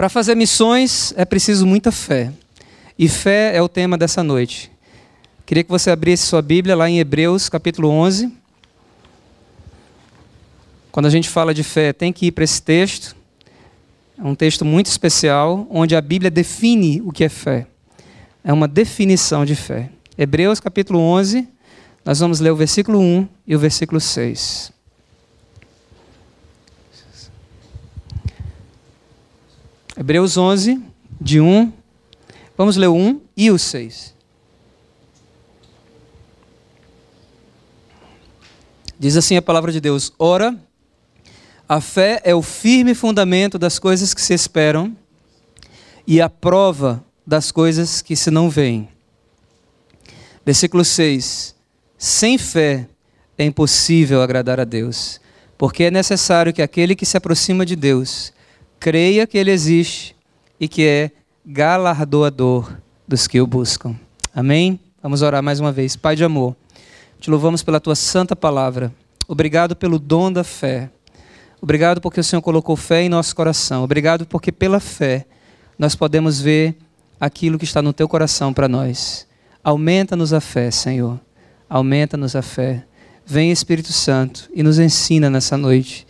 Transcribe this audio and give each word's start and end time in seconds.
Para 0.00 0.08
fazer 0.08 0.34
missões 0.34 1.12
é 1.14 1.26
preciso 1.26 1.66
muita 1.66 1.92
fé. 1.92 2.32
E 2.98 3.06
fé 3.06 3.54
é 3.54 3.60
o 3.60 3.68
tema 3.68 3.98
dessa 3.98 4.22
noite. 4.22 4.72
Queria 5.44 5.62
que 5.62 5.68
você 5.68 5.90
abrisse 5.90 6.24
sua 6.24 6.40
Bíblia 6.40 6.74
lá 6.74 6.88
em 6.88 6.98
Hebreus, 6.98 7.50
capítulo 7.50 7.90
11. 7.90 8.32
Quando 10.90 11.04
a 11.04 11.10
gente 11.10 11.28
fala 11.28 11.52
de 11.52 11.62
fé, 11.62 11.92
tem 11.92 12.14
que 12.14 12.28
ir 12.28 12.32
para 12.32 12.44
esse 12.44 12.62
texto. 12.62 13.14
É 14.18 14.24
um 14.24 14.34
texto 14.34 14.64
muito 14.64 14.86
especial, 14.86 15.66
onde 15.68 15.94
a 15.94 16.00
Bíblia 16.00 16.30
define 16.30 17.02
o 17.02 17.12
que 17.12 17.22
é 17.22 17.28
fé. 17.28 17.66
É 18.42 18.54
uma 18.54 18.66
definição 18.66 19.44
de 19.44 19.54
fé. 19.54 19.90
Hebreus 20.16 20.60
capítulo 20.60 20.98
11, 20.98 21.46
nós 22.06 22.20
vamos 22.20 22.40
ler 22.40 22.52
o 22.52 22.56
versículo 22.56 22.98
1 22.98 23.28
e 23.46 23.54
o 23.54 23.58
versículo 23.58 24.00
6. 24.00 24.72
Hebreus 30.00 30.38
11, 30.38 30.80
de 31.20 31.42
1. 31.42 31.70
Vamos 32.56 32.78
ler 32.78 32.86
o 32.86 32.94
1 32.94 33.20
e 33.36 33.50
o 33.50 33.58
6. 33.58 34.14
Diz 38.98 39.14
assim 39.14 39.36
a 39.36 39.42
palavra 39.42 39.70
de 39.70 39.78
Deus: 39.78 40.10
Ora, 40.18 40.58
a 41.68 41.82
fé 41.82 42.18
é 42.24 42.34
o 42.34 42.40
firme 42.40 42.94
fundamento 42.94 43.58
das 43.58 43.78
coisas 43.78 44.14
que 44.14 44.22
se 44.22 44.32
esperam 44.32 44.96
e 46.06 46.18
a 46.18 46.30
prova 46.30 47.04
das 47.26 47.52
coisas 47.52 48.00
que 48.00 48.16
se 48.16 48.30
não 48.30 48.48
veem. 48.48 48.88
Versículo 50.46 50.82
6: 50.82 51.54
Sem 51.98 52.38
fé 52.38 52.88
é 53.36 53.44
impossível 53.44 54.22
agradar 54.22 54.58
a 54.58 54.64
Deus, 54.64 55.20
porque 55.58 55.84
é 55.84 55.90
necessário 55.90 56.54
que 56.54 56.62
aquele 56.62 56.96
que 56.96 57.04
se 57.04 57.18
aproxima 57.18 57.66
de 57.66 57.76
Deus 57.76 58.32
creia 58.80 59.26
que 59.26 59.36
Ele 59.36 59.50
existe 59.50 60.16
e 60.58 60.66
que 60.66 60.86
é 60.86 61.10
galardoador 61.44 62.72
dos 63.06 63.28
que 63.28 63.40
o 63.40 63.46
buscam. 63.46 63.94
Amém? 64.34 64.80
Vamos 65.02 65.20
orar 65.20 65.42
mais 65.42 65.60
uma 65.60 65.70
vez. 65.70 65.96
Pai 65.96 66.16
de 66.16 66.24
amor, 66.24 66.56
te 67.20 67.30
louvamos 67.30 67.62
pela 67.62 67.78
tua 67.78 67.94
santa 67.94 68.34
palavra. 68.34 68.92
Obrigado 69.28 69.76
pelo 69.76 69.98
dom 69.98 70.32
da 70.32 70.42
fé. 70.42 70.90
Obrigado 71.60 72.00
porque 72.00 72.20
o 72.20 72.24
Senhor 72.24 72.40
colocou 72.40 72.74
fé 72.74 73.02
em 73.02 73.08
nosso 73.10 73.36
coração. 73.36 73.84
Obrigado 73.84 74.26
porque 74.26 74.50
pela 74.50 74.80
fé 74.80 75.26
nós 75.78 75.94
podemos 75.94 76.40
ver 76.40 76.74
aquilo 77.20 77.58
que 77.58 77.64
está 77.66 77.82
no 77.82 77.92
teu 77.92 78.08
coração 78.08 78.52
para 78.52 78.66
nós. 78.66 79.26
Aumenta-nos 79.62 80.32
a 80.32 80.40
fé, 80.40 80.70
Senhor. 80.70 81.20
Aumenta-nos 81.68 82.34
a 82.34 82.40
fé. 82.40 82.84
Vem 83.26 83.52
Espírito 83.52 83.92
Santo 83.92 84.50
e 84.54 84.62
nos 84.62 84.78
ensina 84.78 85.28
nessa 85.28 85.56
noite. 85.56 86.06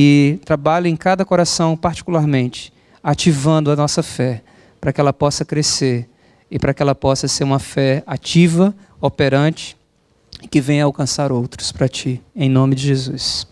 E 0.00 0.38
trabalha 0.44 0.86
em 0.86 0.94
cada 0.94 1.24
coração 1.24 1.76
particularmente, 1.76 2.72
ativando 3.02 3.68
a 3.68 3.74
nossa 3.74 4.00
fé, 4.00 4.44
para 4.80 4.92
que 4.92 5.00
ela 5.00 5.12
possa 5.12 5.44
crescer 5.44 6.08
e 6.48 6.56
para 6.56 6.72
que 6.72 6.80
ela 6.80 6.94
possa 6.94 7.26
ser 7.26 7.42
uma 7.42 7.58
fé 7.58 8.04
ativa, 8.06 8.72
operante, 9.00 9.76
que 10.52 10.60
venha 10.60 10.84
alcançar 10.84 11.32
outros 11.32 11.72
para 11.72 11.88
ti, 11.88 12.22
em 12.32 12.48
nome 12.48 12.76
de 12.76 12.86
Jesus. 12.86 13.44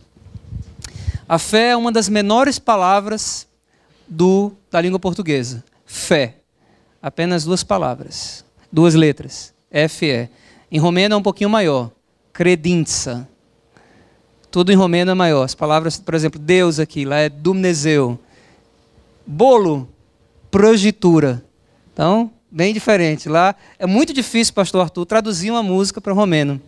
A 1.29 1.37
fé 1.37 1.71
é 1.71 1.77
uma 1.77 1.91
das 1.91 2.09
menores 2.09 2.61
palavras 2.61 3.49
do, 4.07 4.53
da 4.71 4.81
língua 4.81 5.01
portuguesa. 5.01 5.65
Fé. 5.85 6.37
Apenas 7.03 7.43
duas 7.43 7.65
palavras, 7.65 8.45
duas 8.71 8.95
letras. 8.95 9.53
F-E. 9.69 10.29
Em 10.71 10.79
romeno 10.79 11.17
é 11.17 11.19
um 11.19 11.23
pouquinho 11.23 11.51
maior. 11.51 11.91
Credinza. 12.33 13.29
Tudo 14.57 14.73
em 14.73 14.75
romeno 14.75 15.11
é 15.11 15.15
maior. 15.15 15.43
As 15.43 15.55
palavras, 15.55 15.99
por 15.99 16.15
exemplo, 16.15 16.41
Deus 16.41 16.81
aqui, 16.81 17.05
lá 17.05 17.19
é 17.19 17.29
Dumneseu. 17.29 18.19
Bolo, 19.27 19.87
progitura. 20.51 21.45
Então, 21.93 22.31
bem 22.51 22.73
diferente. 22.73 23.29
Lá 23.29 23.55
é 23.79 23.87
muito 23.87 24.15
difícil, 24.15 24.55
pastor 24.55 24.81
Arthur, 24.81 25.05
traduzir 25.05 25.51
uma 25.51 25.63
música 25.63 26.01
para 26.01 26.15
romeno 26.15 26.59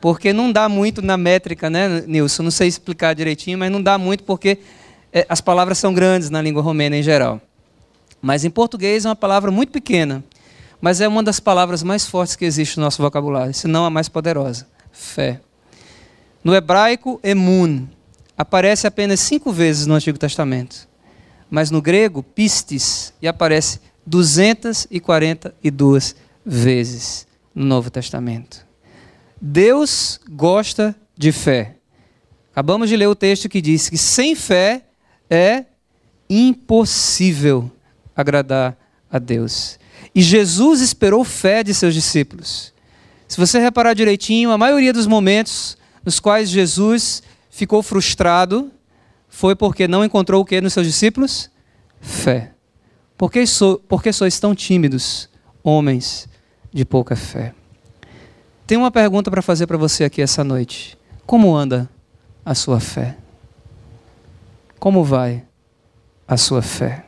porque 0.00 0.32
não 0.32 0.50
dá 0.50 0.66
muito 0.66 1.02
na 1.02 1.18
métrica, 1.18 1.68
né, 1.68 2.04
Nilson? 2.06 2.42
Não 2.42 2.50
sei 2.50 2.68
explicar 2.68 3.14
direitinho, 3.14 3.58
mas 3.58 3.70
não 3.70 3.82
dá 3.82 3.98
muito 3.98 4.24
porque 4.24 4.56
é, 5.12 5.26
as 5.28 5.42
palavras 5.42 5.76
são 5.76 5.92
grandes 5.92 6.30
na 6.30 6.40
língua 6.40 6.62
romena 6.62 6.96
em 6.96 7.02
geral. 7.02 7.38
Mas 8.22 8.46
em 8.46 8.50
português 8.50 9.04
é 9.04 9.10
uma 9.10 9.14
palavra 9.14 9.50
muito 9.50 9.72
pequena, 9.72 10.24
mas 10.80 11.02
é 11.02 11.06
uma 11.06 11.22
das 11.22 11.38
palavras 11.38 11.82
mais 11.82 12.06
fortes 12.06 12.34
que 12.34 12.46
existe 12.46 12.78
no 12.78 12.84
nosso 12.84 13.02
vocabulário, 13.02 13.52
se 13.52 13.68
não 13.68 13.84
a 13.84 13.90
mais 13.90 14.08
poderosa: 14.08 14.66
fé. 14.90 15.42
No 16.46 16.54
hebraico, 16.54 17.18
emun 17.24 17.88
aparece 18.38 18.86
apenas 18.86 19.18
cinco 19.18 19.50
vezes 19.50 19.84
no 19.84 19.94
Antigo 19.94 20.16
Testamento, 20.16 20.88
mas 21.50 21.72
no 21.72 21.82
grego, 21.82 22.22
pistis, 22.22 23.12
e 23.20 23.26
aparece 23.26 23.80
242 24.06 26.14
vezes 26.44 27.26
no 27.52 27.64
Novo 27.64 27.90
Testamento. 27.90 28.64
Deus 29.40 30.20
gosta 30.30 30.94
de 31.18 31.32
fé. 31.32 31.78
Acabamos 32.52 32.88
de 32.88 32.96
ler 32.96 33.08
o 33.08 33.16
texto 33.16 33.48
que 33.48 33.60
diz 33.60 33.90
que 33.90 33.98
sem 33.98 34.36
fé 34.36 34.84
é 35.28 35.64
impossível 36.30 37.68
agradar 38.14 38.78
a 39.10 39.18
Deus. 39.18 39.80
E 40.14 40.22
Jesus 40.22 40.80
esperou 40.80 41.24
fé 41.24 41.64
de 41.64 41.74
seus 41.74 41.92
discípulos. 41.92 42.72
Se 43.26 43.36
você 43.36 43.58
reparar 43.58 43.94
direitinho, 43.94 44.52
a 44.52 44.58
maioria 44.58 44.92
dos 44.92 45.08
momentos 45.08 45.76
nos 46.06 46.20
quais 46.20 46.48
Jesus 46.48 47.20
ficou 47.50 47.82
frustrado 47.82 48.70
foi 49.28 49.56
porque 49.56 49.88
não 49.88 50.04
encontrou 50.04 50.40
o 50.40 50.44
que 50.44 50.60
nos 50.60 50.72
seus 50.72 50.86
discípulos? 50.86 51.50
Fé. 52.00 52.52
Por 53.18 53.28
que, 53.28 53.44
so, 53.44 53.82
por 53.88 54.00
que 54.00 54.12
sois 54.12 54.38
tão 54.38 54.54
tímidos, 54.54 55.28
homens 55.64 56.28
de 56.72 56.84
pouca 56.84 57.16
fé? 57.16 57.52
Tenho 58.68 58.82
uma 58.82 58.90
pergunta 58.92 59.32
para 59.32 59.42
fazer 59.42 59.66
para 59.66 59.76
você 59.76 60.04
aqui 60.04 60.22
essa 60.22 60.44
noite. 60.44 60.96
Como 61.26 61.56
anda 61.56 61.90
a 62.44 62.54
sua 62.54 62.78
fé? 62.78 63.16
Como 64.78 65.02
vai 65.02 65.44
a 66.28 66.36
sua 66.36 66.62
fé? 66.62 67.06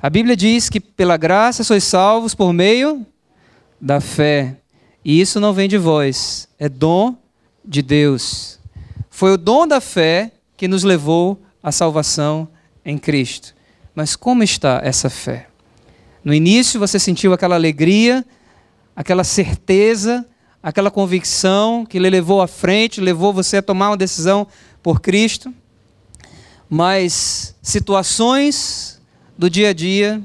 A 0.00 0.08
Bíblia 0.08 0.36
diz 0.36 0.68
que 0.68 0.78
pela 0.78 1.16
graça 1.16 1.64
sois 1.64 1.82
salvos 1.82 2.36
por 2.36 2.52
meio 2.52 3.04
da 3.80 4.00
fé. 4.00 4.58
E 5.04 5.20
isso 5.20 5.40
não 5.40 5.52
vem 5.52 5.68
de 5.68 5.76
vós, 5.76 6.48
é 6.56 6.68
dom 6.68 7.16
de 7.66 7.82
Deus. 7.82 8.58
Foi 9.10 9.32
o 9.32 9.38
dom 9.38 9.66
da 9.66 9.80
fé 9.80 10.32
que 10.56 10.68
nos 10.68 10.84
levou 10.84 11.42
à 11.62 11.72
salvação 11.72 12.48
em 12.84 12.96
Cristo. 12.96 13.54
Mas 13.94 14.14
como 14.14 14.42
está 14.42 14.80
essa 14.84 15.10
fé? 15.10 15.48
No 16.24 16.32
início 16.32 16.78
você 16.78 16.98
sentiu 16.98 17.32
aquela 17.32 17.54
alegria, 17.54 18.24
aquela 18.94 19.24
certeza 19.24 20.26
aquela 20.66 20.90
convicção 20.90 21.86
que 21.86 21.96
lhe 21.96 22.10
levou 22.10 22.42
à 22.42 22.48
frente, 22.48 23.00
levou 23.00 23.32
você 23.32 23.58
a 23.58 23.62
tomar 23.62 23.90
uma 23.90 23.96
decisão 23.96 24.48
por 24.82 25.00
Cristo. 25.00 25.54
Mas 26.68 27.54
situações 27.62 29.00
do 29.38 29.48
dia 29.48 29.68
a 29.68 29.72
dia, 29.72 30.20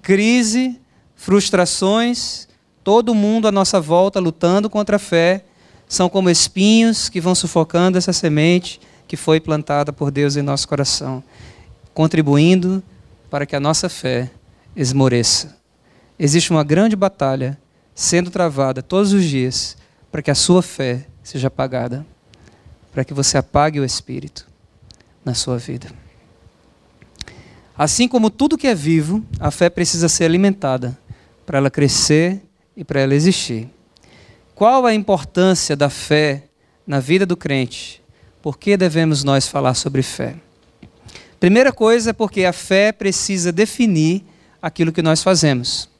crise, 0.00 0.80
frustrações, 1.14 2.48
todo 2.82 3.14
mundo 3.14 3.46
à 3.46 3.52
nossa 3.52 3.78
volta 3.78 4.18
lutando 4.18 4.70
contra 4.70 4.96
a 4.96 4.98
fé, 4.98 5.44
são 5.88 6.08
como 6.08 6.30
espinhos 6.30 7.08
que 7.08 7.20
vão 7.20 7.34
sufocando 7.34 7.98
essa 7.98 8.12
semente 8.12 8.80
que 9.06 9.16
foi 9.16 9.40
plantada 9.40 9.92
por 9.92 10.10
Deus 10.10 10.36
em 10.36 10.42
nosso 10.42 10.66
coração, 10.66 11.22
contribuindo 11.92 12.82
para 13.30 13.46
que 13.46 13.54
a 13.54 13.60
nossa 13.60 13.88
fé 13.88 14.30
esmoreça. 14.74 15.56
Existe 16.18 16.50
uma 16.50 16.64
grande 16.64 16.96
batalha 16.96 17.58
sendo 17.94 18.30
travada 18.30 18.82
todos 18.82 19.12
os 19.12 19.24
dias 19.24 19.76
para 20.10 20.22
que 20.22 20.30
a 20.30 20.34
sua 20.34 20.62
fé 20.62 21.06
seja 21.22 21.48
apagada, 21.48 22.06
para 22.92 23.04
que 23.04 23.14
você 23.14 23.36
apague 23.36 23.80
o 23.80 23.84
espírito 23.84 24.46
na 25.24 25.34
sua 25.34 25.58
vida. 25.58 25.88
Assim 27.76 28.06
como 28.06 28.30
tudo 28.30 28.56
que 28.56 28.68
é 28.68 28.74
vivo, 28.74 29.24
a 29.40 29.50
fé 29.50 29.68
precisa 29.68 30.08
ser 30.08 30.24
alimentada 30.24 30.96
para 31.44 31.58
ela 31.58 31.70
crescer 31.70 32.40
e 32.76 32.84
para 32.84 33.00
ela 33.00 33.14
existir. 33.14 33.68
Qual 34.54 34.86
a 34.86 34.94
importância 34.94 35.74
da 35.74 35.90
fé 35.90 36.44
na 36.86 37.00
vida 37.00 37.26
do 37.26 37.36
crente? 37.36 38.00
Por 38.40 38.56
que 38.56 38.76
devemos 38.76 39.24
nós 39.24 39.48
falar 39.48 39.74
sobre 39.74 40.00
fé? 40.00 40.36
Primeira 41.40 41.72
coisa 41.72 42.10
é 42.10 42.12
porque 42.12 42.44
a 42.44 42.52
fé 42.52 42.92
precisa 42.92 43.50
definir 43.50 44.24
aquilo 44.62 44.92
que 44.92 45.02
nós 45.02 45.24
fazemos. 45.24 45.90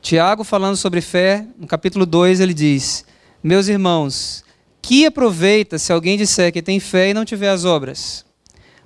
Tiago, 0.00 0.42
falando 0.42 0.76
sobre 0.76 1.02
fé, 1.02 1.46
no 1.58 1.66
capítulo 1.66 2.06
2, 2.06 2.40
ele 2.40 2.54
diz: 2.54 3.04
Meus 3.42 3.68
irmãos, 3.68 4.42
que 4.80 5.04
aproveita 5.04 5.78
se 5.78 5.92
alguém 5.92 6.16
disser 6.16 6.50
que 6.50 6.62
tem 6.62 6.80
fé 6.80 7.10
e 7.10 7.14
não 7.14 7.26
tiver 7.26 7.50
as 7.50 7.66
obras? 7.66 8.24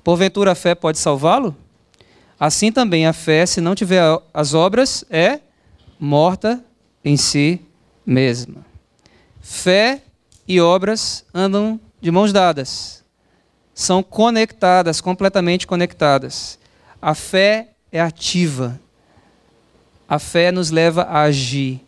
Porventura 0.03 0.51
a 0.51 0.57
fé 0.57 0.75
pode 0.75 0.99
salvá-lo? 0.99 1.57
Assim 2.41 2.73
também 2.73 3.07
a 3.07 3.13
fé, 3.13 3.47
se 3.47 3.61
não 3.61 3.77
tiver 3.77 4.03
as 4.35 4.53
obras, 4.53 5.05
é 5.09 5.41
morta 5.99 6.63
em 7.07 7.17
si 7.17 7.61
mesma. 8.05 8.67
Fé 9.41 10.03
e 10.47 10.61
obras 10.61 11.25
andam 11.33 11.81
de 12.01 12.11
mãos 12.11 12.33
dadas. 12.33 13.05
são 13.73 14.03
conectadas, 14.03 15.03
completamente 15.03 15.67
conectadas. 15.67 16.59
A 17.01 17.15
fé 17.15 17.75
é 17.93 18.01
ativa. 18.01 18.81
A 20.09 20.19
fé 20.19 20.51
nos 20.51 20.71
leva 20.71 21.03
a 21.03 21.23
agir. 21.23 21.85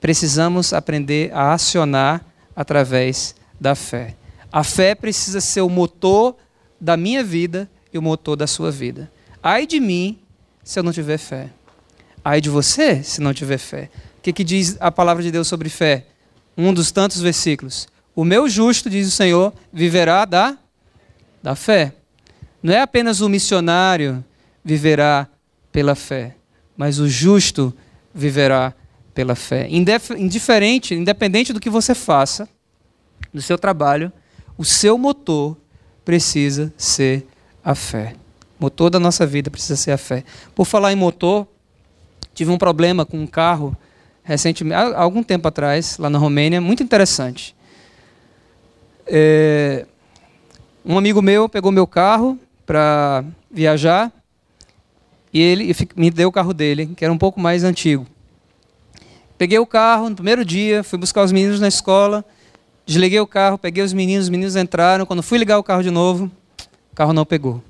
Precisamos 0.00 0.72
aprender 0.72 1.30
a 1.34 1.52
acionar 1.52 2.24
através 2.56 3.36
da 3.60 3.74
fé. 3.74 4.16
A 4.50 4.64
fé 4.64 4.94
precisa 4.94 5.40
ser 5.40 5.60
o 5.60 5.68
motor 5.68 6.36
da 6.80 6.96
minha 6.96 7.22
vida 7.22 7.70
e 7.92 7.98
o 7.98 8.02
motor 8.02 8.34
da 8.34 8.46
sua 8.46 8.70
vida. 8.70 9.12
Ai 9.42 9.66
de 9.66 9.78
mim 9.78 10.18
se 10.64 10.78
eu 10.78 10.82
não 10.82 10.92
tiver 10.92 11.18
fé. 11.18 11.50
Ai 12.24 12.40
de 12.40 12.48
você 12.48 13.02
se 13.02 13.20
não 13.20 13.34
tiver 13.34 13.58
fé. 13.58 13.90
Que, 14.26 14.32
que 14.32 14.42
diz 14.42 14.76
a 14.80 14.90
palavra 14.90 15.22
de 15.22 15.30
Deus 15.30 15.46
sobre 15.46 15.68
fé? 15.68 16.04
Um 16.58 16.74
dos 16.74 16.90
tantos 16.90 17.20
versículos. 17.20 17.86
O 18.12 18.24
meu 18.24 18.48
justo, 18.48 18.90
diz 18.90 19.06
o 19.06 19.10
Senhor, 19.12 19.52
viverá 19.72 20.24
da, 20.24 20.58
da 21.40 21.54
fé. 21.54 21.94
Não 22.60 22.74
é 22.74 22.80
apenas 22.80 23.20
o 23.20 23.28
missionário 23.28 24.24
viverá 24.64 25.28
pela 25.70 25.94
fé, 25.94 26.34
mas 26.76 26.98
o 26.98 27.08
justo 27.08 27.72
viverá 28.12 28.74
pela 29.14 29.36
fé. 29.36 29.68
Indiferente, 29.70 30.92
independente 30.92 31.52
do 31.52 31.60
que 31.60 31.70
você 31.70 31.94
faça, 31.94 32.48
no 33.32 33.40
seu 33.40 33.56
trabalho, 33.56 34.10
o 34.58 34.64
seu 34.64 34.98
motor 34.98 35.56
precisa 36.04 36.74
ser 36.76 37.24
a 37.64 37.76
fé. 37.76 38.16
O 38.58 38.64
motor 38.64 38.90
da 38.90 38.98
nossa 38.98 39.24
vida 39.24 39.52
precisa 39.52 39.76
ser 39.76 39.92
a 39.92 39.98
fé. 39.98 40.24
Por 40.52 40.64
falar 40.64 40.92
em 40.92 40.96
motor, 40.96 41.46
tive 42.34 42.50
um 42.50 42.58
problema 42.58 43.06
com 43.06 43.20
um 43.20 43.26
carro 43.28 43.76
recentemente, 44.26 44.74
há 44.74 45.00
algum 45.00 45.22
tempo 45.22 45.46
atrás, 45.46 45.96
lá 45.98 46.10
na 46.10 46.18
Romênia, 46.18 46.60
muito 46.60 46.82
interessante. 46.82 47.54
É, 49.06 49.86
um 50.84 50.98
amigo 50.98 51.22
meu 51.22 51.48
pegou 51.48 51.70
meu 51.70 51.86
carro 51.86 52.36
para 52.66 53.24
viajar 53.48 54.12
e 55.32 55.40
ele 55.40 55.72
me 55.94 56.10
deu 56.10 56.28
o 56.28 56.32
carro 56.32 56.52
dele, 56.52 56.86
que 56.96 57.04
era 57.04 57.12
um 57.12 57.18
pouco 57.18 57.38
mais 57.38 57.62
antigo. 57.62 58.04
Peguei 59.38 59.60
o 59.60 59.66
carro 59.66 60.10
no 60.10 60.16
primeiro 60.16 60.44
dia, 60.44 60.82
fui 60.82 60.98
buscar 60.98 61.22
os 61.22 61.30
meninos 61.30 61.60
na 61.60 61.68
escola, 61.68 62.24
desliguei 62.84 63.20
o 63.20 63.26
carro, 63.28 63.56
peguei 63.56 63.84
os 63.84 63.92
meninos, 63.92 64.24
os 64.24 64.30
meninos 64.30 64.56
entraram. 64.56 65.06
Quando 65.06 65.22
fui 65.22 65.38
ligar 65.38 65.58
o 65.58 65.62
carro 65.62 65.84
de 65.84 65.90
novo, 65.90 66.28
o 66.92 66.96
carro 66.96 67.12
não 67.12 67.24
pegou. 67.24 67.62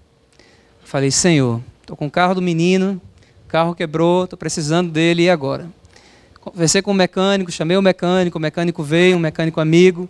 Falei, 0.85 1.11
Senhor, 1.11 1.61
estou 1.83 1.97
com 1.97 2.07
o 2.07 2.11
carro 2.11 2.35
do 2.35 2.41
menino, 2.41 2.99
o 3.45 3.49
carro 3.49 3.75
quebrou, 3.75 4.25
estou 4.25 4.39
precisando 4.39 4.91
dele, 4.91 5.25
e 5.25 5.31
agora? 5.31 5.69
Conversei 6.51 6.81
com 6.81 6.93
o 6.93 6.95
mecânico, 6.95 7.51
chamei 7.51 7.77
o 7.77 7.83
mecânico, 7.83 8.39
o 8.39 8.41
mecânico 8.41 8.83
veio, 8.83 9.17
um 9.17 9.21
mecânico 9.21 9.61
amigo, 9.61 10.09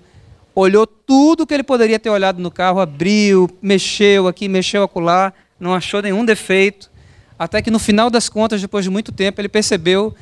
olhou 0.55 0.87
tudo 0.87 1.47
que 1.47 1.55
ele 1.55 1.63
poderia 1.63 1.99
ter 1.99 2.11
olhado 2.11 2.43
no 2.43 2.51
carro, 2.51 2.79
abriu, 2.79 3.49
mexeu 3.63 4.29
aqui, 4.29 4.47
mexeu 4.47 4.83
acolá, 4.83 5.33
não 5.59 5.73
achou 5.73 6.03
nenhum 6.03 6.27
defeito. 6.27 6.91
Até 7.39 7.63
que 7.63 7.71
no 7.71 7.79
final 7.79 8.11
das 8.11 8.29
contas, 8.29 8.61
depois 8.61 8.85
de 8.85 8.91
muito 8.91 9.13
tempo, 9.13 9.41
ele 9.41 9.49
percebeu 9.49 10.15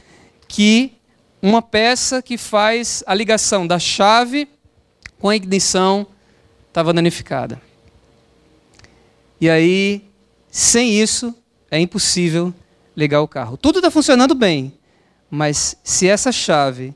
que 0.46 0.92
uma 1.42 1.60
peça 1.60 2.22
que 2.22 2.38
faz 2.38 3.02
a 3.06 3.14
ligação 3.14 3.66
da 3.66 3.80
chave 3.80 4.48
com 5.18 5.28
a 5.28 5.34
ignição 5.34 6.06
estava 6.68 6.92
danificada. 6.92 7.60
E 9.40 9.50
aí, 9.50 10.04
sem 10.48 10.92
isso, 10.92 11.34
é 11.70 11.80
impossível 11.80 12.54
ligar 12.96 13.20
o 13.20 13.28
carro. 13.28 13.56
Tudo 13.56 13.80
está 13.80 13.90
funcionando 13.90 14.32
bem, 14.32 14.72
mas 15.34 15.76
se 15.82 16.06
essa 16.08 16.30
chave 16.30 16.94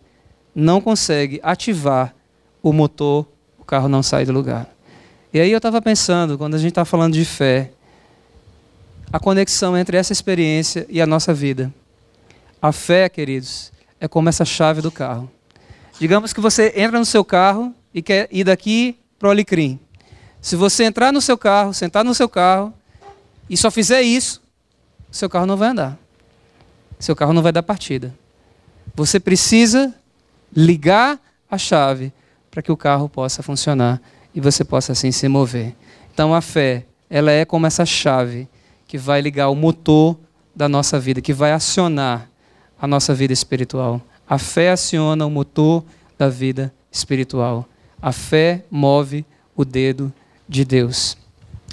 não 0.55 0.81
consegue 0.81 1.40
ativar 1.43 2.14
o 2.62 2.73
motor, 2.73 3.26
o 3.58 3.64
carro 3.64 3.88
não 3.88 4.00
sai 4.00 4.25
do 4.25 4.32
lugar. 4.32 4.69
E 5.35 5.40
aí 5.40 5.50
eu 5.50 5.56
estava 5.56 5.82
pensando, 5.82 6.38
quando 6.38 6.55
a 6.55 6.58
gente 6.58 6.70
está 6.70 6.85
falando 6.85 7.14
de 7.14 7.25
fé, 7.25 7.73
a 9.12 9.19
conexão 9.19 9.76
entre 9.76 9.96
essa 9.96 10.12
experiência 10.12 10.87
e 10.88 11.02
a 11.02 11.06
nossa 11.06 11.35
vida. 11.35 11.75
A 12.62 12.70
fé, 12.70 13.08
queridos, 13.08 13.73
é 13.99 14.06
como 14.06 14.29
essa 14.29 14.44
chave 14.44 14.81
do 14.81 14.93
carro. 14.93 15.29
Digamos 15.99 16.32
que 16.32 16.40
você 16.40 16.73
entra 16.76 16.96
no 16.96 17.05
seu 17.05 17.25
carro 17.25 17.75
e 17.93 18.00
quer 18.00 18.29
ir 18.31 18.44
daqui 18.44 18.96
para 19.19 19.26
o 19.26 19.31
Alecrim. 19.32 19.81
Se 20.40 20.55
você 20.55 20.85
entrar 20.85 21.12
no 21.12 21.20
seu 21.20 21.37
carro, 21.37 21.75
sentar 21.75 22.05
no 22.05 22.14
seu 22.14 22.29
carro 22.29 22.73
e 23.50 23.56
só 23.56 23.69
fizer 23.69 24.02
isso, 24.02 24.40
seu 25.11 25.29
carro 25.29 25.44
não 25.44 25.56
vai 25.56 25.70
andar. 25.70 25.99
Seu 27.00 27.17
carro 27.17 27.32
não 27.32 27.43
vai 27.43 27.50
dar 27.50 27.64
partida. 27.64 28.14
Você 28.94 29.20
precisa 29.20 29.94
ligar 30.55 31.20
a 31.50 31.56
chave 31.56 32.12
para 32.50 32.62
que 32.62 32.73
o 32.73 32.76
carro 32.76 33.08
possa 33.08 33.43
funcionar 33.43 34.00
e 34.35 34.40
você 34.40 34.64
possa 34.64 34.93
assim 34.93 35.12
se 35.12 35.29
mover. 35.29 35.75
Então 36.12 36.35
a 36.35 36.40
fé, 36.40 36.85
ela 37.08 37.31
é 37.31 37.44
como 37.44 37.67
essa 37.67 37.87
chave 37.87 38.49
que 38.87 38.99
vai 38.99 39.20
ligar 39.20 39.49
o 39.49 39.55
motor 39.55 40.19
da 40.55 40.69
nossa 40.69 40.99
vida, 40.99 41.20
que 41.20 41.32
vai 41.32 41.52
acionar 41.52 42.29
a 42.81 42.87
nossa 42.87 43.14
vida 43.14 43.32
espiritual. 43.32 44.00
A 44.29 44.38
fé 44.38 44.70
aciona 44.70 45.25
o 45.25 45.31
motor 45.31 45.85
da 46.19 46.29
vida 46.29 46.73
espiritual. 46.90 47.69
A 48.00 48.12
fé 48.12 48.64
move 48.70 49.25
o 49.56 49.64
dedo 49.64 50.12
de 50.49 50.64
Deus. 50.64 51.17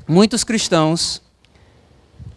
Muitos 0.07 0.43
cristãos 0.43 1.21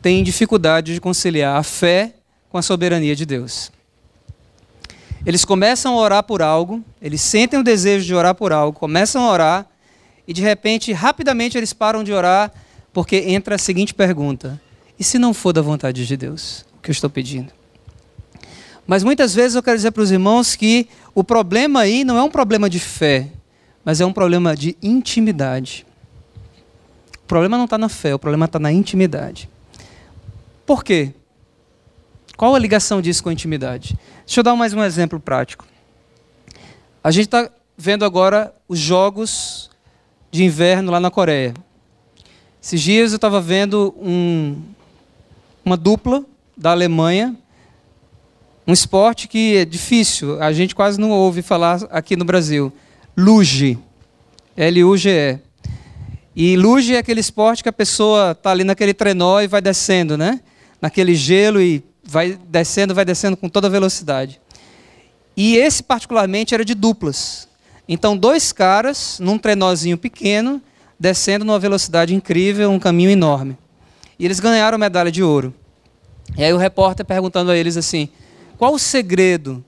têm 0.00 0.22
dificuldade 0.22 0.94
de 0.94 1.00
conciliar 1.00 1.56
a 1.56 1.62
fé 1.62 2.14
com 2.48 2.56
a 2.56 2.62
soberania 2.62 3.14
de 3.14 3.26
Deus. 3.26 3.70
Eles 5.26 5.44
começam 5.44 5.94
a 5.94 6.00
orar 6.00 6.23
por 6.23 6.43
algo, 6.43 6.82
eles 7.03 7.20
sentem 7.20 7.59
o 7.59 7.65
desejo 7.65 8.06
de 8.06 8.15
orar 8.15 8.35
por 8.35 8.53
algo, 8.53 8.79
começam 8.79 9.23
a 9.23 9.31
orar 9.31 9.67
e 10.29 10.32
de 10.35 10.43
repente, 10.43 10.93
rapidamente 10.93 11.56
eles 11.56 11.73
param 11.73 12.05
de 12.05 12.12
orar 12.12 12.53
porque 12.93 13.17
entra 13.29 13.55
a 13.55 13.59
seguinte 13.59 13.94
pergunta: 13.94 14.61
e 14.99 15.03
se 15.03 15.19
não 15.19 15.32
for 15.32 15.55
da 15.55 15.62
vontade 15.62 16.06
de 16.06 16.17
Deus, 16.19 16.67
o 16.76 16.82
que 16.82 16.91
eu 16.91 16.93
estou 16.93 17.09
pedindo? 17.09 17.50
Mas 18.87 19.03
muitas 19.03 19.35
vezes 19.35 19.55
eu 19.55 19.62
quero 19.62 19.76
dizer 19.76 19.91
para 19.91 20.03
os 20.03 20.11
irmãos 20.11 20.55
que 20.55 20.87
o 21.15 21.25
problema 21.25 21.81
aí 21.81 22.05
não 22.05 22.19
é 22.19 22.23
um 22.23 22.31
problema 22.31 22.69
de 22.69 22.79
fé, 22.79 23.29
mas 23.82 24.03
é 24.03 24.06
um 24.06 24.12
problema 24.12 24.55
de 24.55 24.76
intimidade. 24.82 25.87
O 27.25 27.26
problema 27.26 27.56
não 27.56 27.64
está 27.64 27.79
na 27.79 27.88
fé, 27.88 28.14
o 28.14 28.19
problema 28.19 28.44
está 28.44 28.59
na 28.59 28.71
intimidade. 28.71 29.49
Por 30.67 30.85
quê? 30.85 31.12
Qual 32.38 32.55
a 32.55 32.58
ligação 32.61 33.02
disso 33.02 33.20
com 33.20 33.31
a 33.31 33.32
intimidade? 33.32 33.99
Deixa 34.25 34.38
eu 34.38 34.44
dar 34.44 34.55
mais 34.55 34.73
um 34.73 34.85
exemplo 34.85 35.19
prático. 35.19 35.67
A 37.02 37.11
gente 37.11 37.25
está 37.25 37.50
vendo 37.76 38.05
agora 38.05 38.55
os 38.69 38.79
jogos 38.79 39.69
de 40.31 40.44
inverno 40.44 40.93
lá 40.93 41.00
na 41.00 41.11
Coreia. 41.11 41.52
Esses 42.62 42.81
dias 42.81 43.11
eu 43.11 43.17
estava 43.17 43.40
vendo 43.40 43.93
um, 44.00 44.62
uma 45.64 45.76
dupla 45.76 46.25
da 46.57 46.71
Alemanha, 46.71 47.37
um 48.64 48.73
esporte 48.73 49.26
que 49.26 49.57
é 49.57 49.64
difícil, 49.64 50.40
a 50.40 50.52
gente 50.52 50.76
quase 50.76 51.00
não 51.00 51.11
ouve 51.11 51.42
falar 51.42 51.80
aqui 51.90 52.14
no 52.14 52.25
Brasil. 52.25 52.73
Luge. 53.16 53.76
L-U-G-E. 54.57 55.40
E 56.37 56.57
luge 56.57 56.95
é 56.95 56.99
aquele 56.99 57.18
esporte 57.18 57.64
que 57.64 57.68
a 57.68 57.73
pessoa 57.73 58.30
está 58.30 58.52
ali 58.52 58.62
naquele 58.62 58.95
trenó 58.95 59.40
e 59.40 59.49
vai 59.49 59.61
descendo, 59.61 60.16
né? 60.16 60.40
Naquele 60.80 61.16
gelo 61.16 61.61
e 61.61 61.83
vai 62.09 62.38
descendo, 62.49 62.95
vai 62.95 63.05
descendo 63.05 63.37
com 63.37 63.49
toda 63.49 63.69
velocidade. 63.69 64.41
E 65.37 65.57
esse 65.57 65.83
particularmente 65.83 66.55
era 66.55 66.65
de 66.65 66.75
duplas. 66.75 67.47
Então, 67.87 68.17
dois 68.17 68.50
caras 68.50 69.19
num 69.21 69.38
trenózinho 69.38 69.99
pequeno, 69.99 70.61
descendo 70.99 71.45
numa 71.45 71.59
velocidade 71.59 72.15
incrível, 72.15 72.71
um 72.71 72.79
caminho 72.79 73.11
enorme. 73.11 73.57
E 74.19 74.25
eles 74.25 74.41
ganharam 74.41 74.79
medalha 74.79 75.12
de 75.12 75.23
ouro. 75.23 75.55
E 76.37 76.43
aí 76.43 76.53
o 76.53 76.57
repórter 76.57 77.05
perguntando 77.05 77.50
a 77.50 77.57
eles 77.57 77.77
assim: 77.77 78.09
qual 78.57 78.75
o 78.75 78.79
segredo 78.79 79.65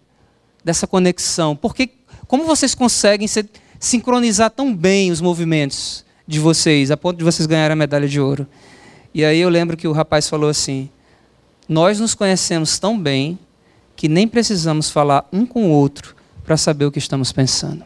dessa 0.64 0.86
conexão? 0.86 1.54
Porque, 1.54 1.90
como 2.26 2.44
vocês 2.44 2.74
conseguem 2.74 3.28
se, 3.28 3.48
sincronizar 3.78 4.50
tão 4.50 4.74
bem 4.74 5.10
os 5.10 5.20
movimentos 5.20 6.04
de 6.26 6.40
vocês, 6.40 6.90
a 6.90 6.96
ponto 6.96 7.18
de 7.18 7.24
vocês 7.24 7.46
ganharem 7.46 7.74
a 7.74 7.76
medalha 7.76 8.08
de 8.08 8.20
ouro? 8.20 8.46
E 9.14 9.24
aí 9.24 9.40
eu 9.40 9.48
lembro 9.48 9.76
que 9.76 9.86
o 9.86 9.92
rapaz 9.92 10.28
falou 10.28 10.50
assim: 10.50 10.90
nós 11.70 12.00
nos 12.00 12.16
conhecemos 12.16 12.80
tão 12.80 12.98
bem 12.98 13.38
que 13.94 14.08
nem 14.08 14.26
precisamos 14.26 14.90
falar 14.90 15.28
um 15.32 15.46
com 15.46 15.68
o 15.68 15.70
outro 15.70 16.16
para 16.42 16.56
saber 16.56 16.84
o 16.84 16.90
que 16.90 16.98
estamos 16.98 17.30
pensando. 17.30 17.84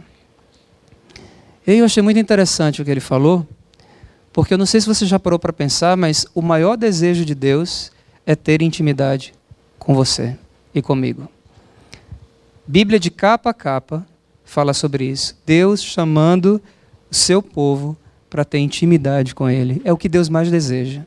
Eu 1.67 1.85
achei 1.85 2.03
muito 2.03 2.19
interessante 2.19 2.81
o 2.81 2.85
que 2.85 2.91
ele 2.91 2.99
falou, 2.99 3.47
porque 4.33 4.55
eu 4.55 4.59
não 4.59 4.65
sei 4.65 4.81
se 4.81 4.87
você 4.87 5.05
já 5.05 5.19
parou 5.19 5.39
para 5.39 5.53
pensar, 5.53 5.99
mas 5.99 6.27
o 6.35 6.41
maior 6.41 6.77
desejo 6.77 7.27
de 7.27 7.35
Deus 7.35 7.93
é 8.25 8.35
ter 8.35 8.63
intimidade 8.63 9.35
com 9.79 9.95
você 9.95 10.35
e 10.75 10.81
comigo. 10.81 11.29
Bíblia 12.67 12.99
de 12.99 13.11
capa 13.11 13.51
a 13.51 13.55
capa 13.55 14.07
fala 14.47 14.73
sobre 14.73 15.05
isso. 15.05 15.37
Deus 15.45 15.83
chamando 15.83 16.59
o 17.11 17.15
seu 17.15 17.43
povo 17.43 17.95
para 18.31 18.47
ter 18.47 18.61
intimidade 18.61 19.35
com 19.35 19.51
Ele. 19.51 19.83
É 19.85 19.93
o 19.93 19.99
que 19.99 20.09
Deus 20.09 20.31
mais 20.31 20.51
deseja. 20.51 21.03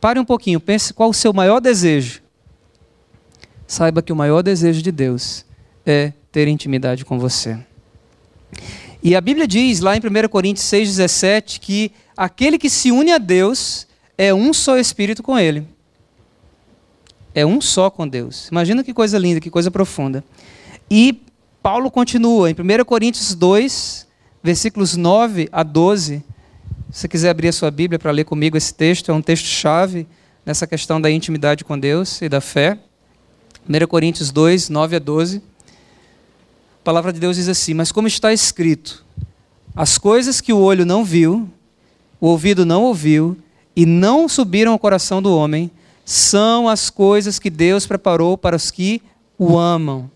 Pare 0.00 0.18
um 0.18 0.24
pouquinho, 0.24 0.60
pense 0.60 0.94
qual 0.94 1.10
o 1.10 1.14
seu 1.14 1.32
maior 1.32 1.60
desejo. 1.60 2.22
Saiba 3.66 4.00
que 4.00 4.12
o 4.12 4.16
maior 4.16 4.42
desejo 4.42 4.80
de 4.80 4.92
Deus 4.92 5.44
é 5.84 6.12
ter 6.30 6.48
intimidade 6.48 7.04
com 7.04 7.18
você. 7.18 7.58
E 9.02 9.14
a 9.14 9.20
Bíblia 9.20 9.46
diz 9.46 9.80
lá 9.80 9.96
em 9.96 10.00
1 10.00 10.28
Coríntios 10.28 10.66
6,17 10.66 11.60
que 11.60 11.92
aquele 12.16 12.58
que 12.58 12.70
se 12.70 12.90
une 12.90 13.12
a 13.12 13.18
Deus 13.18 13.86
é 14.16 14.32
um 14.32 14.52
só 14.52 14.78
espírito 14.78 15.22
com 15.22 15.38
Ele. 15.38 15.66
É 17.34 17.46
um 17.46 17.60
só 17.60 17.90
com 17.90 18.06
Deus. 18.08 18.48
Imagina 18.48 18.82
que 18.82 18.92
coisa 18.92 19.18
linda, 19.18 19.40
que 19.40 19.50
coisa 19.50 19.70
profunda. 19.70 20.24
E 20.90 21.22
Paulo 21.62 21.90
continua 21.90 22.50
em 22.50 22.54
1 22.54 22.84
Coríntios 22.84 23.34
2, 23.34 24.06
versículos 24.42 24.96
9 24.96 25.48
a 25.52 25.62
12. 25.62 26.24
Se 26.90 27.00
você 27.00 27.08
quiser 27.08 27.28
abrir 27.28 27.48
a 27.48 27.52
sua 27.52 27.70
Bíblia 27.70 27.98
para 27.98 28.10
ler 28.10 28.24
comigo 28.24 28.56
esse 28.56 28.72
texto, 28.72 29.10
é 29.10 29.14
um 29.14 29.20
texto-chave 29.20 30.06
nessa 30.44 30.66
questão 30.66 30.98
da 30.98 31.10
intimidade 31.10 31.62
com 31.62 31.78
Deus 31.78 32.22
e 32.22 32.30
da 32.30 32.40
fé. 32.40 32.78
1 33.68 33.86
Coríntios 33.86 34.30
2, 34.30 34.70
9 34.70 34.96
a 34.96 34.98
12. 34.98 35.36
A 35.36 36.82
palavra 36.82 37.12
de 37.12 37.20
Deus 37.20 37.36
diz 37.36 37.46
assim: 37.46 37.74
Mas 37.74 37.92
como 37.92 38.08
está 38.08 38.32
escrito, 38.32 39.04
as 39.76 39.98
coisas 39.98 40.40
que 40.40 40.50
o 40.50 40.58
olho 40.58 40.86
não 40.86 41.04
viu, 41.04 41.46
o 42.18 42.28
ouvido 42.28 42.64
não 42.64 42.84
ouviu 42.84 43.36
e 43.76 43.84
não 43.84 44.26
subiram 44.26 44.72
ao 44.72 44.78
coração 44.78 45.20
do 45.20 45.36
homem, 45.36 45.70
são 46.06 46.70
as 46.70 46.88
coisas 46.88 47.38
que 47.38 47.50
Deus 47.50 47.86
preparou 47.86 48.38
para 48.38 48.56
os 48.56 48.70
que 48.70 49.02
o 49.36 49.58
amam. 49.58 50.10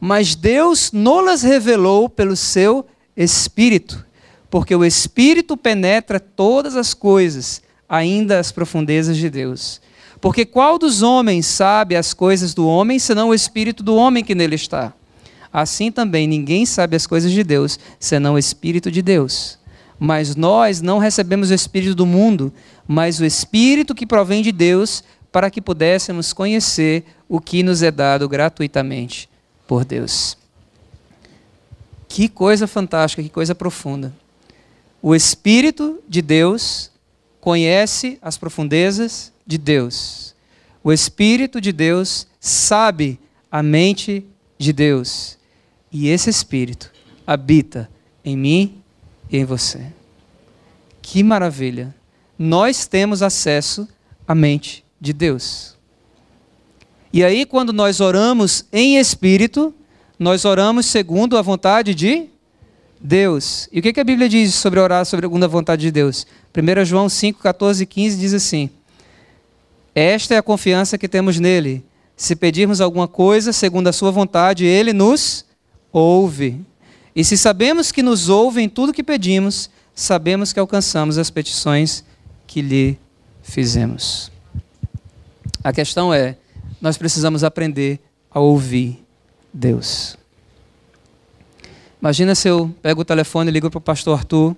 Mas 0.00 0.34
Deus 0.34 0.90
não-las 0.92 1.42
revelou 1.42 2.08
pelo 2.08 2.36
seu 2.36 2.86
Espírito, 3.14 4.06
porque 4.50 4.74
o 4.74 4.84
Espírito 4.84 5.56
penetra 5.56 6.18
todas 6.18 6.76
as 6.76 6.94
coisas, 6.94 7.62
ainda 7.88 8.38
as 8.38 8.50
profundezas 8.50 9.16
de 9.16 9.28
Deus. 9.28 9.80
Porque 10.20 10.44
qual 10.44 10.78
dos 10.78 11.02
homens 11.02 11.46
sabe 11.46 11.94
as 11.94 12.12
coisas 12.12 12.54
do 12.54 12.66
homem, 12.66 12.98
senão 12.98 13.28
o 13.28 13.34
Espírito 13.34 13.82
do 13.82 13.94
homem 13.94 14.24
que 14.24 14.34
nele 14.34 14.56
está? 14.56 14.92
Assim 15.52 15.90
também 15.90 16.26
ninguém 16.26 16.66
sabe 16.66 16.96
as 16.96 17.06
coisas 17.06 17.30
de 17.30 17.44
Deus, 17.44 17.78
senão 17.98 18.34
o 18.34 18.38
Espírito 18.38 18.90
de 18.90 19.00
Deus. 19.00 19.58
Mas 19.98 20.34
nós 20.34 20.80
não 20.80 20.98
recebemos 20.98 21.50
o 21.50 21.54
Espírito 21.54 21.94
do 21.94 22.06
mundo, 22.06 22.52
mas 22.86 23.20
o 23.20 23.24
Espírito 23.24 23.94
que 23.94 24.06
provém 24.06 24.42
de 24.42 24.52
Deus, 24.52 25.02
para 25.30 25.50
que 25.50 25.60
pudéssemos 25.60 26.32
conhecer 26.32 27.04
o 27.28 27.40
que 27.40 27.62
nos 27.62 27.82
é 27.82 27.90
dado 27.90 28.28
gratuitamente 28.28 29.28
por 29.66 29.84
Deus. 29.84 30.36
Que 32.08 32.28
coisa 32.28 32.66
fantástica, 32.66 33.22
que 33.22 33.28
coisa 33.28 33.54
profunda. 33.54 34.12
O 35.00 35.14
Espírito 35.14 36.02
de 36.08 36.20
Deus 36.20 36.90
conhece 37.40 38.18
as 38.20 38.36
profundezas 38.36 39.32
de 39.46 39.56
Deus. 39.56 40.34
O 40.82 40.92
Espírito 40.92 41.60
de 41.60 41.72
Deus 41.72 42.26
sabe 42.40 43.18
a 43.50 43.62
mente 43.62 44.24
de 44.58 44.72
Deus. 44.72 45.38
E 45.92 46.08
esse 46.08 46.28
Espírito 46.28 46.92
habita 47.26 47.88
em 48.24 48.36
mim 48.36 48.82
e 49.30 49.38
em 49.38 49.44
você. 49.44 49.92
Que 51.00 51.22
maravilha! 51.22 51.94
Nós 52.38 52.86
temos 52.86 53.22
acesso 53.22 53.88
à 54.26 54.34
mente 54.34 54.84
de 55.00 55.12
Deus. 55.12 55.76
E 57.12 57.24
aí, 57.24 57.46
quando 57.46 57.72
nós 57.72 58.00
oramos 58.00 58.66
em 58.72 58.98
espírito, 58.98 59.74
nós 60.18 60.44
oramos 60.44 60.86
segundo 60.86 61.38
a 61.38 61.42
vontade 61.42 61.94
de 61.94 62.28
Deus. 63.00 63.68
E 63.72 63.78
o 63.78 63.82
que 63.82 64.00
a 64.00 64.04
Bíblia 64.04 64.28
diz 64.28 64.54
sobre 64.54 64.80
orar 64.80 65.04
segundo 65.04 65.44
a 65.44 65.48
vontade 65.48 65.82
de 65.82 65.90
Deus? 65.90 66.26
1 66.56 66.84
João 66.84 67.08
5, 67.08 67.40
14 67.40 67.82
e 67.82 67.86
15 67.86 68.18
diz 68.18 68.34
assim: 68.34 68.70
Esta 69.94 70.34
é 70.34 70.38
a 70.38 70.42
confiança 70.42 70.98
que 70.98 71.08
temos 71.08 71.38
nele. 71.38 71.84
Se 72.16 72.34
pedirmos 72.34 72.80
alguma 72.80 73.06
coisa 73.06 73.52
segundo 73.52 73.88
a 73.88 73.92
sua 73.92 74.10
vontade, 74.10 74.64
ele 74.64 74.92
nos 74.92 75.44
ouve. 75.92 76.60
E 77.14 77.24
se 77.24 77.36
sabemos 77.38 77.92
que 77.92 78.02
nos 78.02 78.28
ouve 78.28 78.60
em 78.60 78.68
tudo 78.68 78.92
que 78.92 79.02
pedimos, 79.02 79.70
sabemos 79.94 80.52
que 80.52 80.60
alcançamos 80.60 81.18
as 81.18 81.30
petições 81.30 82.04
que 82.46 82.60
lhe 82.60 82.98
fizemos. 83.42 84.30
A 85.62 85.72
questão 85.72 86.12
é, 86.12 86.36
nós 86.80 86.96
precisamos 86.96 87.44
aprender 87.44 88.00
a 88.30 88.40
ouvir 88.40 89.04
Deus. 89.52 90.16
Imagina 92.00 92.34
se 92.34 92.48
eu 92.48 92.72
pego 92.80 93.00
o 93.00 93.04
telefone 93.04 93.50
e 93.50 93.52
ligo 93.52 93.68
para 93.68 93.78
o 93.78 93.80
pastor 93.80 94.18
Arthur, 94.18 94.56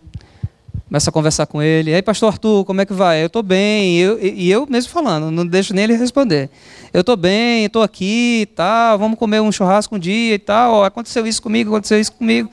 começo 0.86 1.08
a 1.08 1.12
conversar 1.12 1.46
com 1.46 1.62
ele. 1.62 1.90
Ei, 1.90 2.02
pastor 2.02 2.32
Arthur, 2.32 2.66
como 2.66 2.82
é 2.82 2.84
que 2.84 2.92
vai? 2.92 3.22
Eu 3.22 3.28
estou 3.28 3.42
bem. 3.42 3.96
E 3.96 4.00
eu, 4.00 4.18
e 4.22 4.50
eu 4.50 4.66
mesmo 4.68 4.92
falando, 4.92 5.30
não 5.30 5.46
deixo 5.46 5.72
nem 5.72 5.84
ele 5.84 5.96
responder. 5.96 6.50
Eu 6.92 7.00
estou 7.00 7.16
bem, 7.16 7.64
estou 7.64 7.82
aqui 7.82 8.42
e 8.42 8.46
tal, 8.46 8.98
vamos 8.98 9.18
comer 9.18 9.40
um 9.40 9.50
churrasco 9.50 9.96
um 9.96 9.98
dia 9.98 10.34
e 10.34 10.38
tal. 10.38 10.84
Aconteceu 10.84 11.26
isso 11.26 11.40
comigo, 11.40 11.70
aconteceu 11.70 11.98
isso 11.98 12.12
comigo. 12.12 12.50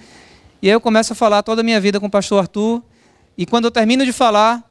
E 0.62 0.68
aí 0.68 0.74
eu 0.74 0.80
começo 0.80 1.12
a 1.12 1.16
falar 1.16 1.44
toda 1.44 1.60
a 1.60 1.64
minha 1.64 1.82
vida 1.82 2.00
com 2.00 2.06
o 2.06 2.10
pastor 2.10 2.40
Arthur. 2.40 2.82
E 3.38 3.46
quando 3.46 3.66
eu 3.66 3.72
termino 3.72 4.06
de 4.06 4.14
falar, 4.14 4.64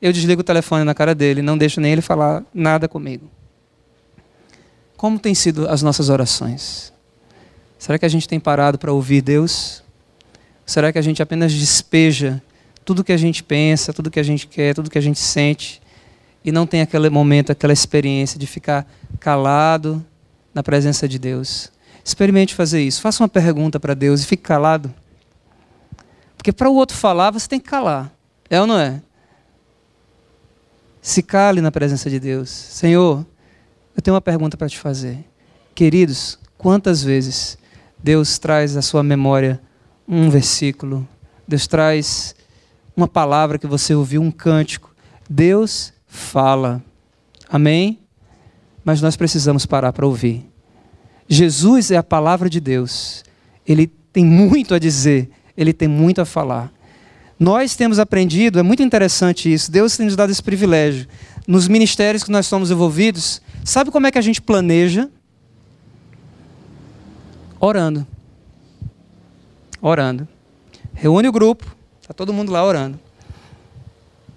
eu 0.00 0.10
desligo 0.10 0.40
o 0.40 0.44
telefone 0.44 0.84
na 0.84 0.94
cara 0.94 1.14
dele, 1.14 1.42
não 1.42 1.58
deixo 1.58 1.82
nem 1.82 1.92
ele 1.92 2.02
falar 2.02 2.42
nada 2.54 2.88
comigo. 2.88 3.28
Como 4.96 5.18
têm 5.18 5.34
sido 5.34 5.68
as 5.68 5.82
nossas 5.82 6.08
orações? 6.08 6.92
Será 7.78 7.98
que 7.98 8.04
a 8.04 8.08
gente 8.08 8.28
tem 8.28 8.40
parado 8.40 8.76
para 8.76 8.92
ouvir 8.92 9.22
Deus? 9.22 9.84
Será 10.66 10.92
que 10.92 10.98
a 10.98 11.02
gente 11.02 11.22
apenas 11.22 11.52
despeja 11.52 12.42
tudo 12.84 13.04
que 13.04 13.12
a 13.12 13.16
gente 13.16 13.42
pensa, 13.42 13.92
tudo 13.92 14.10
que 14.10 14.18
a 14.18 14.22
gente 14.22 14.46
quer, 14.46 14.74
tudo 14.74 14.90
que 14.90 14.98
a 14.98 15.00
gente 15.00 15.18
sente 15.18 15.80
e 16.44 16.50
não 16.50 16.66
tem 16.66 16.80
aquele 16.80 17.08
momento, 17.08 17.52
aquela 17.52 17.72
experiência 17.72 18.38
de 18.38 18.46
ficar 18.46 18.86
calado 19.20 20.04
na 20.52 20.62
presença 20.62 21.08
de 21.08 21.18
Deus? 21.18 21.70
Experimente 22.04 22.54
fazer 22.54 22.82
isso. 22.82 23.00
Faça 23.00 23.22
uma 23.22 23.28
pergunta 23.28 23.78
para 23.78 23.94
Deus 23.94 24.22
e 24.22 24.26
fique 24.26 24.42
calado. 24.42 24.92
Porque 26.36 26.52
para 26.52 26.68
o 26.68 26.74
outro 26.74 26.96
falar, 26.96 27.30
você 27.30 27.48
tem 27.48 27.60
que 27.60 27.68
calar. 27.68 28.12
É 28.50 28.60
ou 28.60 28.66
não 28.66 28.78
é? 28.78 29.00
Se 31.00 31.22
cale 31.22 31.60
na 31.60 31.70
presença 31.70 32.10
de 32.10 32.18
Deus. 32.18 32.48
Senhor, 32.48 33.24
eu 33.94 34.02
tenho 34.02 34.14
uma 34.14 34.20
pergunta 34.20 34.56
para 34.56 34.68
te 34.68 34.78
fazer. 34.78 35.24
Queridos, 35.74 36.38
quantas 36.56 37.02
vezes 37.02 37.58
Deus 38.02 38.38
traz 38.38 38.76
à 38.76 38.82
sua 38.82 39.02
memória 39.02 39.60
um 40.06 40.30
versículo, 40.30 41.06
Deus 41.46 41.66
traz 41.66 42.34
uma 42.96 43.06
palavra 43.06 43.58
que 43.58 43.66
você 43.66 43.94
ouviu, 43.94 44.22
um 44.22 44.30
cântico. 44.30 44.94
Deus 45.28 45.92
fala. 46.06 46.82
Amém? 47.48 47.98
Mas 48.84 49.00
nós 49.00 49.16
precisamos 49.16 49.66
parar 49.66 49.92
para 49.92 50.06
ouvir. 50.06 50.44
Jesus 51.28 51.90
é 51.90 51.96
a 51.96 52.02
palavra 52.02 52.48
de 52.48 52.60
Deus. 52.60 53.22
Ele 53.66 53.86
tem 53.86 54.24
muito 54.24 54.74
a 54.74 54.78
dizer 54.78 55.30
ele 55.58 55.72
tem 55.72 55.88
muito 55.88 56.20
a 56.20 56.24
falar. 56.24 56.72
Nós 57.38 57.74
temos 57.74 57.98
aprendido, 57.98 58.60
é 58.60 58.62
muito 58.62 58.82
interessante 58.82 59.52
isso, 59.52 59.72
Deus 59.72 59.96
tem 59.96 60.06
nos 60.06 60.14
dado 60.14 60.30
esse 60.30 60.42
privilégio. 60.42 61.08
Nos 61.48 61.66
ministérios 61.66 62.22
que 62.22 62.30
nós 62.30 62.46
somos 62.46 62.70
envolvidos, 62.70 63.42
sabe 63.64 63.90
como 63.90 64.06
é 64.06 64.12
que 64.12 64.18
a 64.18 64.22
gente 64.22 64.40
planeja? 64.40 65.10
Orando. 67.60 68.06
Orando. 69.80 70.28
Reúne 70.94 71.28
o 71.28 71.32
grupo, 71.32 71.66
está 72.00 72.14
todo 72.14 72.32
mundo 72.32 72.52
lá 72.52 72.64
orando. 72.64 72.98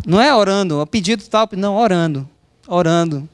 Não 0.05 0.19
é 0.19 0.33
orando, 0.33 0.81
a 0.81 0.87
pedido 0.87 1.23
tal, 1.27 1.47
não, 1.53 1.75
orando. 1.75 2.27
Orando. 2.67 3.29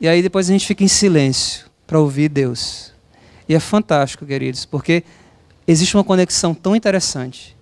E 0.00 0.08
aí 0.08 0.22
depois 0.22 0.48
a 0.48 0.52
gente 0.52 0.66
fica 0.66 0.82
em 0.82 0.88
silêncio 0.88 1.66
para 1.86 2.00
ouvir 2.00 2.28
Deus. 2.28 2.92
E 3.48 3.54
é 3.54 3.60
fantástico, 3.60 4.26
queridos, 4.26 4.64
porque 4.64 5.04
existe 5.66 5.96
uma 5.96 6.04
conexão 6.04 6.52
tão 6.52 6.74
interessante 6.74 7.56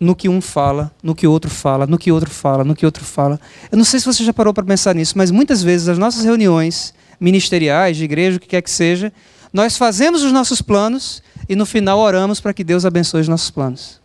no 0.00 0.16
que 0.16 0.28
um 0.28 0.40
fala, 0.40 0.90
no 1.02 1.14
que 1.14 1.26
outro 1.26 1.50
fala, 1.50 1.86
no 1.86 1.98
que 1.98 2.10
outro 2.10 2.30
fala, 2.30 2.64
no 2.64 2.74
que 2.74 2.86
outro 2.86 3.04
fala. 3.04 3.38
Eu 3.70 3.76
não 3.78 3.84
sei 3.84 4.00
se 4.00 4.06
você 4.06 4.24
já 4.24 4.32
parou 4.32 4.52
para 4.52 4.64
pensar 4.64 4.94
nisso, 4.94 5.16
mas 5.16 5.30
muitas 5.30 5.62
vezes 5.62 5.88
as 5.88 5.98
nossas 5.98 6.24
reuniões 6.24 6.94
ministeriais, 7.20 7.96
de 7.96 8.04
igreja, 8.04 8.38
o 8.38 8.40
que 8.40 8.48
quer 8.48 8.62
que 8.62 8.70
seja, 8.70 9.12
nós 9.54 9.76
fazemos 9.76 10.24
os 10.24 10.32
nossos 10.32 10.60
planos 10.60 11.22
e 11.48 11.54
no 11.54 11.64
final 11.64 12.00
oramos 12.00 12.40
para 12.40 12.52
que 12.52 12.64
Deus 12.64 12.84
abençoe 12.84 13.20
os 13.20 13.28
nossos 13.28 13.52
planos. 13.52 14.00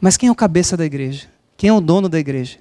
Mas 0.00 0.16
quem 0.16 0.30
é 0.30 0.32
o 0.32 0.34
cabeça 0.34 0.74
da 0.74 0.86
igreja? 0.86 1.26
Quem 1.54 1.68
é 1.68 1.72
o 1.72 1.82
dono 1.82 2.08
da 2.08 2.18
igreja? 2.18 2.58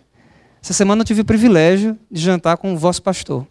Essa 0.62 0.74
semana 0.74 1.00
eu 1.00 1.06
tive 1.06 1.22
o 1.22 1.26
privilégio 1.26 1.98
de 2.12 2.20
jantar 2.20 2.58
com 2.58 2.74
o 2.74 2.78
vosso 2.78 3.02
pastor. 3.02 3.48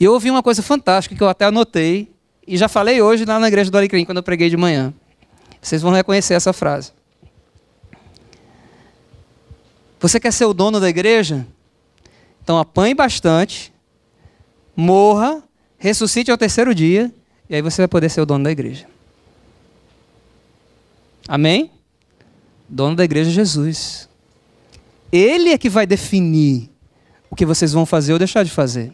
E 0.00 0.04
eu 0.04 0.14
ouvi 0.14 0.30
uma 0.30 0.42
coisa 0.42 0.62
fantástica 0.62 1.14
que 1.14 1.22
eu 1.22 1.28
até 1.28 1.44
anotei 1.44 2.10
e 2.46 2.56
já 2.56 2.68
falei 2.68 3.02
hoje 3.02 3.26
lá 3.26 3.38
na 3.38 3.48
igreja 3.48 3.70
do 3.70 3.76
Alecrim, 3.76 4.06
quando 4.06 4.18
eu 4.18 4.22
preguei 4.22 4.48
de 4.48 4.56
manhã. 4.56 4.94
Vocês 5.60 5.82
vão 5.82 5.92
reconhecer 5.92 6.32
essa 6.32 6.54
frase. 6.54 6.92
Você 10.00 10.18
quer 10.18 10.32
ser 10.32 10.46
o 10.46 10.54
dono 10.54 10.80
da 10.80 10.88
igreja? 10.88 11.46
Então 12.42 12.58
apanhe 12.58 12.94
bastante, 12.94 13.70
morra, 14.74 15.42
ressuscite 15.78 16.30
ao 16.30 16.36
terceiro 16.36 16.74
dia, 16.74 17.12
e 17.48 17.54
aí 17.54 17.62
você 17.62 17.82
vai 17.82 17.88
poder 17.88 18.10
ser 18.10 18.20
o 18.20 18.26
dono 18.26 18.44
da 18.44 18.50
igreja. 18.50 18.86
Amém? 21.26 21.70
Dono 22.68 22.96
da 22.96 23.04
igreja 23.04 23.30
é 23.30 23.32
Jesus. 23.32 24.08
Ele 25.10 25.50
é 25.50 25.58
que 25.58 25.70
vai 25.70 25.86
definir 25.86 26.68
o 27.30 27.36
que 27.36 27.46
vocês 27.46 27.72
vão 27.72 27.86
fazer 27.86 28.12
ou 28.12 28.18
deixar 28.18 28.42
de 28.42 28.50
fazer. 28.50 28.92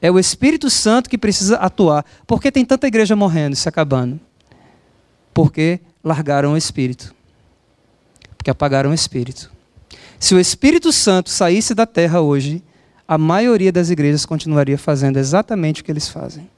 É 0.00 0.10
o 0.10 0.18
Espírito 0.18 0.68
Santo 0.68 1.08
que 1.08 1.18
precisa 1.18 1.56
atuar. 1.56 2.04
Por 2.26 2.40
que 2.40 2.50
tem 2.50 2.64
tanta 2.64 2.86
igreja 2.86 3.14
morrendo 3.14 3.54
e 3.54 3.56
se 3.56 3.68
acabando? 3.68 4.18
Porque 5.32 5.80
largaram 6.02 6.54
o 6.54 6.56
Espírito. 6.56 7.14
Porque 8.36 8.50
apagaram 8.50 8.90
o 8.90 8.94
Espírito. 8.94 9.50
Se 10.18 10.34
o 10.34 10.40
Espírito 10.40 10.92
Santo 10.92 11.30
saísse 11.30 11.74
da 11.74 11.86
terra 11.86 12.20
hoje, 12.20 12.62
a 13.12 13.18
maioria 13.18 13.70
das 13.70 13.90
igrejas 13.90 14.24
continuaria 14.24 14.78
fazendo 14.78 15.18
exatamente 15.18 15.82
o 15.82 15.84
que 15.84 15.92
eles 15.92 16.08
fazem. 16.08 16.48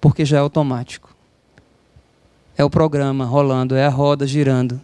Porque 0.00 0.24
já 0.24 0.38
é 0.38 0.40
automático. 0.40 1.14
É 2.56 2.64
o 2.64 2.70
programa 2.70 3.26
rolando, 3.26 3.76
é 3.76 3.84
a 3.84 3.90
roda 3.90 4.26
girando. 4.26 4.80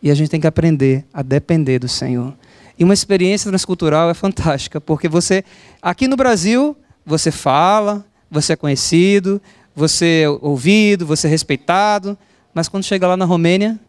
E 0.00 0.08
a 0.08 0.14
gente 0.14 0.30
tem 0.30 0.40
que 0.40 0.46
aprender 0.46 1.04
a 1.12 1.20
depender 1.20 1.80
do 1.80 1.88
Senhor. 1.88 2.32
E 2.78 2.84
uma 2.84 2.94
experiência 2.94 3.50
transcultural 3.50 4.08
é 4.08 4.14
fantástica, 4.14 4.80
porque 4.80 5.08
você, 5.08 5.42
aqui 5.82 6.06
no 6.06 6.14
Brasil, 6.14 6.76
você 7.04 7.32
fala, 7.32 8.06
você 8.30 8.52
é 8.52 8.56
conhecido, 8.56 9.42
você 9.74 10.22
é 10.26 10.28
ouvido, 10.28 11.04
você 11.04 11.26
é 11.26 11.30
respeitado, 11.30 12.16
mas 12.54 12.68
quando 12.68 12.84
chega 12.84 13.08
lá 13.08 13.16
na 13.16 13.24
Romênia, 13.24 13.80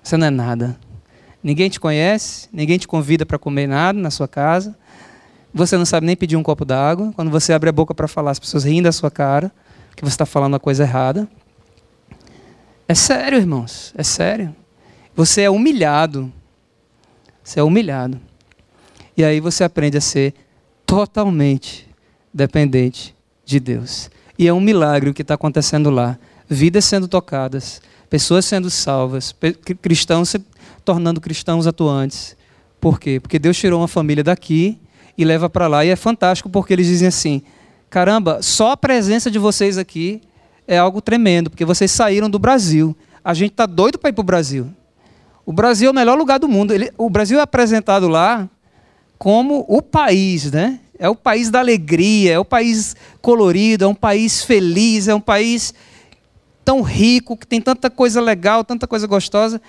você 0.00 0.16
não 0.16 0.28
é 0.28 0.30
nada. 0.30 0.78
Ninguém 1.42 1.68
te 1.68 1.80
conhece, 1.80 2.48
ninguém 2.52 2.78
te 2.78 2.86
convida 2.86 3.26
para 3.26 3.36
comer 3.36 3.66
nada 3.66 3.98
na 3.98 4.12
sua 4.12 4.28
casa. 4.28 4.80
Você 5.54 5.76
não 5.76 5.84
sabe 5.84 6.06
nem 6.06 6.16
pedir 6.16 6.36
um 6.36 6.42
copo 6.42 6.64
d'água. 6.64 7.12
Quando 7.14 7.30
você 7.30 7.52
abre 7.52 7.68
a 7.68 7.72
boca 7.72 7.94
para 7.94 8.08
falar, 8.08 8.30
as 8.30 8.38
pessoas 8.38 8.64
riem 8.64 8.82
da 8.82 8.90
sua 8.90 9.10
cara, 9.10 9.52
que 9.94 10.02
você 10.02 10.14
está 10.14 10.24
falando 10.24 10.56
a 10.56 10.60
coisa 10.60 10.82
errada. 10.82 11.28
É 12.88 12.94
sério, 12.94 13.38
irmãos, 13.38 13.92
é 13.96 14.02
sério. 14.02 14.54
Você 15.14 15.42
é 15.42 15.50
humilhado. 15.50 16.32
Você 17.44 17.60
é 17.60 17.62
humilhado. 17.62 18.18
E 19.16 19.22
aí 19.22 19.40
você 19.40 19.62
aprende 19.62 19.98
a 19.98 20.00
ser 20.00 20.34
totalmente 20.86 21.88
dependente 22.32 23.14
de 23.44 23.60
Deus. 23.60 24.10
E 24.38 24.48
é 24.48 24.52
um 24.52 24.60
milagre 24.60 25.10
o 25.10 25.14
que 25.14 25.22
está 25.22 25.34
acontecendo 25.34 25.90
lá. 25.90 26.18
Vidas 26.48 26.84
sendo 26.84 27.08
tocadas, 27.08 27.80
pessoas 28.08 28.44
sendo 28.44 28.70
salvas, 28.70 29.34
cristãos 29.80 30.30
se 30.30 30.42
tornando 30.84 31.20
cristãos 31.20 31.66
atuantes. 31.66 32.36
Por 32.80 32.98
quê? 32.98 33.20
Porque 33.20 33.38
Deus 33.38 33.56
tirou 33.56 33.80
uma 33.80 33.88
família 33.88 34.24
daqui 34.24 34.78
e 35.16 35.24
leva 35.24 35.48
para 35.48 35.66
lá. 35.66 35.84
E 35.84 35.88
é 35.88 35.96
fantástico 35.96 36.48
porque 36.48 36.72
eles 36.72 36.86
dizem 36.86 37.08
assim: 37.08 37.42
caramba, 37.90 38.40
só 38.42 38.72
a 38.72 38.76
presença 38.76 39.30
de 39.30 39.38
vocês 39.38 39.78
aqui 39.78 40.20
é 40.66 40.78
algo 40.78 41.00
tremendo, 41.00 41.50
porque 41.50 41.64
vocês 41.64 41.90
saíram 41.90 42.30
do 42.30 42.38
Brasil. 42.38 42.96
A 43.24 43.34
gente 43.34 43.52
está 43.52 43.66
doido 43.66 43.98
para 43.98 44.10
ir 44.10 44.12
para 44.12 44.20
o 44.20 44.24
Brasil. 44.24 44.68
O 45.44 45.52
Brasil 45.52 45.88
é 45.88 45.90
o 45.90 45.94
melhor 45.94 46.16
lugar 46.16 46.38
do 46.38 46.48
mundo. 46.48 46.72
Ele, 46.72 46.90
o 46.96 47.10
Brasil 47.10 47.38
é 47.38 47.42
apresentado 47.42 48.08
lá 48.08 48.48
como 49.18 49.64
o 49.68 49.80
país, 49.80 50.50
né? 50.50 50.80
É 50.98 51.08
o 51.08 51.16
país 51.16 51.50
da 51.50 51.58
alegria, 51.58 52.32
é 52.32 52.38
o 52.38 52.44
país 52.44 52.94
colorido, 53.20 53.84
é 53.84 53.86
um 53.88 53.94
país 53.94 54.42
feliz, 54.42 55.08
é 55.08 55.14
um 55.14 55.20
país 55.20 55.74
tão 56.64 56.80
rico, 56.80 57.36
que 57.36 57.46
tem 57.46 57.60
tanta 57.60 57.90
coisa 57.90 58.20
legal, 58.20 58.64
tanta 58.64 58.86
coisa 58.86 59.06
gostosa. 59.06 59.60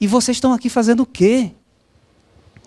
E 0.00 0.06
vocês 0.06 0.36
estão 0.36 0.52
aqui 0.52 0.68
fazendo 0.68 1.00
o 1.00 1.06
quê? 1.06 1.50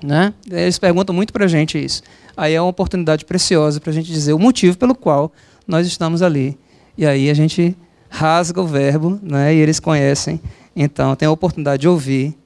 Né? 0.04 0.34
Eles 0.50 0.80
perguntam 0.80 1.14
muito 1.14 1.34
para 1.34 1.46
a 1.46 1.48
gente 1.48 1.84
isso. 1.84 2.02
Aí 2.36 2.54
é 2.54 2.62
uma 2.62 2.70
oportunidade 2.70 3.26
preciosa 3.26 3.80
para 3.80 3.92
a 3.92 3.94
gente 3.94 4.12
dizer 4.12 4.34
o 4.34 4.40
motivo 4.40 4.78
pelo 4.78 4.96
qual 4.96 5.32
nós 5.68 5.86
estamos 5.86 6.22
ali. 6.22 6.58
E 6.98 7.06
aí 7.06 7.30
a 7.30 7.34
gente 7.34 7.76
rasga 8.10 8.62
o 8.62 8.68
verbo, 8.68 9.20
né? 9.22 9.54
e 9.54 9.58
eles 9.60 9.80
conhecem. 9.80 10.42
Então, 10.76 11.16
tem 11.16 11.28
a 11.28 11.32
oportunidade 11.32 11.82
de 11.82 11.88
ouvir 11.88 12.38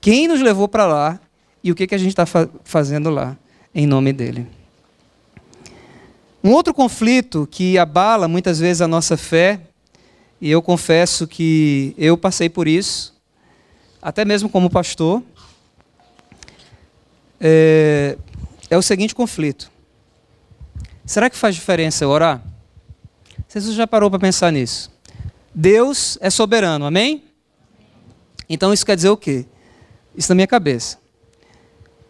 quem 0.00 0.26
nos 0.26 0.40
levou 0.40 0.66
para 0.66 0.86
lá 0.86 1.20
e 1.62 1.70
o 1.70 1.74
que, 1.74 1.86
que 1.86 1.94
a 1.94 1.98
gente 1.98 2.10
está 2.10 2.26
fa 2.26 2.48
fazendo 2.64 3.08
lá, 3.10 3.36
em 3.74 3.86
nome 3.86 4.12
dele. 4.12 4.46
Um 6.42 6.50
outro 6.50 6.74
conflito 6.74 7.46
que 7.48 7.78
abala 7.78 8.26
muitas 8.26 8.58
vezes 8.58 8.80
a 8.80 8.88
nossa 8.88 9.16
fé, 9.16 9.60
e 10.40 10.50
eu 10.50 10.60
confesso 10.60 11.26
que 11.28 11.94
eu 11.96 12.18
passei 12.18 12.48
por 12.48 12.66
isso, 12.66 13.14
até 14.02 14.24
mesmo 14.24 14.48
como 14.48 14.68
pastor, 14.68 15.22
é, 17.42 18.16
é 18.70 18.78
o 18.78 18.82
seguinte 18.82 19.14
conflito. 19.14 19.70
Será 21.04 21.28
que 21.28 21.36
faz 21.36 21.54
diferença 21.54 22.04
eu 22.04 22.10
orar? 22.10 22.40
Você 23.48 23.72
já 23.72 23.86
parou 23.86 24.08
para 24.08 24.20
pensar 24.20 24.52
nisso? 24.52 24.90
Deus 25.54 26.16
é 26.20 26.30
soberano, 26.30 26.86
amém? 26.86 27.24
Então 28.48 28.72
isso 28.72 28.86
quer 28.86 28.96
dizer 28.96 29.10
o 29.10 29.16
quê? 29.16 29.44
Isso 30.16 30.30
na 30.30 30.36
minha 30.36 30.46
cabeça. 30.46 30.98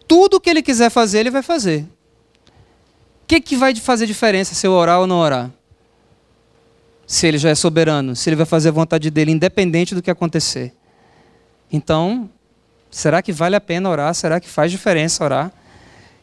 Tudo 0.06 0.40
que 0.40 0.50
ele 0.50 0.62
quiser 0.62 0.90
fazer, 0.90 1.20
ele 1.20 1.30
vai 1.30 1.42
fazer 1.42 1.88
que, 3.32 3.40
que 3.40 3.56
vai 3.56 3.74
fazer 3.74 4.06
diferença 4.06 4.54
se 4.54 4.66
eu 4.66 4.72
orar 4.72 5.00
ou 5.00 5.06
não 5.06 5.16
orar? 5.16 5.50
Se 7.06 7.26
ele 7.26 7.38
já 7.38 7.50
é 7.50 7.54
soberano, 7.54 8.14
se 8.14 8.28
ele 8.28 8.36
vai 8.36 8.46
fazer 8.46 8.68
a 8.68 8.72
vontade 8.72 9.10
dele, 9.10 9.30
independente 9.30 9.94
do 9.94 10.02
que 10.02 10.10
acontecer. 10.10 10.74
Então, 11.72 12.28
será 12.92 13.20
que 13.22 13.32
vale 13.32 13.56
a 13.56 13.60
pena 13.60 13.88
orar? 13.90 14.14
Será 14.14 14.38
que 14.38 14.48
faz 14.48 14.70
diferença 14.70 15.24
orar? 15.24 15.50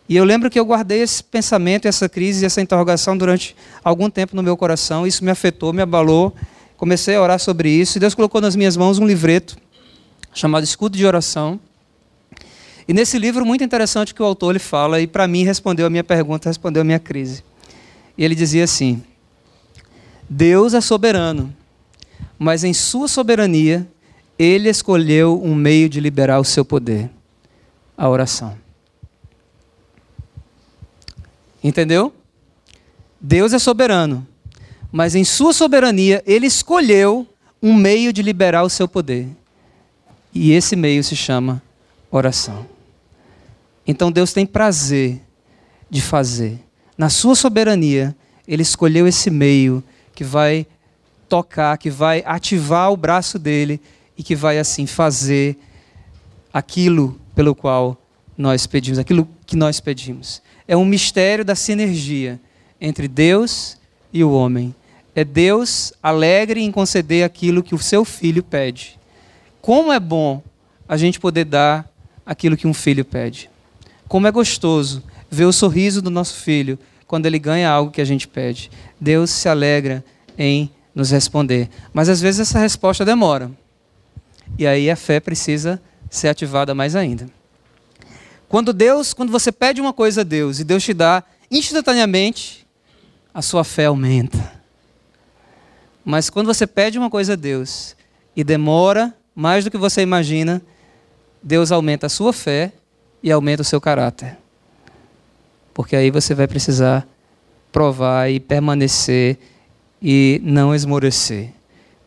E 0.08 0.16
eu 0.16 0.24
lembro 0.24 0.50
que 0.50 0.60
eu 0.60 0.66
guardei 0.66 1.02
esse 1.02 1.24
pensamento, 1.24 1.88
essa 1.88 2.08
crise, 2.08 2.46
essa 2.46 2.62
interrogação 2.62 3.18
durante 3.18 3.56
algum 3.84 4.10
tempo 4.10 4.36
no 4.36 4.42
meu 4.42 4.56
coração. 4.56 5.06
Isso 5.06 5.24
me 5.26 5.32
afetou, 5.32 5.74
me 5.74 5.82
abalou. 5.82 6.34
Comecei 6.78 7.16
a 7.16 7.22
orar 7.22 7.40
sobre 7.40 7.70
isso. 7.70 7.98
E 7.98 8.00
Deus 8.00 8.16
colocou 8.16 8.40
nas 8.40 8.56
minhas 8.56 8.78
mãos 8.78 8.98
um 8.98 9.06
livreto 9.06 9.58
chamado 10.34 10.64
Escudo 10.64 10.98
de 10.98 11.06
Oração. 11.06 11.60
E 12.88 12.94
nesse 12.94 13.20
livro, 13.20 13.46
muito 13.46 13.64
interessante 13.64 14.16
que 14.16 14.22
o 14.22 14.26
autor 14.26 14.52
ele 14.52 14.60
fala, 14.60 15.00
e 15.00 15.06
para 15.06 15.28
mim 15.28 15.44
respondeu 15.44 15.86
a 15.86 15.90
minha 15.90 16.04
pergunta, 16.04 16.50
respondeu 16.50 16.82
a 16.82 16.86
minha 16.86 16.98
crise. 16.98 17.44
E 18.18 18.26
ele 18.26 18.34
dizia 18.34 18.64
assim: 18.64 19.04
Deus 20.28 20.74
é 20.74 20.82
soberano, 20.82 21.54
mas 22.40 22.64
em 22.64 22.74
sua 22.74 23.08
soberania, 23.08 23.88
ele 24.40 24.70
escolheu 24.70 25.42
um 25.44 25.54
meio 25.54 25.90
de 25.90 26.00
liberar 26.00 26.40
o 26.40 26.46
seu 26.46 26.64
poder 26.64 27.12
a 27.98 28.08
oração. 28.08 28.58
Entendeu? 31.62 32.14
Deus 33.20 33.52
é 33.52 33.60
soberano, 33.60 34.26
mas 34.90 35.14
em 35.14 35.26
sua 35.26 35.52
soberania, 35.52 36.24
ele 36.26 36.48
escolheu 36.48 37.28
um 37.62 37.74
meio 37.74 38.14
de 38.14 38.22
liberar 38.22 38.64
o 38.64 38.70
seu 38.70 38.88
poder. 38.88 39.28
E 40.34 40.54
esse 40.54 40.78
meio 40.78 41.04
se 41.04 41.18
chama 41.18 41.62
oração. 42.10 42.66
Então 43.86 44.10
Deus 44.10 44.32
tem 44.32 44.46
prazer 44.46 45.22
de 45.90 46.02
fazer. 46.02 46.60
Na 46.98 47.10
sua 47.10 47.36
soberania, 47.36 48.16
Ele 48.48 48.62
escolheu 48.62 49.08
esse 49.08 49.30
meio 49.30 49.84
que 50.14 50.24
vai 50.24 50.66
tocar, 51.28 51.78
que 51.78 51.90
vai 51.90 52.24
ativar 52.26 52.92
o 52.92 52.98
braço 52.98 53.38
dele 53.38 53.82
e 54.20 54.24
que 54.24 54.36
vai 54.36 54.60
assim 54.60 54.86
fazer 54.86 55.58
aquilo 56.54 57.18
pelo 57.34 57.56
qual 57.56 57.98
nós 58.38 58.68
pedimos, 58.68 59.00
aquilo 59.00 59.26
que 59.46 59.56
nós 59.56 59.80
pedimos. 59.80 60.42
É 60.68 60.76
um 60.76 60.84
mistério 60.84 61.46
da 61.46 61.56
sinergia 61.56 62.38
entre 62.82 63.08
Deus 63.08 63.78
e 64.12 64.22
o 64.22 64.34
homem. 64.34 64.76
É 65.16 65.24
Deus 65.24 65.94
alegre 66.04 66.62
em 66.62 66.70
conceder 66.70 67.24
aquilo 67.24 67.64
que 67.64 67.74
o 67.74 67.80
seu 67.80 68.04
filho 68.04 68.44
pede. 68.44 69.00
Como 69.62 69.92
é 69.92 70.00
bom 70.02 70.44
a 70.86 70.98
gente 70.98 71.18
poder 71.18 71.46
dar 71.46 71.90
aquilo 72.26 72.58
que 72.58 72.68
um 72.68 72.74
filho 72.74 73.06
pede. 73.06 73.50
Como 74.06 74.28
é 74.28 74.32
gostoso 74.32 75.02
ver 75.32 75.46
o 75.46 75.54
sorriso 75.54 76.02
do 76.02 76.10
nosso 76.10 76.36
filho 76.36 76.78
quando 77.08 77.26
ele 77.26 77.40
ganha 77.40 77.70
algo 77.70 77.90
que 77.90 78.02
a 78.02 78.06
gente 78.06 78.28
pede. 78.28 78.70
Deus 79.00 79.30
se 79.30 79.48
alegra 79.48 80.04
em 80.38 80.70
nos 80.94 81.10
responder. 81.10 81.70
Mas 81.94 82.10
às 82.10 82.20
vezes 82.20 82.42
essa 82.42 82.60
resposta 82.60 83.06
demora. 83.06 83.50
E 84.60 84.68
aí 84.68 84.92
a 84.92 84.96
fé 84.98 85.22
precisa 85.22 85.82
ser 86.10 86.28
ativada 86.28 86.76
mais 86.76 86.94
ainda. 86.94 87.30
Quando 88.50 88.74
Deus, 88.74 89.14
quando 89.14 89.32
você 89.32 89.54
pede 89.54 89.80
uma 89.80 89.94
coisa 89.94 90.20
a 90.20 90.24
Deus 90.26 90.60
e 90.60 90.66
Deus 90.66 90.84
te 90.84 90.94
dá 90.94 91.24
instantaneamente, 91.50 92.68
a 93.34 93.42
sua 93.42 93.64
fé 93.64 93.86
aumenta. 93.86 94.62
Mas 96.04 96.30
quando 96.30 96.48
você 96.48 96.68
pede 96.68 97.00
uma 97.00 97.10
coisa 97.10 97.34
a 97.34 97.36
Deus 97.38 97.96
e 98.36 98.44
demora 98.44 99.16
mais 99.34 99.64
do 99.64 99.72
que 99.72 99.78
você 99.78 100.02
imagina, 100.02 100.62
Deus 101.42 101.72
aumenta 101.72 102.08
a 102.08 102.10
sua 102.10 102.34
fé 102.34 102.74
e 103.24 103.32
aumenta 103.32 103.62
o 103.62 103.66
seu 103.66 103.80
caráter. 103.80 104.38
Porque 105.74 105.96
aí 105.96 106.12
você 106.12 106.36
vai 106.36 106.50
precisar 106.50 107.08
provar 107.72 108.30
e 108.30 108.42
permanecer 108.42 109.38
e 110.02 110.42
não 110.44 110.76
esmorecer. 110.76 111.54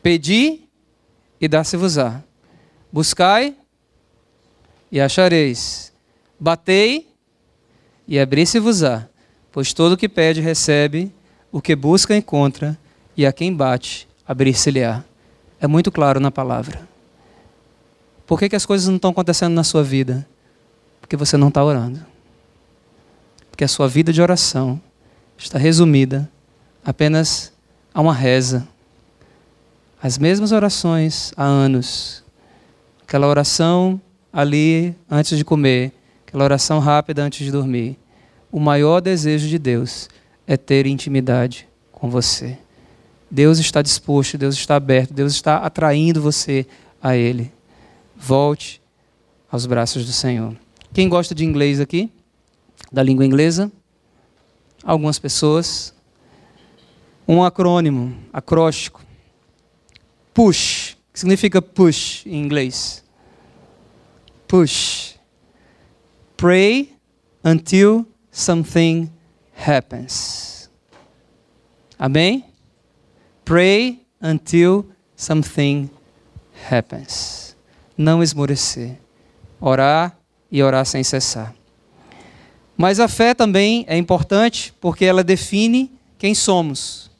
Pedi 0.02 0.64
e 1.40 1.48
dá-se-vos-á. 1.48 2.22
Buscai 2.92 3.56
e 4.90 5.00
achareis. 5.00 5.92
Batei 6.38 7.08
e 8.06 8.18
abri-se-vos-á. 8.18 9.08
Pois 9.50 9.72
todo 9.72 9.92
o 9.92 9.96
que 9.96 10.08
pede 10.08 10.40
recebe, 10.40 11.12
o 11.50 11.60
que 11.60 11.74
busca 11.74 12.16
encontra, 12.16 12.78
e 13.16 13.24
a 13.26 13.32
quem 13.32 13.54
bate, 13.54 14.08
abrir-se-lhe-á. 14.26 15.04
É 15.60 15.66
muito 15.66 15.90
claro 15.90 16.20
na 16.20 16.30
palavra. 16.30 16.86
Por 18.26 18.38
que, 18.38 18.48
que 18.48 18.56
as 18.56 18.66
coisas 18.66 18.88
não 18.88 18.96
estão 18.96 19.10
acontecendo 19.10 19.52
na 19.54 19.64
sua 19.64 19.82
vida? 19.82 20.26
Porque 21.00 21.16
você 21.16 21.36
não 21.36 21.48
está 21.48 21.62
orando. 21.62 22.04
Porque 23.50 23.64
a 23.64 23.68
sua 23.68 23.88
vida 23.88 24.12
de 24.12 24.22
oração 24.22 24.80
está 25.36 25.58
resumida 25.58 26.30
apenas 26.84 27.52
a 27.92 28.00
uma 28.00 28.14
reza, 28.14 28.66
as 30.02 30.18
mesmas 30.18 30.52
orações 30.52 31.32
há 31.36 31.44
anos. 31.44 32.21
Aquela 33.12 33.26
oração 33.26 34.00
ali 34.32 34.96
antes 35.10 35.36
de 35.36 35.44
comer, 35.44 35.92
aquela 36.26 36.44
oração 36.44 36.78
rápida 36.78 37.22
antes 37.22 37.44
de 37.44 37.52
dormir. 37.52 37.98
O 38.50 38.58
maior 38.58 39.02
desejo 39.02 39.48
de 39.48 39.58
Deus 39.58 40.08
é 40.46 40.56
ter 40.56 40.86
intimidade 40.86 41.68
com 41.92 42.08
você. 42.08 42.56
Deus 43.30 43.58
está 43.58 43.82
disposto, 43.82 44.38
Deus 44.38 44.54
está 44.54 44.76
aberto, 44.76 45.12
Deus 45.12 45.34
está 45.34 45.58
atraindo 45.58 46.22
você 46.22 46.66
a 47.02 47.14
Ele. 47.14 47.52
Volte 48.16 48.80
aos 49.50 49.66
braços 49.66 50.06
do 50.06 50.12
Senhor. 50.12 50.56
Quem 50.94 51.06
gosta 51.06 51.34
de 51.34 51.44
inglês 51.44 51.80
aqui? 51.80 52.10
Da 52.90 53.02
língua 53.02 53.26
inglesa? 53.26 53.70
Algumas 54.82 55.18
pessoas. 55.18 55.92
Um 57.28 57.44
acrônimo, 57.44 58.16
acróstico. 58.32 59.02
PUSH. 60.32 60.96
Que 61.12 61.20
significa 61.20 61.60
push 61.60 62.24
em 62.24 62.42
inglês? 62.42 63.01
Push. 64.52 65.14
Pray 66.36 66.90
until 67.42 68.06
something 68.30 69.10
happens. 69.56 70.68
Amém? 71.98 72.44
Pray 73.46 74.02
until 74.20 74.84
something 75.16 75.88
happens. 76.70 77.56
Não 77.96 78.22
esmorecer. 78.22 78.98
Orar 79.58 80.18
e 80.50 80.62
orar 80.62 80.84
sem 80.84 81.02
cessar. 81.02 81.54
Mas 82.76 83.00
a 83.00 83.08
fé 83.08 83.32
também 83.32 83.86
é 83.88 83.96
importante 83.96 84.74
porque 84.82 85.06
ela 85.06 85.24
define 85.24 85.90
quem 86.18 86.34
somos. 86.34 87.10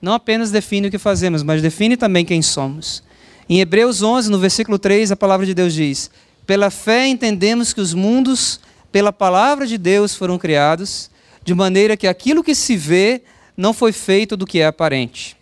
Não 0.00 0.14
apenas 0.14 0.50
define 0.50 0.88
o 0.88 0.90
que 0.90 0.96
fazemos, 0.96 1.42
mas 1.42 1.60
define 1.60 1.98
também 1.98 2.24
quem 2.24 2.40
somos. 2.40 3.02
Em 3.46 3.60
Hebreus 3.60 4.00
11, 4.00 4.30
no 4.30 4.38
versículo 4.38 4.78
3, 4.78 5.12
a 5.12 5.16
palavra 5.16 5.44
de 5.44 5.52
Deus 5.52 5.74
diz: 5.74 6.10
Pela 6.48 6.70
fé 6.70 7.06
entendemos 7.06 7.74
que 7.74 7.80
os 7.82 7.92
mundos, 7.92 8.58
pela 8.90 9.12
palavra 9.12 9.66
de 9.66 9.76
Deus, 9.76 10.14
foram 10.14 10.38
criados, 10.38 11.10
de 11.44 11.52
maneira 11.54 11.94
que 11.94 12.06
aquilo 12.06 12.42
que 12.42 12.54
se 12.54 12.74
vê 12.74 13.20
não 13.54 13.74
foi 13.74 13.92
feito 13.92 14.34
do 14.34 14.46
que 14.46 14.60
é 14.60 14.64
aparente. 14.64 15.36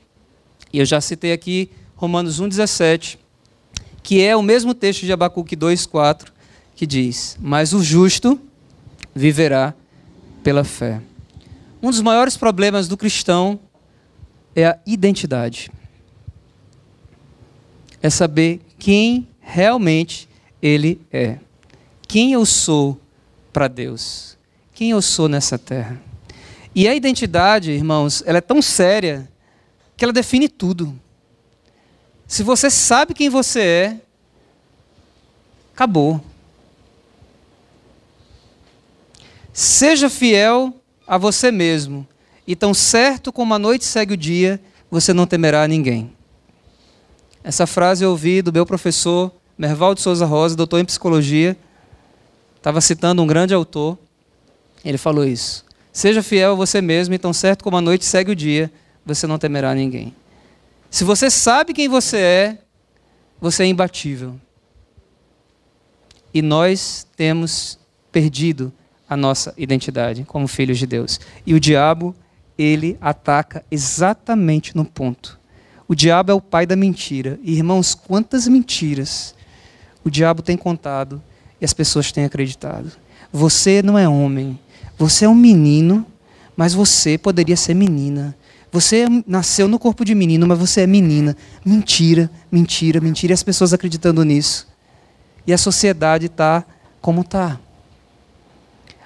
E 0.72 0.80
eu 0.80 0.84
já 0.84 1.00
citei 1.00 1.32
aqui 1.32 1.70
Romanos 1.94 2.40
1,17, 2.40 3.18
que 4.02 4.20
é 4.20 4.34
o 4.34 4.42
mesmo 4.42 4.74
texto 4.74 5.06
de 5.06 5.12
Abacuque 5.12 5.56
2,4, 5.56 6.26
que 6.74 6.84
diz: 6.84 7.36
Mas 7.40 7.72
o 7.72 7.80
justo 7.84 8.40
viverá 9.14 9.74
pela 10.42 10.64
fé. 10.64 11.00
Um 11.80 11.90
dos 11.90 12.00
maiores 12.00 12.36
problemas 12.36 12.88
do 12.88 12.96
cristão 12.96 13.60
é 14.56 14.66
a 14.66 14.78
identidade. 14.84 15.70
É 18.02 18.10
saber 18.10 18.60
quem 18.76 19.28
realmente 19.40 20.28
ele 20.66 21.00
é. 21.12 21.38
Quem 22.08 22.32
eu 22.32 22.44
sou 22.44 23.00
para 23.52 23.68
Deus. 23.68 24.36
Quem 24.72 24.90
eu 24.90 25.00
sou 25.00 25.28
nessa 25.28 25.56
terra. 25.58 26.00
E 26.74 26.88
a 26.88 26.94
identidade, 26.94 27.70
irmãos, 27.70 28.22
ela 28.26 28.38
é 28.38 28.40
tão 28.40 28.60
séria 28.60 29.30
que 29.96 30.04
ela 30.04 30.12
define 30.12 30.48
tudo. 30.48 30.98
Se 32.26 32.42
você 32.42 32.68
sabe 32.68 33.14
quem 33.14 33.30
você 33.30 33.60
é, 33.60 34.00
acabou. 35.72 36.20
Seja 39.52 40.10
fiel 40.10 40.74
a 41.06 41.16
você 41.16 41.50
mesmo, 41.50 42.06
e 42.46 42.54
tão 42.56 42.74
certo 42.74 43.32
como 43.32 43.54
a 43.54 43.58
noite 43.58 43.84
segue 43.84 44.14
o 44.14 44.16
dia, 44.16 44.60
você 44.90 45.12
não 45.14 45.26
temerá 45.26 45.66
ninguém. 45.66 46.12
Essa 47.42 47.66
frase 47.66 48.04
eu 48.04 48.10
ouvi 48.10 48.42
do 48.42 48.52
meu 48.52 48.66
professor 48.66 49.32
Merval 49.58 49.94
de 49.94 50.02
Souza 50.02 50.26
Rosa, 50.26 50.54
doutor 50.54 50.80
em 50.80 50.84
psicologia. 50.84 51.56
Estava 52.56 52.80
citando 52.80 53.22
um 53.22 53.26
grande 53.26 53.54
autor. 53.54 53.98
Ele 54.84 54.98
falou 54.98 55.24
isso. 55.24 55.64
Seja 55.92 56.22
fiel 56.22 56.52
a 56.52 56.54
você 56.54 56.82
mesmo, 56.82 57.14
e 57.14 57.18
tão 57.18 57.32
certo 57.32 57.64
como 57.64 57.76
a 57.76 57.80
noite 57.80 58.04
segue 58.04 58.32
o 58.32 58.36
dia, 58.36 58.70
você 59.04 59.26
não 59.26 59.38
temerá 59.38 59.74
ninguém. 59.74 60.14
Se 60.90 61.04
você 61.04 61.30
sabe 61.30 61.72
quem 61.72 61.88
você 61.88 62.18
é, 62.18 62.58
você 63.40 63.62
é 63.62 63.66
imbatível. 63.66 64.38
E 66.34 66.42
nós 66.42 67.06
temos 67.16 67.78
perdido 68.12 68.70
a 69.08 69.16
nossa 69.16 69.54
identidade 69.56 70.24
como 70.24 70.46
filhos 70.46 70.78
de 70.78 70.86
Deus. 70.86 71.18
E 71.46 71.54
o 71.54 71.60
diabo, 71.60 72.14
ele 72.58 72.98
ataca 73.00 73.64
exatamente 73.70 74.76
no 74.76 74.84
ponto. 74.84 75.38
O 75.88 75.94
diabo 75.94 76.30
é 76.32 76.34
o 76.34 76.40
pai 76.40 76.66
da 76.66 76.76
mentira. 76.76 77.38
E, 77.42 77.54
irmãos, 77.54 77.94
quantas 77.94 78.48
mentiras 78.48 79.34
o 80.06 80.10
diabo 80.10 80.40
tem 80.40 80.56
contado 80.56 81.20
e 81.60 81.64
as 81.64 81.72
pessoas 81.72 82.12
têm 82.12 82.24
acreditado. 82.24 82.92
Você 83.32 83.82
não 83.82 83.98
é 83.98 84.08
homem, 84.08 84.56
você 84.96 85.24
é 85.24 85.28
um 85.28 85.34
menino, 85.34 86.06
mas 86.56 86.72
você 86.72 87.18
poderia 87.18 87.56
ser 87.56 87.74
menina. 87.74 88.36
Você 88.70 89.06
nasceu 89.26 89.66
no 89.66 89.80
corpo 89.80 90.04
de 90.04 90.14
menino, 90.14 90.46
mas 90.46 90.58
você 90.60 90.82
é 90.82 90.86
menina. 90.86 91.36
Mentira, 91.64 92.30
mentira, 92.52 93.00
mentira. 93.00 93.32
E 93.32 93.34
as 93.34 93.42
pessoas 93.42 93.72
acreditando 93.72 94.22
nisso. 94.22 94.68
E 95.44 95.52
a 95.52 95.58
sociedade 95.58 96.26
está 96.26 96.64
como 97.00 97.22
está. 97.22 97.58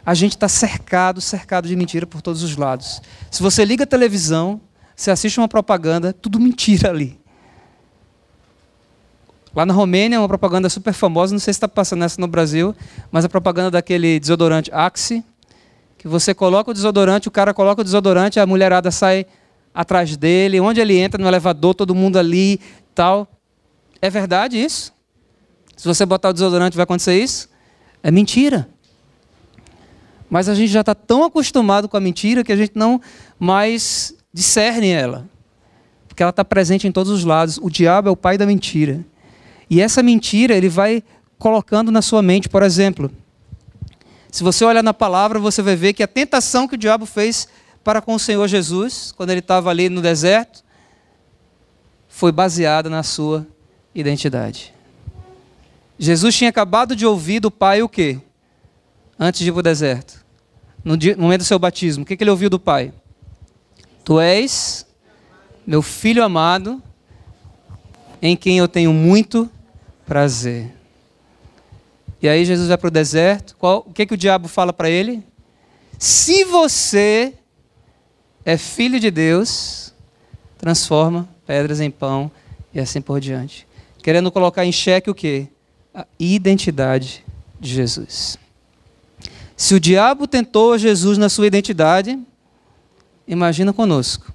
A 0.04 0.12
gente 0.12 0.32
está 0.32 0.48
cercado, 0.48 1.20
cercado 1.20 1.66
de 1.66 1.76
mentira 1.76 2.06
por 2.06 2.20
todos 2.20 2.42
os 2.42 2.56
lados. 2.56 3.00
Se 3.30 3.42
você 3.42 3.64
liga 3.64 3.84
a 3.84 3.86
televisão, 3.86 4.60
você 4.94 5.10
assiste 5.10 5.38
uma 5.38 5.48
propaganda, 5.48 6.12
tudo 6.12 6.38
mentira 6.38 6.90
ali. 6.90 7.19
Lá 9.54 9.66
na 9.66 9.74
Romênia, 9.74 10.20
uma 10.20 10.28
propaganda 10.28 10.68
super 10.68 10.92
famosa, 10.92 11.32
não 11.32 11.40
sei 11.40 11.52
se 11.52 11.56
está 11.56 11.66
passando 11.66 12.04
essa 12.04 12.20
no 12.20 12.28
Brasil, 12.28 12.74
mas 13.10 13.24
a 13.24 13.28
propaganda 13.28 13.70
daquele 13.70 14.20
desodorante 14.20 14.70
Axe, 14.72 15.24
que 15.98 16.06
você 16.06 16.32
coloca 16.32 16.70
o 16.70 16.74
desodorante, 16.74 17.26
o 17.26 17.30
cara 17.30 17.52
coloca 17.52 17.80
o 17.80 17.84
desodorante, 17.84 18.38
a 18.38 18.46
mulherada 18.46 18.90
sai 18.90 19.26
atrás 19.74 20.16
dele, 20.16 20.60
onde 20.60 20.80
ele 20.80 20.98
entra 20.98 21.20
no 21.20 21.28
elevador, 21.28 21.74
todo 21.74 21.94
mundo 21.94 22.18
ali, 22.18 22.60
tal. 22.94 23.28
É 24.00 24.08
verdade 24.08 24.56
isso? 24.56 24.92
Se 25.76 25.86
você 25.86 26.06
botar 26.06 26.30
o 26.30 26.32
desodorante, 26.32 26.76
vai 26.76 26.84
acontecer 26.84 27.20
isso? 27.20 27.48
É 28.02 28.10
mentira. 28.10 28.68
Mas 30.28 30.48
a 30.48 30.54
gente 30.54 30.70
já 30.70 30.80
está 30.80 30.94
tão 30.94 31.24
acostumado 31.24 31.88
com 31.88 31.96
a 31.96 32.00
mentira 32.00 32.44
que 32.44 32.52
a 32.52 32.56
gente 32.56 32.72
não 32.76 33.00
mais 33.38 34.14
discerne 34.32 34.90
ela. 34.90 35.28
Porque 36.06 36.22
ela 36.22 36.30
está 36.30 36.44
presente 36.44 36.86
em 36.86 36.92
todos 36.92 37.10
os 37.10 37.24
lados. 37.24 37.58
O 37.58 37.68
diabo 37.68 38.08
é 38.08 38.12
o 38.12 38.16
pai 38.16 38.38
da 38.38 38.46
mentira. 38.46 39.04
E 39.70 39.80
essa 39.80 40.02
mentira 40.02 40.54
ele 40.54 40.68
vai 40.68 41.02
colocando 41.38 41.92
na 41.92 42.02
sua 42.02 42.20
mente, 42.20 42.48
por 42.48 42.62
exemplo. 42.62 43.10
Se 44.30 44.42
você 44.42 44.64
olhar 44.64 44.82
na 44.82 44.92
palavra, 44.92 45.38
você 45.38 45.62
vai 45.62 45.76
ver 45.76 45.92
que 45.92 46.02
a 46.02 46.08
tentação 46.08 46.68
que 46.68 46.74
o 46.74 46.78
diabo 46.78 47.06
fez 47.06 47.48
para 47.82 48.02
com 48.02 48.14
o 48.14 48.18
Senhor 48.18 48.46
Jesus, 48.48 49.12
quando 49.16 49.30
ele 49.30 49.38
estava 49.38 49.70
ali 49.70 49.88
no 49.88 50.02
deserto, 50.02 50.62
foi 52.08 52.32
baseada 52.32 52.90
na 52.90 53.02
sua 53.02 53.46
identidade. 53.94 54.74
Jesus 55.98 56.34
tinha 56.34 56.50
acabado 56.50 56.94
de 56.96 57.06
ouvir 57.06 57.40
do 57.40 57.50
Pai 57.50 57.82
o 57.82 57.88
quê? 57.88 58.20
Antes 59.18 59.40
de 59.40 59.48
ir 59.48 59.52
para 59.52 59.60
o 59.60 59.62
deserto. 59.62 60.24
No, 60.84 60.96
momento 61.18 61.40
do 61.40 61.44
seu 61.44 61.58
batismo, 61.58 62.02
o 62.02 62.06
que 62.06 62.16
ele 62.18 62.30
ouviu 62.30 62.50
do 62.50 62.58
Pai? 62.58 62.92
Tu 64.04 64.18
és 64.18 64.86
meu 65.66 65.82
filho 65.82 66.24
amado, 66.24 66.82
em 68.20 68.36
quem 68.36 68.58
eu 68.58 68.66
tenho 68.66 68.92
muito 68.92 69.50
prazer. 70.10 70.68
E 72.20 72.28
aí 72.28 72.44
Jesus 72.44 72.66
vai 72.66 72.76
para 72.76 72.88
o 72.88 72.90
deserto. 72.90 73.54
Qual, 73.56 73.86
o 73.86 73.92
que, 73.92 74.04
que 74.04 74.14
o 74.14 74.16
diabo 74.16 74.48
fala 74.48 74.72
para 74.72 74.90
ele? 74.90 75.22
Se 76.00 76.44
você 76.46 77.32
é 78.44 78.56
filho 78.56 78.98
de 78.98 79.08
Deus, 79.08 79.94
transforma 80.58 81.28
pedras 81.46 81.78
em 81.78 81.92
pão 81.92 82.28
e 82.74 82.80
assim 82.80 83.00
por 83.00 83.20
diante. 83.20 83.68
Querendo 84.02 84.32
colocar 84.32 84.64
em 84.64 84.72
xeque 84.72 85.08
o 85.08 85.14
quê? 85.14 85.46
A 85.94 86.04
identidade 86.18 87.24
de 87.60 87.72
Jesus. 87.72 88.36
Se 89.56 89.76
o 89.76 89.80
diabo 89.80 90.26
tentou 90.26 90.76
Jesus 90.76 91.18
na 91.18 91.28
sua 91.28 91.46
identidade, 91.46 92.18
imagina 93.28 93.72
conosco. 93.72 94.32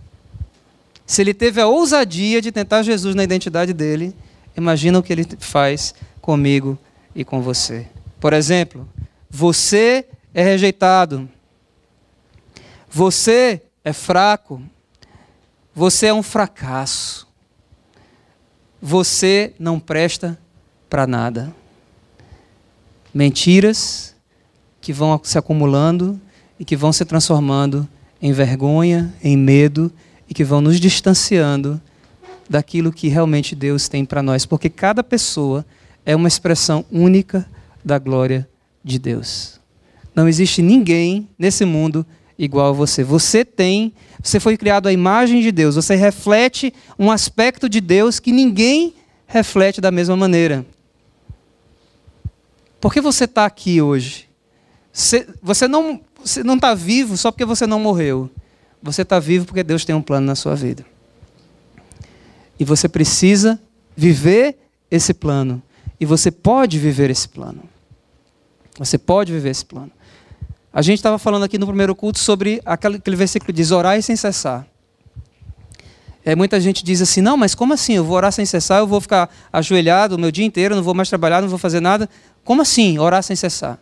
Se 1.05 1.21
ele 1.21 1.33
teve 1.33 1.59
a 1.59 1.67
ousadia 1.67 2.41
de 2.41 2.49
tentar 2.49 2.81
Jesus 2.81 3.13
na 3.13 3.25
identidade 3.25 3.73
dele, 3.73 4.15
imagina 4.55 4.99
o 4.99 5.03
que 5.03 5.13
ele 5.13 5.27
faz 5.39 5.93
comigo 6.21 6.77
e 7.13 7.23
com 7.23 7.41
você. 7.41 7.87
Por 8.19 8.33
exemplo, 8.33 8.87
você 9.29 10.07
é 10.33 10.43
rejeitado. 10.43 11.29
Você 12.89 13.61
é 13.83 13.93
fraco, 13.93 14.61
você 15.73 16.07
é 16.07 16.13
um 16.13 16.23
fracasso. 16.23 17.27
Você 18.81 19.53
não 19.59 19.79
presta 19.79 20.37
para 20.89 21.05
nada. 21.05 21.53
Mentiras 23.13 24.15
que 24.79 24.93
vão 24.93 25.19
se 25.23 25.37
acumulando 25.37 26.19
e 26.59 26.65
que 26.65 26.75
vão 26.75 26.93
se 26.93 27.03
transformando 27.05 27.87
em 28.21 28.31
vergonha, 28.31 29.13
em 29.21 29.35
medo 29.35 29.91
e 30.29 30.33
que 30.33 30.43
vão 30.43 30.61
nos 30.61 30.79
distanciando 30.79 31.81
daquilo 32.49 32.91
que 32.91 33.07
realmente 33.07 33.55
Deus 33.55 33.87
tem 33.87 34.05
para 34.05 34.21
nós, 34.21 34.45
porque 34.45 34.69
cada 34.69 35.03
pessoa 35.03 35.65
é 36.05 36.15
uma 36.15 36.27
expressão 36.27 36.85
única 36.91 37.49
da 37.83 37.97
glória 37.97 38.47
de 38.83 38.99
Deus. 38.99 39.59
Não 40.13 40.27
existe 40.27 40.61
ninguém 40.61 41.27
nesse 41.37 41.65
mundo 41.65 42.05
igual 42.37 42.69
a 42.69 42.71
você. 42.71 43.03
Você 43.03 43.43
tem, 43.43 43.93
você 44.21 44.39
foi 44.39 44.57
criado 44.57 44.87
à 44.87 44.93
imagem 44.93 45.41
de 45.41 45.51
Deus, 45.51 45.75
você 45.75 45.95
reflete 45.95 46.73
um 46.97 47.11
aspecto 47.11 47.67
de 47.67 47.81
Deus 47.81 48.19
que 48.19 48.31
ninguém 48.31 48.93
reflete 49.27 49.81
da 49.81 49.91
mesma 49.91 50.15
maneira. 50.15 50.65
Por 52.79 52.93
que 52.93 53.01
você 53.01 53.23
está 53.23 53.45
aqui 53.45 53.81
hoje? 53.81 54.29
Você 55.41 55.67
não 55.67 56.01
está 56.55 56.75
vivo 56.75 57.17
só 57.17 57.31
porque 57.31 57.43
você 57.43 57.65
não 57.65 57.79
morreu. 57.79 58.29
Você 58.81 59.01
está 59.01 59.19
vivo 59.19 59.45
porque 59.45 59.63
Deus 59.63 59.83
tem 59.83 59.95
um 59.95 60.01
plano 60.01 60.27
na 60.27 60.35
sua 60.35 60.55
vida. 60.55 60.85
E 62.59 62.65
você 62.65 62.87
precisa 62.87 63.59
viver 63.95 64.57
esse 64.89 65.13
plano. 65.13 65.61
E 65.99 66.05
você 66.05 66.31
pode 66.31 66.79
viver 66.79 67.09
esse 67.09 67.27
plano. 67.27 67.63
Você 68.77 68.97
pode 68.97 69.31
viver 69.31 69.49
esse 69.49 69.65
plano. 69.65 69.91
A 70.73 70.81
gente 70.81 70.97
estava 70.97 71.17
falando 71.17 71.43
aqui 71.43 71.57
no 71.57 71.65
primeiro 71.65 71.95
culto 71.95 72.19
sobre 72.19 72.61
aquele, 72.65 73.15
versículo 73.15 73.47
que 73.47 73.53
diz 73.53 73.71
orar 73.71 74.01
sem 74.01 74.15
cessar. 74.15 74.67
É, 76.25 76.35
muita 76.35 76.59
gente 76.59 76.83
diz 76.83 77.01
assim, 77.01 77.21
não, 77.21 77.37
mas 77.37 77.55
como 77.55 77.73
assim? 77.73 77.93
Eu 77.93 78.03
vou 78.03 78.17
orar 78.17 78.31
sem 78.31 78.45
cessar, 78.45 78.79
eu 78.79 78.87
vou 78.87 78.99
ficar 78.99 79.29
ajoelhado 79.53 80.15
o 80.15 80.19
meu 80.19 80.31
dia 80.31 80.43
inteiro, 80.43 80.75
não 80.75 80.83
vou 80.83 80.93
mais 80.93 81.07
trabalhar, 81.07 81.41
não 81.41 81.47
vou 81.47 81.59
fazer 81.59 81.79
nada. 81.79 82.09
Como 82.43 82.61
assim 82.61 82.97
orar 82.97 83.23
sem 83.23 83.35
cessar? 83.35 83.79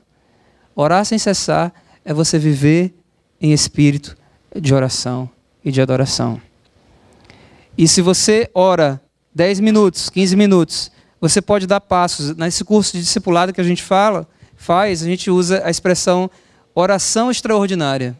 Orar 0.75 1.05
sem 1.05 1.17
cessar 1.17 1.73
é 2.05 2.13
você 2.13 2.37
viver 2.37 2.93
em 3.41 3.53
espírito 3.53 4.15
de 4.55 4.73
oração 4.73 5.29
e 5.63 5.71
de 5.71 5.81
adoração. 5.81 6.39
E 7.77 7.87
se 7.87 8.01
você 8.01 8.49
ora 8.53 9.01
10 9.33 9.59
minutos, 9.59 10.09
15 10.09 10.35
minutos, 10.35 10.91
você 11.19 11.41
pode 11.41 11.65
dar 11.65 11.81
passos. 11.81 12.35
Nesse 12.35 12.63
curso 12.63 12.93
de 12.93 12.99
discipulado 12.99 13.53
que 13.53 13.61
a 13.61 13.63
gente 13.63 13.81
fala, 13.81 14.27
faz, 14.55 15.01
a 15.01 15.05
gente 15.05 15.31
usa 15.31 15.61
a 15.65 15.69
expressão 15.69 16.29
oração 16.75 17.31
extraordinária. 17.31 18.17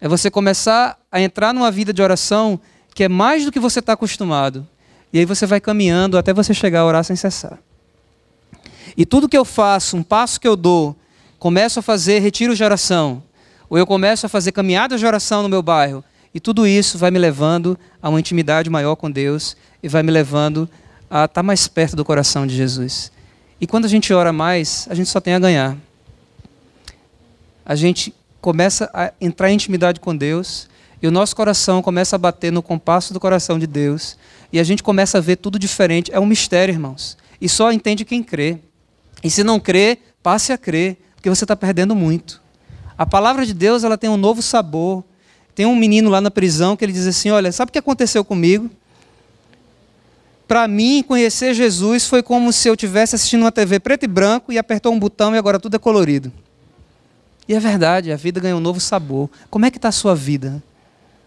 É 0.00 0.08
você 0.08 0.30
começar 0.30 0.98
a 1.10 1.20
entrar 1.20 1.54
numa 1.54 1.70
vida 1.70 1.92
de 1.92 2.02
oração 2.02 2.60
que 2.94 3.04
é 3.04 3.08
mais 3.08 3.44
do 3.44 3.52
que 3.52 3.58
você 3.58 3.80
está 3.80 3.94
acostumado. 3.94 4.66
E 5.12 5.18
aí 5.18 5.24
você 5.24 5.46
vai 5.46 5.60
caminhando 5.60 6.18
até 6.18 6.32
você 6.32 6.52
chegar 6.52 6.80
a 6.80 6.86
orar 6.86 7.04
sem 7.04 7.16
cessar. 7.16 7.58
E 8.96 9.06
tudo 9.06 9.28
que 9.28 9.36
eu 9.36 9.44
faço, 9.44 9.96
um 9.96 10.02
passo 10.02 10.40
que 10.40 10.46
eu 10.46 10.56
dou, 10.56 10.96
começo 11.38 11.78
a 11.78 11.82
fazer 11.82 12.20
retiro 12.20 12.54
de 12.54 12.62
oração, 12.62 13.22
ou 13.68 13.78
eu 13.78 13.86
começo 13.86 14.26
a 14.26 14.28
fazer 14.28 14.52
caminhadas 14.52 15.00
de 15.00 15.06
oração 15.06 15.42
no 15.42 15.48
meu 15.48 15.62
bairro, 15.62 16.04
e 16.34 16.40
tudo 16.40 16.66
isso 16.66 16.98
vai 16.98 17.10
me 17.10 17.18
levando 17.18 17.78
a 18.02 18.08
uma 18.08 18.18
intimidade 18.18 18.68
maior 18.68 18.96
com 18.96 19.10
Deus 19.10 19.56
e 19.82 19.88
vai 19.88 20.02
me 20.02 20.10
levando 20.10 20.68
a 21.08 21.26
estar 21.26 21.42
mais 21.42 21.68
perto 21.68 21.94
do 21.94 22.04
coração 22.04 22.46
de 22.46 22.56
Jesus. 22.56 23.12
E 23.60 23.66
quando 23.66 23.84
a 23.84 23.88
gente 23.88 24.12
ora 24.12 24.32
mais, 24.32 24.86
a 24.90 24.94
gente 24.94 25.08
só 25.08 25.20
tem 25.20 25.34
a 25.34 25.38
ganhar 25.38 25.76
a 27.64 27.74
gente 27.74 28.14
começa 28.40 28.90
a 28.92 29.12
entrar 29.20 29.50
em 29.50 29.54
intimidade 29.54 29.98
com 29.98 30.14
Deus 30.14 30.68
e 31.00 31.06
o 31.06 31.10
nosso 31.10 31.34
coração 31.34 31.80
começa 31.82 32.16
a 32.16 32.18
bater 32.18 32.52
no 32.52 32.62
compasso 32.62 33.14
do 33.14 33.20
coração 33.20 33.58
de 33.58 33.66
Deus 33.66 34.18
e 34.52 34.60
a 34.60 34.64
gente 34.64 34.82
começa 34.82 35.18
a 35.18 35.20
ver 35.20 35.36
tudo 35.36 35.58
diferente. 35.58 36.12
É 36.12 36.20
um 36.20 36.26
mistério, 36.26 36.72
irmãos. 36.72 37.16
E 37.40 37.48
só 37.48 37.72
entende 37.72 38.04
quem 38.04 38.22
crê. 38.22 38.58
E 39.22 39.30
se 39.30 39.42
não 39.42 39.58
crê, 39.58 39.98
passe 40.22 40.52
a 40.52 40.58
crer, 40.58 40.98
porque 41.16 41.28
você 41.28 41.44
está 41.44 41.56
perdendo 41.56 41.94
muito. 41.94 42.40
A 42.96 43.06
palavra 43.06 43.44
de 43.44 43.54
Deus 43.54 43.82
ela 43.82 43.98
tem 43.98 44.10
um 44.10 44.16
novo 44.16 44.42
sabor. 44.42 45.02
Tem 45.54 45.66
um 45.66 45.76
menino 45.76 46.10
lá 46.10 46.20
na 46.20 46.30
prisão 46.30 46.76
que 46.76 46.84
ele 46.84 46.92
diz 46.92 47.06
assim: 47.06 47.30
Olha, 47.30 47.52
sabe 47.52 47.70
o 47.70 47.72
que 47.72 47.78
aconteceu 47.78 48.24
comigo? 48.24 48.70
Para 50.46 50.68
mim, 50.68 51.02
conhecer 51.06 51.54
Jesus 51.54 52.06
foi 52.06 52.22
como 52.22 52.52
se 52.52 52.68
eu 52.68 52.76
tivesse 52.76 53.14
assistindo 53.14 53.42
uma 53.42 53.52
TV 53.52 53.80
preto 53.80 54.04
e 54.04 54.08
branco 54.08 54.52
e 54.52 54.58
apertou 54.58 54.92
um 54.92 54.98
botão 54.98 55.34
e 55.34 55.38
agora 55.38 55.58
tudo 55.58 55.76
é 55.76 55.78
colorido. 55.78 56.30
E 57.48 57.54
é 57.54 57.60
verdade, 57.60 58.12
a 58.12 58.16
vida 58.16 58.40
ganha 58.40 58.56
um 58.56 58.60
novo 58.60 58.80
sabor. 58.80 59.30
Como 59.50 59.64
é 59.64 59.70
que 59.70 59.78
está 59.78 59.88
a 59.88 59.92
sua 59.92 60.14
vida? 60.14 60.62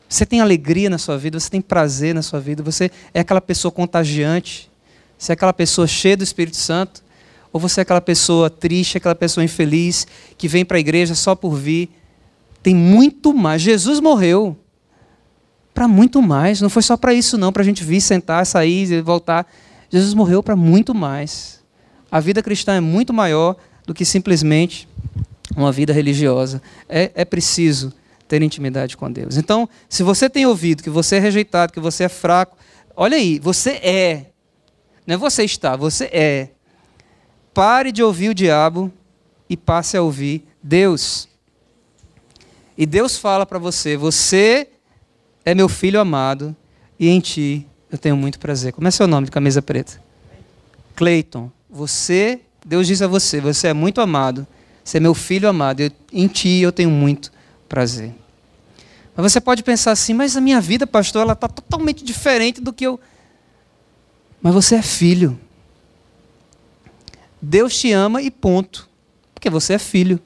Você 0.10 0.26
tem 0.26 0.40
alegria 0.40 0.90
na 0.90 0.98
sua 0.98 1.18
vida? 1.18 1.40
Você 1.40 1.50
tem 1.50 1.62
prazer 1.62 2.13
na 2.13 2.22
sua 2.22 2.40
vida? 2.40 2.63
Você 2.63 2.92
é 3.13 3.20
aquela 3.20 3.42
pessoa 3.42 3.72
contagiante? 3.72 4.70
Você 5.18 5.32
é 5.32 5.34
aquela 5.34 5.54
pessoa 5.54 5.88
cheia 5.88 6.16
do 6.16 6.24
Espírito 6.24 6.58
Santo? 6.58 7.04
Ou 7.52 7.60
você 7.60 7.82
é 7.82 7.84
aquela 7.84 8.02
pessoa 8.02 8.50
triste, 8.50 8.98
aquela 8.98 9.16
pessoa 9.16 9.44
infeliz, 9.44 10.08
que 10.38 10.48
vem 10.48 10.63
para 10.63 10.78
a 10.78 10.80
igreja 10.80 11.16
só 11.16 11.36
por 11.36 11.56
vir? 11.56 11.90
Tem 12.67 12.75
muito 12.75 13.34
mais. 13.34 13.62
Jesus 13.62 14.01
morreu 14.01 14.58
para 15.73 15.88
muito 15.88 16.21
mais. 16.21 16.60
Não 16.60 16.69
foi 16.69 16.82
só 16.82 16.97
para 16.97 17.13
isso, 17.13 17.38
não, 17.38 17.49
para 17.49 17.62
a 17.62 17.65
gente 17.65 17.82
vir, 17.82 18.01
sentar, 18.01 18.45
sair 18.45 18.91
e 18.91 19.01
voltar. 19.01 19.47
Jesus 19.89 20.13
morreu 20.13 20.43
para 20.43 20.53
muito 20.53 20.93
mais. 20.93 21.63
A 22.12 22.19
vida 22.19 22.43
cristã 22.43 22.73
é 22.73 22.82
muito 22.82 23.13
maior 23.13 23.56
do 23.86 23.93
que 23.93 24.03
simplesmente 24.03 24.86
uma 25.56 25.71
vida 25.71 25.93
religiosa. 25.93 26.62
É, 26.89 27.10
é 27.15 27.23
preciso 27.23 27.93
ter 28.27 28.41
intimidade 28.41 28.97
com 28.97 29.10
Deus. 29.10 29.38
Então, 29.38 29.69
se 29.88 30.03
você 30.03 30.30
tem 30.30 30.45
ouvido 30.45 30.84
que 30.84 30.89
você 30.89 31.15
é 31.15 31.19
rejeitado, 31.19 31.71
que 31.71 31.80
você 31.80 32.03
é 32.03 32.10
fraco, 32.10 32.58
olha 32.97 33.15
aí, 33.15 33.39
você 33.39 33.80
é. 33.82 34.25
Não 35.08 35.15
é 35.15 35.17
você 35.17 35.45
está, 35.45 35.77
você 35.77 36.10
é. 36.12 36.49
Pare 37.53 37.93
de 37.93 38.03
ouvir 38.03 38.27
o 38.27 38.36
diabo 38.36 38.91
e 39.49 39.56
passe 39.56 39.95
a 39.95 40.01
ouvir 40.01 40.45
Deus. 40.62 41.30
E 42.78 42.86
Deus 42.86 43.18
fala 43.18 43.46
para 43.46 43.60
você: 43.60 43.98
Você 43.98 44.68
é 45.44 45.56
meu 45.56 45.68
filho 45.68 46.00
amado 46.00 46.56
e 47.00 47.10
em 47.10 47.20
ti 47.20 47.68
eu 47.92 47.98
tenho 47.98 48.16
muito 48.16 48.40
prazer. 48.40 48.74
Como 48.74 48.88
é 48.88 48.92
seu 48.92 49.08
nome 49.08 49.26
de 49.26 49.32
camisa 49.32 49.62
preta? 49.62 50.02
Cleiton. 50.96 51.52
Você, 51.70 52.42
Deus 52.66 52.88
diz 52.88 53.02
a 53.02 53.08
você: 53.08 53.42
Você 53.42 53.68
é 53.68 53.74
muito 53.74 54.02
amado 54.02 54.48
você 54.88 54.98
é 54.98 55.00
meu 55.02 55.13
filho 55.13 55.50
amado, 55.50 55.92
em 56.13 56.28
ti 56.30 56.60
eu 56.60 56.72
tenho 56.72 56.90
muito 56.90 57.30
prazer. 57.68 58.16
Mas 59.13 59.34
você 59.34 59.42
pode 59.42 59.62
pensar 59.62 59.92
assim, 59.92 60.13
mas 60.13 60.38
a 60.38 60.40
minha 60.40 60.62
vida, 60.62 60.88
pastor, 60.88 61.24
ela 61.24 61.34
está 61.34 61.50
totalmente 61.50 62.06
diferente 62.06 62.62
do 62.62 62.72
que 62.72 62.88
eu. 62.88 62.98
Mas 64.42 64.54
você 64.54 64.76
é 64.76 64.82
filho. 64.82 65.38
Deus 67.42 67.78
te 67.78 67.92
ama 67.92 68.22
e 68.22 68.32
ponto. 68.32 68.90
Porque 69.34 69.50
você 69.50 69.74
é 69.74 69.78
filho. 69.78 70.22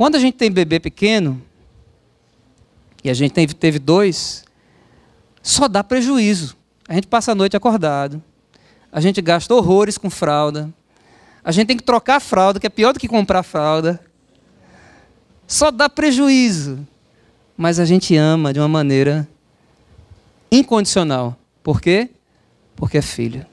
Quando 0.00 0.14
a 0.14 0.18
gente 0.18 0.38
tem 0.38 0.50
bebê 0.50 0.80
pequeno, 0.80 1.42
e 3.04 3.10
a 3.10 3.12
gente 3.12 3.34
teve, 3.34 3.78
dois, 3.78 4.46
só 5.42 5.68
dá 5.68 5.84
prejuízo. 5.84 6.56
A 6.88 6.94
gente 6.94 7.06
passa 7.06 7.32
a 7.32 7.34
noite 7.34 7.54
acordado. 7.54 8.22
A 8.90 8.98
gente 8.98 9.20
gasta 9.20 9.54
horrores 9.54 9.98
com 9.98 10.08
fralda. 10.08 10.72
A 11.44 11.52
gente 11.52 11.66
tem 11.66 11.76
que 11.76 11.82
trocar 11.82 12.16
a 12.16 12.20
fralda, 12.20 12.58
que 12.58 12.66
é 12.66 12.70
pior 12.70 12.94
do 12.94 12.98
que 12.98 13.06
comprar 13.06 13.42
fralda. 13.42 14.00
Só 15.46 15.70
dá 15.70 15.86
prejuízo. 15.86 16.78
Mas 17.54 17.78
a 17.78 17.84
gente 17.84 18.16
ama 18.16 18.54
de 18.54 18.58
uma 18.58 18.68
maneira 18.68 19.28
incondicional. 20.50 21.36
Por 21.62 21.78
quê? 21.78 22.08
Porque 22.74 22.96
é 22.96 23.02
filho. 23.02 23.44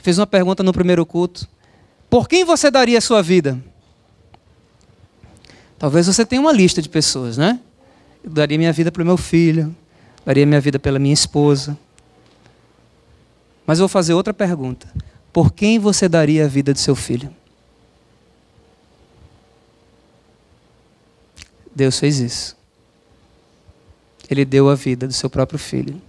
Fiz 0.00 0.18
uma 0.18 0.26
pergunta 0.26 0.64
no 0.64 0.72
primeiro 0.72 1.06
culto. 1.06 1.48
Por 2.10 2.28
quem 2.28 2.44
você 2.44 2.68
daria 2.68 2.98
a 2.98 3.00
sua 3.00 3.22
vida? 3.22 3.62
Talvez 5.82 6.06
você 6.06 6.24
tenha 6.24 6.40
uma 6.40 6.52
lista 6.52 6.80
de 6.80 6.88
pessoas, 6.88 7.36
né? 7.36 7.58
Eu 8.22 8.30
daria 8.30 8.56
minha 8.56 8.72
vida 8.72 8.92
para 8.92 9.02
o 9.02 9.04
meu 9.04 9.16
filho, 9.16 9.74
daria 10.24 10.46
minha 10.46 10.60
vida 10.60 10.78
pela 10.78 10.96
minha 10.96 11.12
esposa. 11.12 11.76
Mas 13.66 13.80
eu 13.80 13.82
vou 13.82 13.88
fazer 13.88 14.14
outra 14.14 14.32
pergunta. 14.32 14.88
Por 15.32 15.52
quem 15.52 15.80
você 15.80 16.08
daria 16.08 16.44
a 16.44 16.48
vida 16.48 16.72
de 16.72 16.78
seu 16.78 16.94
filho? 16.94 17.34
Deus 21.74 21.98
fez 21.98 22.20
isso. 22.20 22.56
Ele 24.30 24.44
deu 24.44 24.70
a 24.70 24.76
vida 24.76 25.08
do 25.08 25.12
seu 25.12 25.28
próprio 25.28 25.58
filho, 25.58 26.00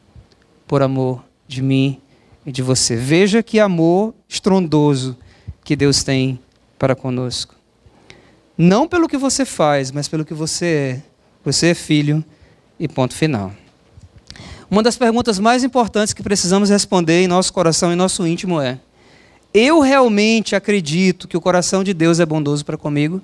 por 0.67 0.83
amor 0.83 1.25
de 1.47 1.63
mim 1.63 1.99
e 2.45 2.51
de 2.51 2.61
você. 2.61 2.95
Veja 2.95 3.41
que 3.41 3.59
amor 3.59 4.13
estrondoso 4.29 5.17
que 5.63 5.75
Deus 5.75 6.03
tem 6.03 6.39
para 6.77 6.95
conosco. 6.95 7.62
Não 8.57 8.87
pelo 8.87 9.07
que 9.07 9.17
você 9.17 9.45
faz, 9.45 9.91
mas 9.91 10.07
pelo 10.07 10.23
que 10.23 10.33
você 10.33 10.65
é. 10.65 11.13
Você 11.43 11.71
é 11.71 11.73
filho 11.73 12.23
e 12.79 12.87
ponto 12.87 13.13
final. 13.13 13.51
Uma 14.69 14.81
das 14.81 14.95
perguntas 14.95 15.39
mais 15.39 15.63
importantes 15.63 16.13
que 16.13 16.23
precisamos 16.23 16.69
responder 16.69 17.21
em 17.21 17.27
nosso 17.27 17.51
coração 17.51 17.91
e 17.91 17.95
nosso 17.95 18.25
íntimo 18.25 18.61
é: 18.61 18.79
eu 19.53 19.79
realmente 19.79 20.55
acredito 20.55 21.27
que 21.27 21.37
o 21.37 21.41
coração 21.41 21.83
de 21.83 21.93
Deus 21.93 22.19
é 22.19 22.25
bondoso 22.25 22.63
para 22.63 22.77
comigo? 22.77 23.21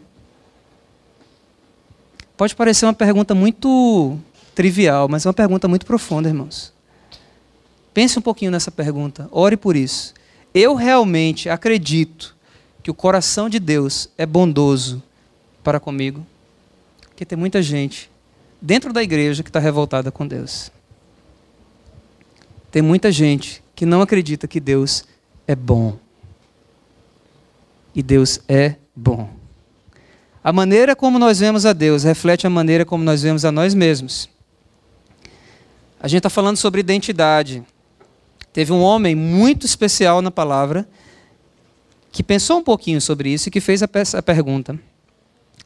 Pode 2.35 2.55
parecer 2.55 2.85
uma 2.85 2.93
pergunta 2.93 3.33
muito 3.33 4.17
trivial, 4.53 5.07
mas 5.09 5.25
é 5.25 5.29
uma 5.29 5.33
pergunta 5.33 5.67
muito 5.67 5.85
profunda, 5.85 6.29
irmãos. 6.29 6.73
Pense 7.93 8.19
um 8.19 8.21
pouquinho 8.21 8.51
nessa 8.51 8.71
pergunta, 8.71 9.27
ore 9.31 9.57
por 9.57 9.75
isso. 9.75 10.13
Eu 10.53 10.75
realmente 10.75 11.49
acredito 11.49 12.35
que 12.83 12.91
o 12.91 12.93
coração 12.93 13.49
de 13.49 13.59
Deus 13.59 14.09
é 14.17 14.25
bondoso 14.25 15.01
para 15.63 15.79
comigo? 15.79 16.25
Porque 17.01 17.25
tem 17.25 17.37
muita 17.37 17.61
gente 17.61 18.09
dentro 18.61 18.91
da 18.93 19.03
igreja 19.03 19.43
que 19.43 19.49
está 19.49 19.59
revoltada 19.59 20.11
com 20.11 20.27
Deus. 20.27 20.71
Tem 22.71 22.81
muita 22.81 23.11
gente 23.11 23.63
que 23.75 23.85
não 23.85 24.01
acredita 24.01 24.47
que 24.47 24.59
Deus 24.59 25.03
é 25.47 25.55
bom. 25.55 25.97
E 27.95 28.03
Deus 28.03 28.39
é 28.47 28.75
bom. 28.95 29.29
A 30.43 30.53
maneira 30.53 30.95
como 30.95 31.19
nós 31.19 31.39
vemos 31.39 31.65
a 31.65 31.73
Deus 31.73 32.03
reflete 32.03 32.47
a 32.47 32.49
maneira 32.49 32.85
como 32.85 33.03
nós 33.03 33.21
vemos 33.21 33.43
a 33.43 33.51
nós 33.51 33.73
mesmos. 33.73 34.29
A 35.99 36.07
gente 36.07 36.19
está 36.19 36.29
falando 36.29 36.57
sobre 36.57 36.79
identidade. 36.79 37.63
Teve 38.53 38.71
um 38.71 38.81
homem 38.81 39.15
muito 39.15 39.65
especial 39.65 40.21
na 40.21 40.31
palavra 40.31 40.87
que 42.11 42.23
pensou 42.23 42.59
um 42.59 42.63
pouquinho 42.63 43.01
sobre 43.01 43.29
isso 43.29 43.49
e 43.49 43.51
que 43.51 43.59
fez 43.59 43.83
a 43.83 44.21
pergunta 44.23 44.79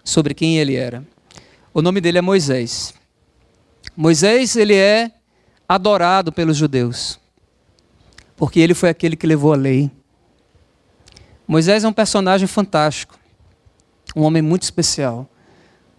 sobre 0.03 0.33
quem 0.33 0.57
ele 0.57 0.75
era. 0.75 1.03
O 1.73 1.81
nome 1.81 2.01
dele 2.01 2.17
é 2.17 2.21
Moisés. 2.21 2.93
Moisés, 3.95 4.55
ele 4.55 4.75
é 4.75 5.11
adorado 5.67 6.31
pelos 6.31 6.57
judeus, 6.57 7.19
porque 8.35 8.59
ele 8.59 8.73
foi 8.73 8.89
aquele 8.89 9.15
que 9.15 9.27
levou 9.27 9.53
a 9.53 9.55
lei. 9.55 9.89
Moisés 11.47 11.83
é 11.83 11.87
um 11.87 11.93
personagem 11.93 12.47
fantástico, 12.47 13.17
um 14.15 14.21
homem 14.21 14.41
muito 14.41 14.63
especial, 14.63 15.29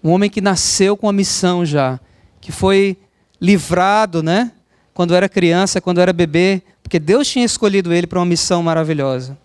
um 0.02 0.10
homem 0.10 0.28
que 0.30 0.40
nasceu 0.40 0.96
com 0.96 1.08
a 1.08 1.12
missão 1.12 1.64
já, 1.64 2.00
que 2.40 2.50
foi 2.52 2.96
livrado, 3.40 4.22
né? 4.22 4.52
Quando 4.92 5.14
era 5.14 5.28
criança, 5.28 5.80
quando 5.80 6.00
era 6.00 6.12
bebê, 6.12 6.62
porque 6.82 6.98
Deus 6.98 7.28
tinha 7.28 7.44
escolhido 7.44 7.92
ele 7.92 8.06
para 8.06 8.18
uma 8.18 8.26
missão 8.26 8.62
maravilhosa. 8.62 9.36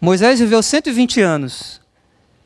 Moisés 0.00 0.40
viveu 0.40 0.62
120 0.62 1.20
anos. 1.20 1.81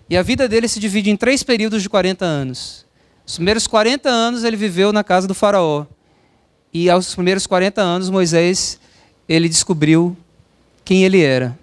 E 0.09 0.17
a 0.17 0.23
vida 0.23 0.49
dele 0.49 0.69
se 0.69 0.79
divide 0.79 1.11
em 1.11 1.17
três 1.17 1.43
períodos 1.43 1.83
de 1.83 1.89
40 1.89 2.25
anos. 2.25 2.87
Os 3.27 3.35
primeiros 3.35 3.67
40 3.67 4.09
anos 4.09 4.45
ele 4.45 4.57
viveu 4.57 4.93
na 4.93 5.03
casa 5.03 5.27
do 5.27 5.35
faraó. 5.35 5.85
E 6.73 6.89
aos 6.89 7.15
primeiros 7.15 7.47
40 7.47 7.81
anos 7.83 8.09
Moisés 8.09 8.79
ele 9.29 9.49
descobriu 9.49 10.17
quem 10.85 11.05
ele 11.05 11.23
era. 11.23 11.59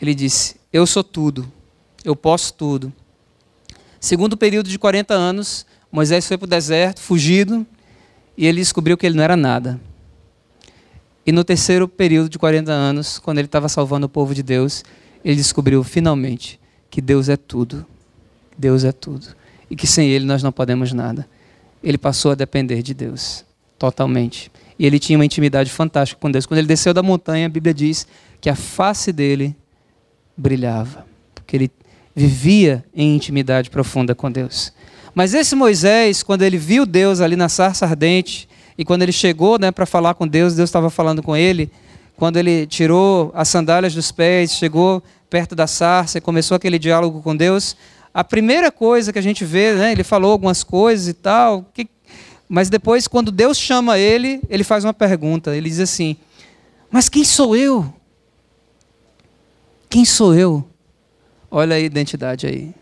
Ele 0.00 0.14
disse: 0.14 0.56
"Eu 0.70 0.86
sou 0.86 1.02
tudo. 1.02 1.50
Eu 2.04 2.14
posso 2.14 2.52
tudo." 2.52 2.92
Segundo 3.98 4.36
período 4.36 4.68
de 4.68 4.78
40 4.78 5.14
anos, 5.14 5.64
Moisés 5.90 6.28
foi 6.28 6.36
para 6.36 6.44
o 6.44 6.48
deserto, 6.48 7.00
fugido, 7.00 7.66
e 8.36 8.46
ele 8.46 8.60
descobriu 8.60 8.96
que 8.96 9.06
ele 9.06 9.16
não 9.16 9.24
era 9.24 9.36
nada. 9.36 9.80
E 11.26 11.32
no 11.32 11.42
terceiro 11.42 11.88
período 11.88 12.28
de 12.28 12.38
40 12.38 12.70
anos, 12.70 13.18
quando 13.18 13.38
ele 13.38 13.46
estava 13.46 13.68
salvando 13.68 14.06
o 14.06 14.08
povo 14.08 14.34
de 14.34 14.42
Deus, 14.42 14.84
ele 15.24 15.36
descobriu 15.36 15.82
finalmente 15.82 16.57
que 16.90 17.00
Deus 17.00 17.28
é 17.28 17.36
tudo. 17.36 17.84
Deus 18.56 18.84
é 18.84 18.92
tudo. 18.92 19.26
E 19.70 19.76
que 19.76 19.86
sem 19.86 20.08
Ele 20.08 20.24
nós 20.24 20.42
não 20.42 20.52
podemos 20.52 20.92
nada. 20.92 21.28
Ele 21.82 21.98
passou 21.98 22.32
a 22.32 22.34
depender 22.34 22.82
de 22.82 22.92
Deus, 22.94 23.44
totalmente. 23.78 24.50
E 24.78 24.86
ele 24.86 24.98
tinha 24.98 25.18
uma 25.18 25.24
intimidade 25.24 25.70
fantástica 25.70 26.20
com 26.20 26.30
Deus. 26.30 26.46
Quando 26.46 26.58
ele 26.58 26.66
desceu 26.66 26.94
da 26.94 27.02
montanha, 27.02 27.46
a 27.46 27.48
Bíblia 27.48 27.74
diz 27.74 28.06
que 28.40 28.48
a 28.48 28.54
face 28.54 29.12
dele 29.12 29.56
brilhava, 30.36 31.04
porque 31.34 31.56
ele 31.56 31.70
vivia 32.14 32.84
em 32.94 33.14
intimidade 33.14 33.70
profunda 33.70 34.14
com 34.14 34.30
Deus. 34.30 34.72
Mas 35.14 35.34
esse 35.34 35.56
Moisés, 35.56 36.22
quando 36.22 36.42
ele 36.42 36.58
viu 36.58 36.86
Deus 36.86 37.20
ali 37.20 37.34
na 37.34 37.48
sarça 37.48 37.86
ardente, 37.86 38.48
e 38.76 38.84
quando 38.84 39.02
ele 39.02 39.10
chegou 39.12 39.58
né, 39.58 39.72
para 39.72 39.84
falar 39.84 40.14
com 40.14 40.26
Deus, 40.26 40.54
Deus 40.54 40.68
estava 40.68 40.90
falando 40.90 41.22
com 41.22 41.36
ele, 41.36 41.70
quando 42.16 42.36
ele 42.36 42.66
tirou 42.66 43.32
as 43.34 43.48
sandálias 43.48 43.94
dos 43.94 44.12
pés, 44.12 44.52
chegou 44.52 45.02
perto 45.28 45.54
da 45.54 45.66
sarça 45.66 46.20
começou 46.20 46.54
aquele 46.54 46.78
diálogo 46.78 47.22
com 47.22 47.36
Deus, 47.36 47.76
a 48.12 48.24
primeira 48.24 48.72
coisa 48.72 49.12
que 49.12 49.18
a 49.18 49.22
gente 49.22 49.44
vê, 49.44 49.74
né, 49.74 49.92
ele 49.92 50.02
falou 50.02 50.32
algumas 50.32 50.64
coisas 50.64 51.08
e 51.08 51.14
tal, 51.14 51.64
que, 51.74 51.88
mas 52.48 52.70
depois, 52.70 53.06
quando 53.06 53.30
Deus 53.30 53.58
chama 53.58 53.98
ele, 53.98 54.40
ele 54.48 54.64
faz 54.64 54.82
uma 54.82 54.94
pergunta. 54.94 55.54
Ele 55.54 55.68
diz 55.68 55.80
assim: 55.80 56.16
Mas 56.90 57.08
quem 57.08 57.22
sou 57.22 57.54
eu? 57.54 57.92
Quem 59.90 60.04
sou 60.04 60.34
eu? 60.34 60.66
Olha 61.50 61.76
a 61.76 61.78
identidade 61.78 62.46
aí. 62.46 62.74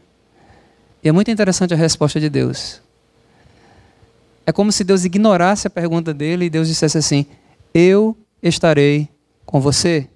E 1.03 1.09
é 1.09 1.13
muito 1.13 1.31
interessante 1.31 1.75
a 1.75 1.77
resposta 1.77 2.21
de 2.21 2.31
Deus. 2.31 2.81
É 4.45 4.53
como 4.53 4.71
se 4.71 4.85
Deus 4.85 5.05
ignorasse 5.05 5.67
a 5.67 5.71
pergunta 5.71 6.15
dele 6.15 6.45
e 6.45 6.51
Deus 6.51 6.69
dissesse 6.69 6.97
assim: 6.97 7.27
Eu 7.75 8.17
estarei 8.41 9.09
com 9.45 9.61
você. 9.61 10.09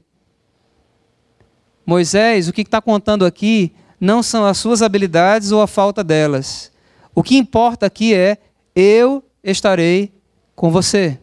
Moisés, 1.90 2.46
o 2.46 2.53
que 2.53 2.61
está 2.61 2.81
contando 2.81 3.26
aqui 3.26 3.72
não 4.00 4.22
são 4.22 4.44
as 4.46 4.59
suas 4.59 4.81
habilidades 4.81 5.50
ou 5.50 5.61
a 5.61 5.66
falta 5.66 6.05
delas. 6.05 6.70
O 7.12 7.20
que 7.20 7.37
importa 7.37 7.85
aqui 7.85 8.14
é: 8.14 8.38
eu 8.76 9.24
estarei 9.42 10.12
com 10.55 10.70
você. 10.70 11.18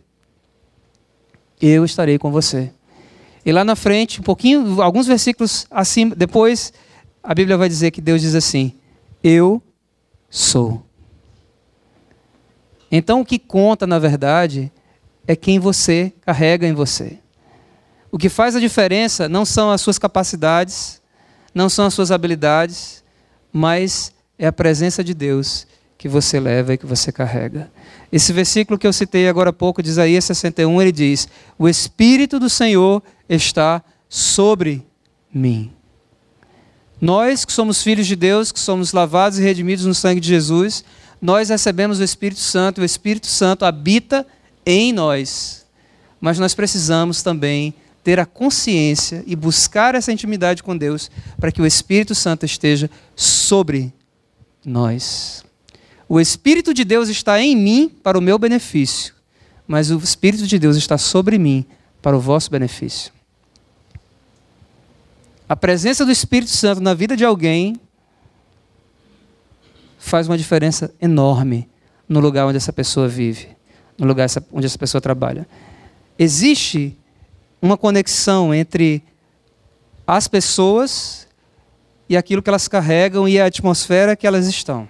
Eu 1.61 1.85
estarei 1.85 2.17
com 2.17 2.29
você. 2.33 2.69
E 3.45 3.51
lá 3.53 3.63
na 3.63 3.77
frente, 3.77 4.19
um 4.19 4.23
pouquinho, 4.23 4.81
alguns 4.81 5.07
versículos 5.07 5.65
acima, 5.71 6.13
depois, 6.13 6.73
a 7.23 7.33
Bíblia 7.33 7.55
vai 7.55 7.69
dizer 7.69 7.91
que 7.91 8.01
Deus 8.01 8.19
diz 8.19 8.35
assim: 8.35 8.73
Eu 9.23 9.63
sou. 10.29 10.83
Então 12.91 13.21
o 13.21 13.25
que 13.25 13.39
conta, 13.39 13.87
na 13.87 13.99
verdade, 13.99 14.69
é 15.25 15.33
quem 15.33 15.59
você 15.59 16.11
carrega 16.19 16.67
em 16.67 16.73
você. 16.73 17.19
O 18.11 18.17
que 18.17 18.29
faz 18.29 18.55
a 18.55 18.59
diferença 18.59 19.27
não 19.27 19.45
são 19.45 19.69
as 19.69 19.81
suas 19.81 19.99
capacidades, 19.99 21.01
não 21.53 21.69
são 21.69 21.85
as 21.85 21.93
suas 21.93 22.11
habilidades, 22.11 23.03
mas 23.51 24.11
é 24.37 24.47
a 24.47 24.53
presença 24.53 25.03
de 25.03 25.13
Deus 25.13 25.67
que 25.97 26.07
você 26.07 26.39
leva 26.39 26.73
e 26.73 26.77
que 26.77 26.85
você 26.85 27.11
carrega. 27.11 27.71
Esse 28.11 28.31
versículo 28.31 28.77
que 28.77 28.85
eu 28.85 28.93
citei 28.93 29.27
agora 29.27 29.49
há 29.49 29.53
pouco, 29.53 29.81
de 29.81 29.89
Isaías 29.89 30.23
61, 30.25 30.81
ele 30.81 30.91
diz: 30.91 31.27
O 31.57 31.67
Espírito 31.67 32.39
do 32.39 32.49
Senhor 32.49 33.01
está 33.27 33.83
sobre 34.07 34.85
mim. 35.33 35.73
Nós 37.01 37.45
que 37.45 37.51
somos 37.51 37.83
filhos 37.83 38.07
de 38.07 38.15
Deus, 38.15 38.51
que 38.51 38.59
somos 38.59 38.93
lavados 38.93 39.37
e 39.37 39.43
redimidos 39.43 39.85
no 39.85 39.93
sangue 39.93 40.19
de 40.19 40.27
Jesus, 40.27 40.83
nós 41.21 41.49
recebemos 41.49 41.99
o 41.99 42.03
Espírito 42.03 42.39
Santo, 42.39 42.81
o 42.81 42.85
Espírito 42.85 43.27
Santo 43.27 43.65
habita 43.65 44.25
em 44.65 44.93
nós. 44.93 45.65
Mas 46.19 46.39
nós 46.39 46.55
precisamos 46.55 47.21
também 47.21 47.75
ter 48.07 48.21
a 48.21 48.25
consciência 48.25 49.21
e 49.27 49.35
buscar 49.35 49.93
essa 49.93 50.13
intimidade 50.13 50.63
com 50.63 50.77
Deus 50.77 51.11
para 51.37 51.51
que 51.51 51.61
o 51.61 51.65
Espírito 51.65 52.15
Santo 52.15 52.45
esteja 52.45 52.89
sobre 53.17 53.93
nós. 54.63 55.43
O 56.07 56.17
Espírito 56.17 56.73
de 56.73 56.85
Deus 56.85 57.09
está 57.09 57.41
em 57.41 57.53
mim 57.53 57.89
para 57.89 58.17
o 58.17 58.21
meu 58.21 58.39
benefício, 58.39 59.13
mas 59.67 59.91
o 59.91 59.97
Espírito 59.97 60.47
de 60.47 60.57
Deus 60.57 60.77
está 60.77 60.97
sobre 60.97 61.37
mim 61.37 61.65
para 62.01 62.15
o 62.15 62.19
vosso 62.21 62.49
benefício. 62.49 63.11
A 65.49 65.55
presença 65.57 66.05
do 66.05 66.11
Espírito 66.11 66.51
Santo 66.51 66.79
na 66.79 66.93
vida 66.93 67.13
de 67.13 67.25
alguém 67.25 67.77
faz 69.99 70.29
uma 70.29 70.37
diferença 70.37 70.95
enorme 71.01 71.67
no 72.07 72.21
lugar 72.21 72.45
onde 72.45 72.55
essa 72.55 72.71
pessoa 72.71 73.09
vive, 73.09 73.49
no 73.97 74.07
lugar 74.07 74.29
onde 74.53 74.65
essa 74.65 74.77
pessoa 74.77 75.01
trabalha. 75.01 75.45
Existe 76.17 76.97
uma 77.61 77.77
conexão 77.77 78.53
entre 78.53 79.03
as 80.05 80.27
pessoas 80.27 81.27
e 82.09 82.15
aquilo 82.15 82.41
que 82.41 82.49
elas 82.49 82.67
carregam 82.67 83.27
e 83.27 83.39
a 83.39 83.45
atmosfera 83.45 84.15
que 84.15 84.25
elas 84.25 84.47
estão. 84.47 84.89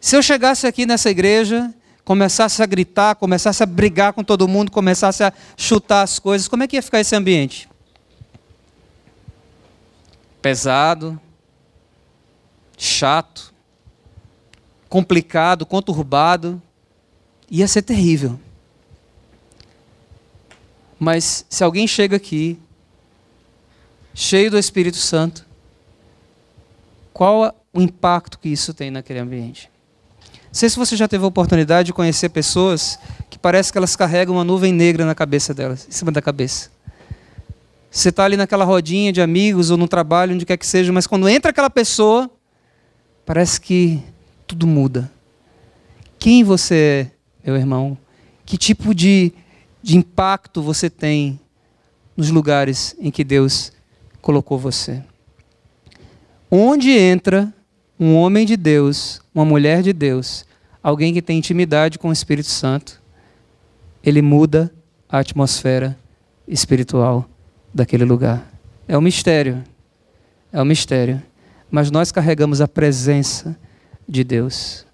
Se 0.00 0.16
eu 0.16 0.22
chegasse 0.22 0.66
aqui 0.66 0.86
nessa 0.86 1.10
igreja, 1.10 1.72
começasse 2.04 2.62
a 2.62 2.66
gritar, 2.66 3.16
começasse 3.16 3.62
a 3.62 3.66
brigar 3.66 4.12
com 4.12 4.22
todo 4.22 4.48
mundo, 4.48 4.70
começasse 4.70 5.22
a 5.22 5.32
chutar 5.56 6.02
as 6.02 6.18
coisas, 6.18 6.48
como 6.48 6.62
é 6.62 6.68
que 6.68 6.76
ia 6.76 6.82
ficar 6.82 7.00
esse 7.00 7.14
ambiente? 7.14 7.68
Pesado, 10.40 11.20
chato, 12.78 13.52
complicado, 14.88 15.66
conturbado, 15.66 16.62
ia 17.50 17.66
ser 17.66 17.82
terrível. 17.82 18.38
Mas 20.98 21.44
se 21.48 21.62
alguém 21.62 21.86
chega 21.86 22.16
aqui, 22.16 22.58
cheio 24.14 24.50
do 24.50 24.58
Espírito 24.58 24.96
Santo, 24.96 25.44
qual 27.12 27.54
o 27.72 27.80
impacto 27.80 28.38
que 28.38 28.48
isso 28.48 28.72
tem 28.72 28.90
naquele 28.90 29.18
ambiente? 29.18 29.70
Não 30.22 30.54
sei 30.58 30.70
se 30.70 30.76
você 30.76 30.96
já 30.96 31.06
teve 31.06 31.24
a 31.24 31.26
oportunidade 31.26 31.86
de 31.86 31.92
conhecer 31.92 32.30
pessoas 32.30 32.98
que 33.28 33.38
parece 33.38 33.70
que 33.70 33.76
elas 33.76 33.94
carregam 33.94 34.36
uma 34.36 34.44
nuvem 34.44 34.72
negra 34.72 35.04
na 35.04 35.14
cabeça 35.14 35.52
delas, 35.52 35.86
em 35.86 35.92
cima 35.92 36.10
da 36.10 36.22
cabeça. 36.22 36.70
Você 37.90 38.08
está 38.08 38.24
ali 38.24 38.36
naquela 38.36 38.64
rodinha 38.64 39.12
de 39.12 39.20
amigos 39.20 39.70
ou 39.70 39.76
no 39.76 39.88
trabalho, 39.88 40.34
onde 40.34 40.46
quer 40.46 40.56
que 40.56 40.66
seja, 40.66 40.92
mas 40.92 41.06
quando 41.06 41.28
entra 41.28 41.50
aquela 41.50 41.70
pessoa, 41.70 42.30
parece 43.24 43.60
que 43.60 44.02
tudo 44.46 44.66
muda. 44.66 45.10
Quem 46.18 46.42
você 46.42 47.10
é, 47.44 47.50
meu 47.50 47.60
irmão? 47.60 47.96
Que 48.44 48.58
tipo 48.58 48.94
de 48.94 49.32
de 49.86 49.96
impacto 49.96 50.60
você 50.60 50.90
tem 50.90 51.38
nos 52.16 52.28
lugares 52.28 52.96
em 52.98 53.08
que 53.08 53.22
Deus 53.22 53.70
colocou 54.20 54.58
você. 54.58 55.00
Onde 56.50 56.90
entra 56.90 57.54
um 57.96 58.16
homem 58.16 58.44
de 58.44 58.56
Deus, 58.56 59.20
uma 59.32 59.44
mulher 59.44 59.84
de 59.84 59.92
Deus, 59.92 60.44
alguém 60.82 61.14
que 61.14 61.22
tem 61.22 61.38
intimidade 61.38 62.00
com 62.00 62.08
o 62.08 62.12
Espírito 62.12 62.48
Santo, 62.48 63.00
ele 64.02 64.20
muda 64.20 64.74
a 65.08 65.20
atmosfera 65.20 65.96
espiritual 66.48 67.24
daquele 67.72 68.04
lugar. 68.04 68.44
É 68.88 68.98
um 68.98 69.00
mistério. 69.00 69.62
É 70.52 70.60
um 70.60 70.64
mistério. 70.64 71.22
Mas 71.70 71.92
nós 71.92 72.10
carregamos 72.10 72.60
a 72.60 72.66
presença 72.66 73.56
de 74.08 74.24
Deus. 74.24 74.84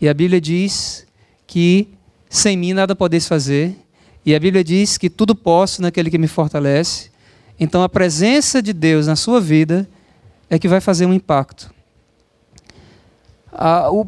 E 0.00 0.08
a 0.08 0.14
Bíblia 0.14 0.40
diz 0.40 1.06
que 1.46 1.92
sem 2.30 2.56
mim 2.56 2.72
nada 2.72 2.96
podeis 2.96 3.28
fazer. 3.28 3.76
E 4.24 4.34
a 4.34 4.40
Bíblia 4.40 4.62
diz 4.62 4.96
que 4.96 5.10
tudo 5.10 5.34
posso 5.34 5.82
naquele 5.82 6.10
que 6.10 6.18
me 6.18 6.28
fortalece. 6.28 7.10
Então 7.58 7.82
a 7.82 7.88
presença 7.88 8.62
de 8.62 8.72
Deus 8.72 9.06
na 9.06 9.16
sua 9.16 9.40
vida 9.40 9.88
é 10.48 10.58
que 10.58 10.68
vai 10.68 10.80
fazer 10.80 11.06
um 11.06 11.12
impacto. 11.12 11.72
o, 13.90 14.06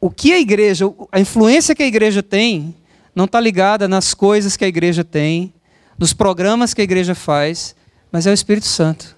o 0.00 0.10
que 0.10 0.32
a 0.32 0.40
igreja, 0.40 0.84
a 1.10 1.20
influência 1.20 1.74
que 1.74 1.82
a 1.82 1.86
igreja 1.86 2.22
tem, 2.22 2.74
não 3.14 3.24
está 3.26 3.40
ligada 3.40 3.86
nas 3.86 4.12
coisas 4.12 4.56
que 4.56 4.64
a 4.64 4.68
igreja 4.68 5.04
tem, 5.04 5.54
nos 5.98 6.12
programas 6.12 6.74
que 6.74 6.80
a 6.80 6.84
igreja 6.84 7.14
faz, 7.14 7.74
mas 8.10 8.26
é 8.26 8.30
o 8.30 8.34
Espírito 8.34 8.66
Santo. 8.66 9.16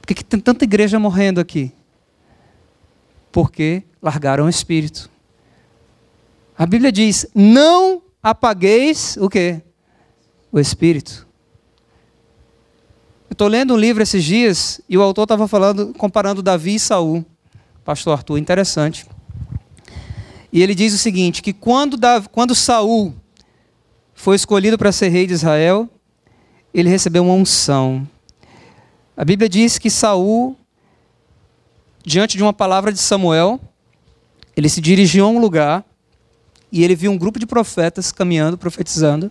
Por 0.00 0.14
que 0.14 0.24
tem 0.24 0.40
tanta 0.40 0.64
igreja 0.64 0.98
morrendo 0.98 1.40
aqui? 1.40 1.72
Porque 3.30 3.82
largaram 4.00 4.46
o 4.46 4.48
Espírito. 4.48 5.10
A 6.56 6.66
Bíblia 6.66 6.90
diz: 6.90 7.26
não 7.34 8.02
apagueis 8.22 9.16
o 9.20 9.28
quê? 9.28 9.62
O 10.50 10.58
Espírito. 10.58 11.26
Eu 13.28 13.34
estou 13.34 13.48
lendo 13.48 13.74
um 13.74 13.76
livro 13.76 14.02
esses 14.02 14.24
dias 14.24 14.80
e 14.88 14.96
o 14.96 15.02
autor 15.02 15.24
estava 15.24 15.46
falando, 15.46 15.92
comparando 15.94 16.42
Davi 16.42 16.76
e 16.76 16.80
Saul. 16.80 17.24
Pastor 17.84 18.14
Arthur, 18.14 18.38
interessante. 18.38 19.06
E 20.52 20.62
ele 20.62 20.74
diz 20.74 20.94
o 20.94 20.98
seguinte: 20.98 21.42
que 21.42 21.52
quando, 21.52 21.96
Davi, 21.96 22.28
quando 22.30 22.54
Saul 22.54 23.14
foi 24.14 24.36
escolhido 24.36 24.78
para 24.78 24.90
ser 24.90 25.08
rei 25.08 25.26
de 25.26 25.34
Israel, 25.34 25.88
ele 26.72 26.88
recebeu 26.88 27.22
uma 27.22 27.34
unção. 27.34 28.08
A 29.16 29.24
Bíblia 29.24 29.48
diz 29.48 29.78
que 29.78 29.90
Saul, 29.90 30.56
diante 32.04 32.36
de 32.36 32.42
uma 32.42 32.52
palavra 32.52 32.92
de 32.92 32.98
Samuel, 32.98 33.60
ele 34.56 34.68
se 34.68 34.80
dirigiu 34.80 35.26
a 35.26 35.28
um 35.28 35.38
lugar 35.38 35.84
e 36.70 36.82
ele 36.82 36.94
viu 36.94 37.10
um 37.10 37.18
grupo 37.18 37.38
de 37.38 37.46
profetas 37.46 38.10
caminhando, 38.10 38.58
profetizando, 38.58 39.30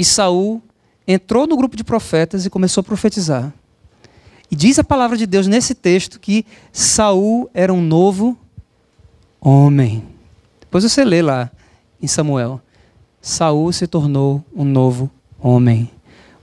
e 0.00 0.04
Saul 0.04 0.62
entrou 1.06 1.46
no 1.46 1.58
grupo 1.58 1.76
de 1.76 1.84
profetas 1.84 2.46
e 2.46 2.50
começou 2.50 2.80
a 2.80 2.84
profetizar. 2.84 3.52
E 4.50 4.56
diz 4.56 4.78
a 4.78 4.84
palavra 4.84 5.14
de 5.14 5.26
Deus 5.26 5.46
nesse 5.46 5.74
texto 5.74 6.18
que 6.18 6.46
Saul 6.72 7.50
era 7.52 7.70
um 7.70 7.82
novo 7.82 8.34
homem. 9.38 10.02
Depois 10.58 10.84
você 10.84 11.04
lê 11.04 11.20
lá 11.20 11.50
em 12.00 12.06
Samuel. 12.06 12.62
Saul 13.20 13.70
se 13.74 13.86
tornou 13.86 14.42
um 14.56 14.64
novo 14.64 15.10
homem, 15.38 15.90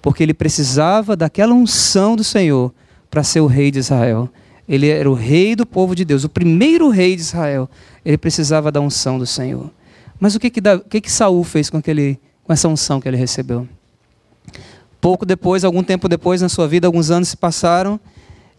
porque 0.04 0.22
ele 0.22 0.36
precisava 0.36 1.16
daquela 1.16 1.56
unção 1.56 2.16
do 2.16 2.24
Senhor 2.24 2.72
para 3.10 3.24
ser 3.24 3.40
o 3.40 3.48
rei 3.48 3.72
de 3.72 3.80
Israel. 3.80 4.30
Ele 4.70 4.88
era 4.88 5.10
o 5.10 5.16
rei 5.16 5.56
do 5.56 5.66
povo 5.66 5.96
de 5.96 6.06
Deus, 6.06 6.24
o 6.24 6.30
primeiro 6.30 6.90
rei 6.90 7.16
de 7.16 7.24
Israel. 7.24 7.68
Ele 8.06 8.20
precisava 8.20 8.72
da 8.72 8.80
unção 8.80 9.18
do 9.18 9.26
Senhor. 9.26 9.72
Mas 10.20 10.36
o 10.36 10.40
que 10.40 10.52
que, 10.52 10.60
o 10.60 10.80
que, 10.82 11.02
que 11.02 11.12
Saul 11.12 11.44
fez 11.44 11.72
com, 11.72 11.78
aquele, 11.78 12.20
com 12.48 12.54
essa 12.54 12.70
unção 12.70 13.02
que 13.02 13.08
ele 13.08 13.18
recebeu? 13.18 13.68
Pouco 15.02 15.26
depois, 15.26 15.66
algum 15.66 15.84
tempo 15.84 16.08
depois 16.08 16.42
na 16.42 16.48
sua 16.48 16.66
vida, 16.68 16.88
alguns 16.88 17.12
anos 17.12 17.28
se 17.28 17.38
passaram, 17.38 18.00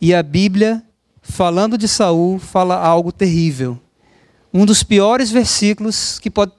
e 0.00 0.14
a 0.14 0.22
Bíblia, 0.22 0.82
falando 1.22 1.78
de 1.78 1.88
Saul, 1.88 2.38
fala 2.38 2.76
algo 2.76 3.10
terrível. 3.10 3.80
Um 4.52 4.66
dos 4.66 4.82
piores 4.82 5.30
versículos 5.30 6.18
que 6.18 6.30
pode 6.30 6.52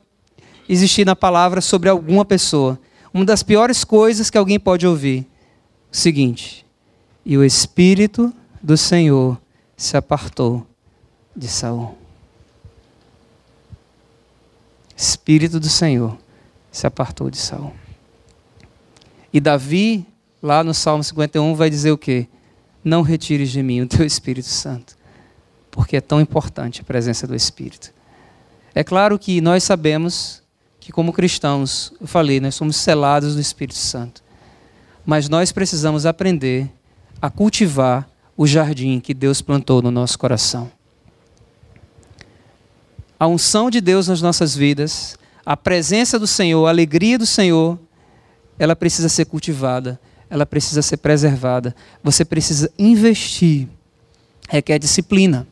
existir 0.68 1.06
na 1.06 1.16
palavra 1.16 1.62
sobre 1.62 1.88
alguma 1.88 2.26
pessoa. 2.26 2.80
Uma 3.14 3.26
das 3.26 3.44
piores 3.44 3.84
coisas 3.84 4.30
que 4.30 4.38
alguém 4.38 4.60
pode 4.60 4.86
ouvir. 4.86 5.26
O 5.92 5.96
seguinte: 5.96 6.66
E 7.26 7.38
o 7.38 7.44
Espírito 7.44 8.34
do 8.62 8.76
Senhor 8.76 9.40
se 9.78 9.96
apartou 9.96 10.68
de 11.36 11.48
Saul. 11.48 11.98
Espírito 14.96 15.60
do 15.60 15.70
Senhor 15.70 16.18
se 16.80 16.88
apartou 16.88 17.30
de 17.30 17.38
Saul. 17.38 17.74
E 19.34 19.40
Davi, 19.40 20.06
lá 20.42 20.64
no 20.64 20.74
Salmo 20.74 21.04
51, 21.04 21.54
vai 21.54 21.70
dizer 21.70 21.92
o 21.92 21.98
quê? 21.98 22.28
Não 22.84 23.02
retires 23.02 23.52
de 23.52 23.62
mim 23.62 23.82
o 23.82 23.88
teu 23.88 24.06
Espírito 24.06 24.48
Santo, 24.48 24.98
porque 25.70 25.98
é 25.98 26.02
tão 26.02 26.22
importante 26.22 26.82
a 26.82 26.84
presença 26.84 27.28
do 27.28 27.36
Espírito. 27.36 27.94
É 28.74 28.82
claro 28.84 29.20
que 29.20 29.42
nós 29.42 29.64
sabemos 29.64 30.42
que, 30.80 30.92
como 30.92 31.12
cristãos, 31.12 31.92
eu 32.00 32.08
falei, 32.08 32.40
nós 32.40 32.56
somos 32.56 32.78
selados 32.78 33.36
do 33.36 33.42
Espírito 33.42 33.78
Santo. 33.78 34.24
Mas 35.06 35.28
nós 35.28 35.52
precisamos 35.52 36.06
aprender 36.06 36.72
a 37.22 37.30
cultivar 37.30 38.10
o 38.38 38.48
jardim 38.48 39.02
que 39.02 39.14
Deus 39.14 39.42
plantou 39.42 39.82
no 39.82 39.92
nosso 39.92 40.18
coração. 40.18 40.72
A 43.20 43.28
unção 43.28 43.70
de 43.70 43.82
Deus 43.82 44.08
nas 44.08 44.22
nossas 44.22 44.56
vidas, 44.56 45.19
a 45.50 45.58
presença 45.58 46.20
do 46.20 46.28
Senhor, 46.28 46.68
a 46.68 46.70
alegria 46.70 47.18
do 47.18 47.26
Senhor, 47.26 47.80
ela 48.60 48.76
precisa 48.76 49.10
ser 49.10 49.26
cultivada, 49.26 50.00
ela 50.30 50.46
precisa 50.46 50.84
ser 50.84 50.98
preservada. 50.98 51.76
Você 52.04 52.24
precisa 52.24 52.72
investir. 52.78 53.68
Requer 54.48 54.78
disciplina. 54.78 55.48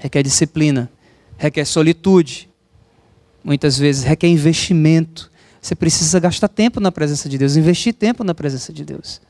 Requer 0.00 0.22
disciplina. 0.22 0.88
Requer 1.36 1.64
solitude. 1.64 2.48
Muitas 3.42 3.76
vezes 3.76 4.04
requer 4.04 4.28
investimento. 4.28 5.32
Você 5.60 5.74
precisa 5.74 6.20
gastar 6.20 6.46
tempo 6.46 6.78
na 6.78 6.92
presença 6.92 7.28
de 7.28 7.36
Deus, 7.36 7.56
investir 7.56 7.92
tempo 7.92 8.22
na 8.22 8.36
presença 8.36 8.72
de 8.72 8.84
Deus. 8.84 9.20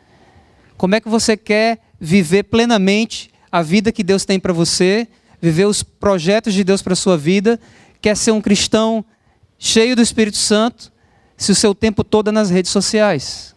Como 0.76 0.96
é 0.96 1.00
que 1.00 1.08
você 1.08 1.34
quer 1.34 1.78
viver 1.98 2.42
plenamente 2.42 3.30
a 3.50 3.62
vida 3.62 3.90
que 3.90 4.04
Deus 4.04 4.26
tem 4.26 4.38
para 4.38 4.52
você, 4.52 5.08
viver 5.40 5.64
os 5.64 5.82
projetos 5.82 6.52
de 6.52 6.62
Deus 6.62 6.82
para 6.82 6.94
sua 6.94 7.16
vida? 7.16 7.58
Quer 8.02 8.18
ser 8.18 8.32
um 8.32 8.40
cristão 8.42 9.02
cheio 9.64 9.94
do 9.94 10.02
Espírito 10.02 10.36
Santo? 10.36 10.92
se 11.42 11.50
o 11.50 11.54
seu 11.54 11.74
tempo 11.74 12.04
todo 12.04 12.28
é 12.28 12.32
nas 12.32 12.50
redes 12.50 12.70
sociais? 12.70 13.54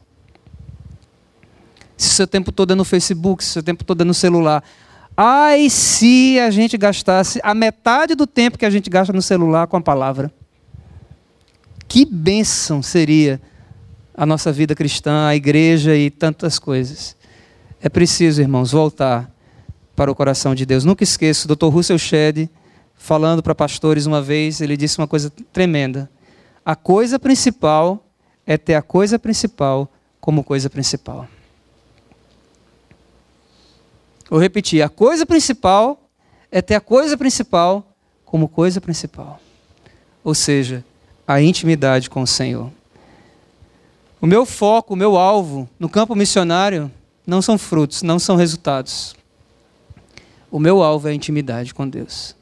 Se 1.96 2.10
o 2.10 2.12
seu 2.12 2.28
tempo 2.28 2.52
todo 2.52 2.72
é 2.72 2.76
no 2.76 2.84
Facebook, 2.84 3.44
se 3.44 3.52
o 3.52 3.54
seu 3.54 3.64
tempo 3.64 3.84
todo 3.84 4.02
é 4.02 4.04
no 4.04 4.14
celular? 4.14 4.64
Ai, 5.16 5.70
se 5.70 6.40
a 6.40 6.50
gente 6.50 6.78
gastasse 6.78 7.40
a 7.44 7.54
metade 7.54 8.16
do 8.16 8.28
tempo 8.28 8.58
que 8.58 8.66
a 8.66 8.70
gente 8.70 8.90
gasta 8.90 9.14
no 9.14 9.22
celular 9.22 9.68
com 9.68 9.78
a 9.78 9.82
palavra. 9.82 10.34
Que 11.88 12.04
bênção 12.06 12.82
seria 12.82 13.40
a 14.14 14.26
nossa 14.26 14.52
vida 14.52 14.76
cristã, 14.76 15.28
a 15.28 15.36
igreja 15.36 15.96
e 15.96 16.10
tantas 16.10 16.60
coisas. 16.60 17.16
É 17.80 17.88
preciso, 17.88 18.42
irmãos, 18.42 18.72
voltar 18.72 19.32
para 19.96 20.12
o 20.12 20.16
coração 20.16 20.56
de 20.56 20.66
Deus. 20.66 20.84
Nunca 20.84 21.04
esqueço, 21.04 21.48
Dr. 21.48 21.68
Russell 21.68 22.00
Shedd, 22.00 22.50
falando 22.96 23.44
para 23.44 23.54
pastores 23.54 24.06
uma 24.06 24.22
vez, 24.22 24.62
ele 24.62 24.78
disse 24.78 24.98
uma 24.98 25.08
coisa 25.08 25.32
tremenda. 25.52 26.10
A 26.66 26.76
coisa 26.76 27.20
principal 27.20 28.04
é 28.46 28.58
ter 28.58 28.76
a 28.76 28.82
coisa 28.82 29.20
principal 29.20 29.92
como 30.20 30.44
coisa 30.44 30.70
principal. 30.70 31.28
Vou 34.30 34.40
repetir: 34.40 34.82
a 34.82 34.90
coisa 34.90 35.26
principal 35.26 36.10
é 36.52 36.62
ter 36.62 36.76
a 36.76 36.82
coisa 36.82 37.18
principal 37.18 37.86
como 38.24 38.48
coisa 38.48 38.82
principal. 38.82 39.40
Ou 40.24 40.34
seja, 40.34 40.84
a 41.28 41.42
intimidade 41.42 42.10
com 42.10 42.22
o 42.22 42.28
Senhor. 42.28 42.72
O 44.20 44.26
meu 44.26 44.46
foco, 44.46 44.94
o 44.94 44.98
meu 44.98 45.18
alvo 45.18 45.70
no 45.80 45.88
campo 45.88 46.16
missionário 46.16 46.92
não 47.28 47.42
são 47.42 47.58
frutos, 47.58 48.02
não 48.02 48.18
são 48.18 48.36
resultados. 48.36 49.16
O 50.50 50.60
meu 50.60 50.82
alvo 50.82 51.08
é 51.08 51.12
a 51.12 51.14
intimidade 51.14 51.74
com 51.74 51.88
Deus. 51.88 52.36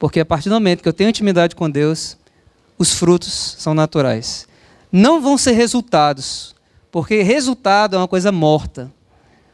Porque 0.00 0.18
a 0.18 0.24
partir 0.24 0.48
do 0.48 0.54
momento 0.54 0.82
que 0.82 0.88
eu 0.88 0.94
tenho 0.94 1.10
intimidade 1.10 1.54
com 1.54 1.68
Deus, 1.68 2.16
os 2.78 2.94
frutos 2.94 3.54
são 3.58 3.74
naturais. 3.74 4.48
Não 4.90 5.20
vão 5.20 5.36
ser 5.36 5.52
resultados, 5.52 6.56
porque 6.90 7.20
resultado 7.20 7.96
é 7.96 7.98
uma 7.98 8.08
coisa 8.08 8.32
morta, 8.32 8.90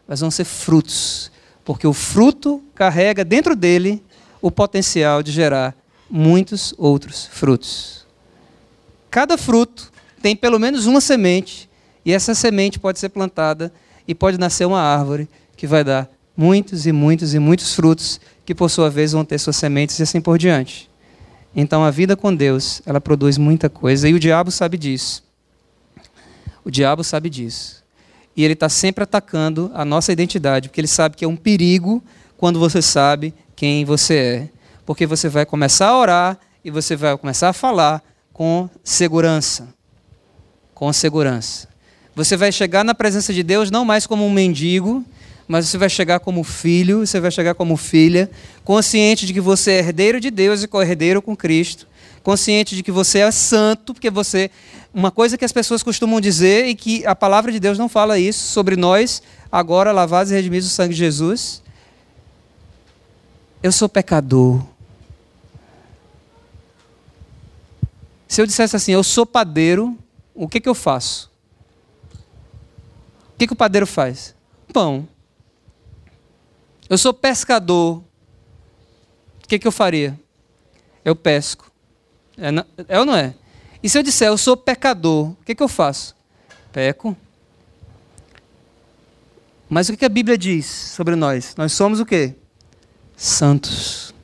mas 0.07 0.20
vão 0.20 0.30
ser 0.30 0.44
frutos, 0.44 1.32
porque 1.64 1.84
o 1.84 1.92
fruto 1.92 2.62
carrega 2.76 3.24
dentro 3.24 3.57
dele 3.57 4.01
o 4.40 4.49
potencial 4.49 5.20
de 5.20 5.32
gerar 5.32 5.74
muitos 6.09 6.72
outros 6.78 7.26
frutos. 7.26 8.07
Cada 9.11 9.36
fruto 9.36 9.92
tem 10.22 10.36
pelo 10.36 10.61
menos 10.61 10.86
uma 10.86 11.01
semente, 11.01 11.68
e 12.05 12.12
essa 12.12 12.36
semente 12.36 12.78
pode 12.78 13.01
ser 13.01 13.09
plantada 13.09 13.72
e 14.07 14.14
pode 14.14 14.38
nascer 14.38 14.64
uma 14.64 14.80
árvore 14.80 15.28
que 15.57 15.66
vai 15.66 15.82
dar 15.82 16.09
muitos 16.36 16.86
e 16.86 16.92
muitos 16.92 17.34
e 17.34 17.40
muitos 17.40 17.74
frutos, 17.74 18.20
que 18.47 18.55
por 18.55 18.70
sua 18.70 18.88
vez 18.88 19.12
vão 19.12 19.24
ter 19.24 19.38
suas 19.38 19.57
sementes 19.57 19.99
e 19.99 20.05
assim 20.05 20.20
por 20.20 20.38
diante. 20.38 20.88
Então 21.55 21.84
a 21.84 21.90
vida 21.90 22.16
com 22.16 22.34
Deus, 22.34 22.80
ela 22.86 23.01
produz 23.01 23.36
muita 23.36 23.68
coisa 23.68 24.09
e 24.09 24.14
o 24.14 24.20
diabo 24.20 24.51
sabe 24.51 24.78
disso. 24.78 25.24
O 26.64 26.70
diabo 26.70 27.03
sabe 27.03 27.28
disso. 27.28 27.84
E 28.36 28.44
ele 28.44 28.53
está 28.53 28.68
sempre 28.68 29.03
atacando 29.03 29.70
a 29.74 29.84
nossa 29.84 30.12
identidade, 30.12 30.68
porque 30.68 30.80
ele 30.80 30.88
sabe 30.88 31.16
que 31.16 31.24
é 31.24 31.28
um 31.28 31.36
perigo 31.36 32.03
quando 32.36 32.61
você 32.61 32.80
sabe 32.80 33.34
quem 33.57 33.84
você 33.84 34.14
é. 34.14 34.49
Porque 34.84 35.07
você 35.07 35.28
vai 35.28 35.44
começar 35.44 35.88
a 35.88 35.99
orar 35.99 36.38
e 36.64 36.70
você 36.70 36.94
vai 36.94 37.16
começar 37.16 37.49
a 37.49 37.53
falar 37.53 38.03
com 38.32 38.68
segurança. 38.84 39.68
com 40.74 40.92
segurança. 40.92 41.68
Você 42.14 42.36
vai 42.36 42.53
chegar 42.53 42.84
na 42.84 42.94
presença 42.94 43.32
de 43.32 43.42
Deus 43.42 43.70
não 43.70 43.84
mais 43.84 44.07
como 44.07 44.26
um 44.26 44.30
mendigo, 44.30 45.03
mas 45.49 45.68
você 45.68 45.78
vai 45.78 45.88
chegar 45.88 46.20
como 46.20 46.42
filho, 46.42 47.07
você 47.07 47.20
vai 47.20 47.30
chegar 47.30 47.55
como 47.55 47.76
filha, 47.76 48.30
consciente 48.64 49.26
de 49.26 49.32
que 49.32 49.40
você 49.40 49.72
é 49.72 49.78
herdeiro 49.78 50.20
de 50.20 50.30
Deus 50.30 50.62
e 50.62 50.68
co-herdeiro 50.68 51.22
com 51.22 51.36
Cristo, 51.36 51.86
consciente 52.22 52.74
de 52.74 52.82
que 52.82 52.90
você 52.90 53.20
é 53.20 53.30
santo, 53.30 53.94
porque 53.94 54.11
você. 54.11 54.51
Uma 54.92 55.11
coisa 55.11 55.36
que 55.36 55.44
as 55.44 55.53
pessoas 55.53 55.82
costumam 55.82 56.20
dizer 56.20 56.66
e 56.66 56.74
que 56.74 57.07
a 57.07 57.14
palavra 57.14 57.53
de 57.53 57.61
Deus 57.61 57.78
não 57.78 57.88
fala 57.88 58.18
isso 58.18 58.47
sobre 58.47 58.76
nós, 58.76 59.22
agora 59.53 59.92
lavados 59.92 60.32
e 60.32 60.34
redimidos 60.34 60.68
do 60.68 60.72
sangue 60.72 60.94
de 60.94 60.99
Jesus. 60.99 61.62
Eu 63.62 63.70
sou 63.70 63.88
pecador. 63.88 64.62
Se 68.26 68.40
eu 68.40 68.47
dissesse 68.47 68.74
assim, 68.74 68.92
eu 68.92 69.05
sou 69.05 69.24
padeiro, 69.24 69.97
o 70.34 70.49
que, 70.49 70.61
que 70.61 70.68
eu 70.68 70.74
faço? 70.74 71.30
O 73.34 73.38
que, 73.38 73.47
que 73.47 73.53
o 73.53 73.57
padeiro 73.57 73.86
faz? 73.86 74.34
Pão. 74.72 75.07
Eu 76.89 76.99
sou 76.99 77.12
pescador. 77.12 78.03
O 79.43 79.49
que, 79.49 79.59
que 79.59 79.66
eu 79.66 79.72
faria? 79.72 80.18
Eu 81.05 81.14
pesco. 81.14 81.70
É, 82.37 82.49
é, 82.89 82.99
ou 82.99 83.07
não 83.07 83.16
é? 83.16 83.34
E 83.82 83.89
se 83.89 83.99
eu 83.99 84.03
disser 84.03 84.28
eu 84.28 84.39
sou 84.39 84.57
pecador, 84.57 85.30
o 85.30 85.37
que, 85.45 85.55
que 85.55 85.62
eu 85.62 85.68
faço? 85.68 86.14
Peco. 86.72 87.16
Mas 89.68 89.89
o 89.89 89.93
que, 89.93 89.99
que 89.99 90.05
a 90.05 90.09
Bíblia 90.09 90.37
diz 90.37 90.66
sobre 90.66 91.16
nós? 91.16 91.55
Nós 91.57 91.72
somos 91.72 92.01
o 92.01 92.07
quê? 92.07 92.34
Santos. 93.16 94.14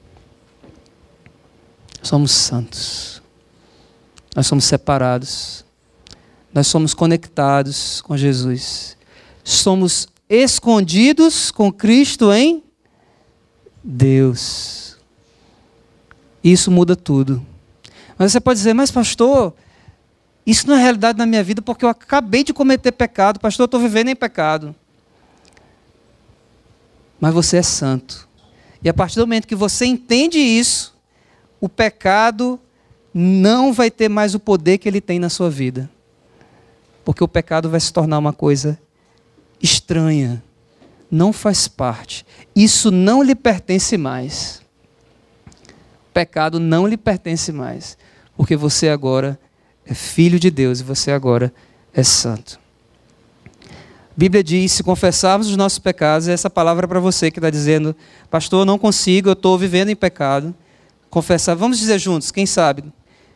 Somos 2.03 2.31
santos. 2.33 3.23
Nós 4.35 4.47
somos 4.47 4.65
separados. 4.65 5.65
Nós 6.53 6.67
somos 6.67 6.95
conectados 6.95 8.01
com 8.03 8.17
Jesus. 8.17 8.97
Somos 9.43 10.07
escondidos 10.35 11.51
com 11.51 11.70
Cristo 11.70 12.33
em 12.33 12.62
Deus. 13.85 14.97
Isso 16.43 16.70
muda 16.70 16.97
tudo. 16.97 17.45
Mas 18.16 18.33
você 18.33 18.41
pode 18.41 18.59
dizer, 18.59 18.72
mas 18.72 18.91
pastor, 18.91 19.55
isso 20.47 20.66
não 20.66 20.74
é 20.74 20.80
realidade 20.80 21.18
na 21.18 21.26
minha 21.26 21.45
vida 21.45 21.61
porque 21.61 21.85
eu 21.85 21.89
acabei 21.91 22.43
de 22.43 22.55
cometer 22.55 22.93
pecado. 22.93 23.39
Pastor, 23.39 23.64
eu 23.64 23.66
estou 23.66 23.80
vivendo 23.80 24.09
em 24.09 24.16
pecado. 24.16 24.74
Mas 27.20 27.35
você 27.35 27.59
é 27.59 27.62
santo. 27.62 28.26
E 28.83 28.89
a 28.89 28.95
partir 28.95 29.16
do 29.16 29.26
momento 29.26 29.47
que 29.47 29.55
você 29.55 29.85
entende 29.85 30.39
isso, 30.39 30.97
o 31.61 31.68
pecado 31.68 32.59
não 33.12 33.70
vai 33.70 33.91
ter 33.91 34.09
mais 34.09 34.35
o 34.35 34.41
poder 34.41 34.78
que 34.78 34.89
ele 34.89 35.01
tem 35.01 35.18
na 35.18 35.28
sua 35.28 35.51
vida. 35.51 35.91
Porque 37.05 37.22
o 37.22 37.28
pecado 37.28 37.68
vai 37.68 37.78
se 37.78 37.93
tornar 37.93 38.18
uma 38.18 38.33
coisa 38.33 38.80
estranha, 39.63 40.43
não 41.11 41.33
faz 41.33 41.69
parte. 41.69 42.27
Isso 42.55 42.91
não 42.91 43.23
lhe 43.23 43.35
pertence 43.35 43.97
mais. 43.97 44.61
Pecado 46.13 46.59
não 46.59 46.87
lhe 46.87 46.97
pertence 46.97 47.53
mais, 47.53 47.97
porque 48.37 48.57
você 48.57 48.89
agora 48.89 49.39
é 49.87 49.95
filho 49.95 50.39
de 50.39 50.51
Deus 50.51 50.81
e 50.81 50.85
você 50.85 51.11
agora 51.11 51.53
é 51.95 52.03
santo. 52.03 52.61
A 53.69 54.15
Bíblia 54.15 54.45
diz: 54.45 54.73
se 54.73 54.83
confessarmos 54.83 55.49
os 55.49 55.57
nossos 55.57 55.79
pecados, 55.79 56.29
essa 56.29 56.51
palavra 56.51 56.85
é 56.85 56.89
para 56.89 57.01
você 57.01 57.31
que 57.31 57.39
está 57.39 57.49
dizendo, 57.49 57.97
pastor, 58.31 58.61
eu 58.61 58.67
não 58.67 58.79
consigo, 58.79 59.31
eu 59.31 59.33
estou 59.33 59.57
vivendo 59.57 59.89
em 59.89 59.97
pecado. 59.97 60.55
Confessar, 61.09 61.55
vamos 61.55 61.79
dizer 61.79 61.99
juntos, 61.99 62.31
quem 62.31 62.45
sabe? 62.45 62.85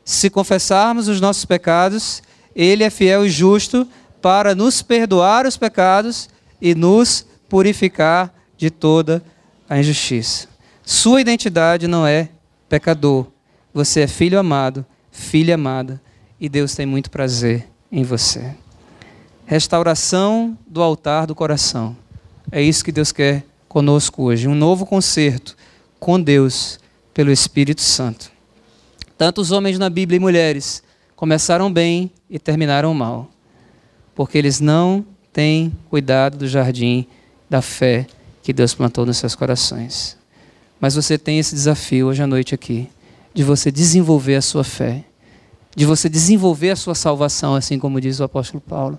Se 0.04 0.28
confessarmos 0.28 1.08
os 1.08 1.20
nossos 1.20 1.44
pecados, 1.44 2.22
Ele 2.54 2.84
é 2.84 2.90
fiel 2.90 3.24
e 3.24 3.30
justo 3.30 3.88
para 4.26 4.56
nos 4.56 4.82
perdoar 4.82 5.46
os 5.46 5.56
pecados 5.56 6.28
e 6.60 6.74
nos 6.74 7.24
purificar 7.48 8.34
de 8.56 8.70
toda 8.70 9.22
a 9.68 9.78
injustiça. 9.78 10.48
Sua 10.84 11.20
identidade 11.20 11.86
não 11.86 12.04
é 12.04 12.30
pecador. 12.68 13.28
Você 13.72 14.00
é 14.00 14.08
filho 14.08 14.36
amado, 14.36 14.84
filha 15.12 15.54
amada, 15.54 16.02
e 16.40 16.48
Deus 16.48 16.74
tem 16.74 16.84
muito 16.84 17.08
prazer 17.08 17.68
em 17.92 18.02
você. 18.02 18.52
Restauração 19.44 20.58
do 20.66 20.82
altar 20.82 21.28
do 21.28 21.34
coração. 21.36 21.96
É 22.50 22.60
isso 22.60 22.84
que 22.84 22.90
Deus 22.90 23.12
quer 23.12 23.46
conosco 23.68 24.24
hoje. 24.24 24.48
Um 24.48 24.56
novo 24.56 24.84
concerto 24.84 25.56
com 26.00 26.20
Deus 26.20 26.80
pelo 27.14 27.30
Espírito 27.30 27.80
Santo. 27.80 28.32
Tanto 29.16 29.40
os 29.40 29.52
homens 29.52 29.78
na 29.78 29.88
Bíblia 29.88 30.16
e 30.16 30.20
mulheres 30.20 30.82
começaram 31.14 31.72
bem 31.72 32.10
e 32.28 32.40
terminaram 32.40 32.92
mal, 32.92 33.30
porque 34.16 34.38
eles 34.38 34.58
não 34.58 35.04
têm 35.32 35.76
cuidado 35.90 36.38
do 36.38 36.48
jardim 36.48 37.06
da 37.48 37.60
fé 37.60 38.06
que 38.42 38.52
Deus 38.52 38.74
plantou 38.74 39.04
nos 39.04 39.18
seus 39.18 39.36
corações. 39.36 40.16
Mas 40.80 40.94
você 40.94 41.18
tem 41.18 41.38
esse 41.38 41.54
desafio 41.54 42.06
hoje 42.06 42.22
à 42.22 42.26
noite 42.26 42.54
aqui, 42.54 42.88
de 43.34 43.44
você 43.44 43.70
desenvolver 43.70 44.36
a 44.36 44.42
sua 44.42 44.64
fé, 44.64 45.04
de 45.76 45.84
você 45.84 46.08
desenvolver 46.08 46.70
a 46.70 46.76
sua 46.76 46.94
salvação, 46.94 47.54
assim 47.54 47.78
como 47.78 48.00
diz 48.00 48.18
o 48.18 48.24
apóstolo 48.24 48.60
Paulo, 48.60 48.98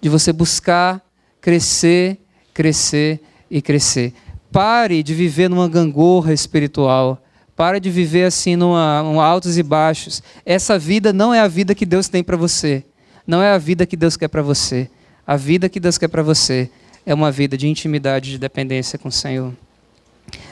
de 0.00 0.08
você 0.08 0.32
buscar 0.32 1.02
crescer, 1.40 2.18
crescer 2.54 3.20
e 3.50 3.60
crescer. 3.60 4.14
Pare 4.52 5.02
de 5.02 5.12
viver 5.12 5.50
numa 5.50 5.68
gangorra 5.68 6.32
espiritual 6.32 7.20
para 7.56 7.80
de 7.80 7.90
viver 7.90 8.24
assim 8.24 8.54
num 8.54 9.20
altos 9.20 9.58
e 9.58 9.62
baixos. 9.62 10.22
Essa 10.46 10.78
vida 10.78 11.12
não 11.12 11.34
é 11.34 11.40
a 11.40 11.48
vida 11.48 11.74
que 11.74 11.86
Deus 11.86 12.08
tem 12.08 12.22
para 12.22 12.36
você. 12.36 12.84
Não 13.26 13.42
é 13.42 13.52
a 13.52 13.58
vida 13.58 13.86
que 13.86 13.96
Deus 13.96 14.16
quer 14.16 14.28
para 14.28 14.42
você. 14.42 14.90
A 15.26 15.36
vida 15.36 15.68
que 15.68 15.80
Deus 15.80 15.96
quer 15.96 16.08
para 16.08 16.22
você 16.22 16.70
é 17.06 17.14
uma 17.14 17.30
vida 17.30 17.56
de 17.56 17.68
intimidade, 17.68 18.30
de 18.30 18.38
dependência 18.38 18.98
com 18.98 19.08
o 19.08 19.12
Senhor. 19.12 19.52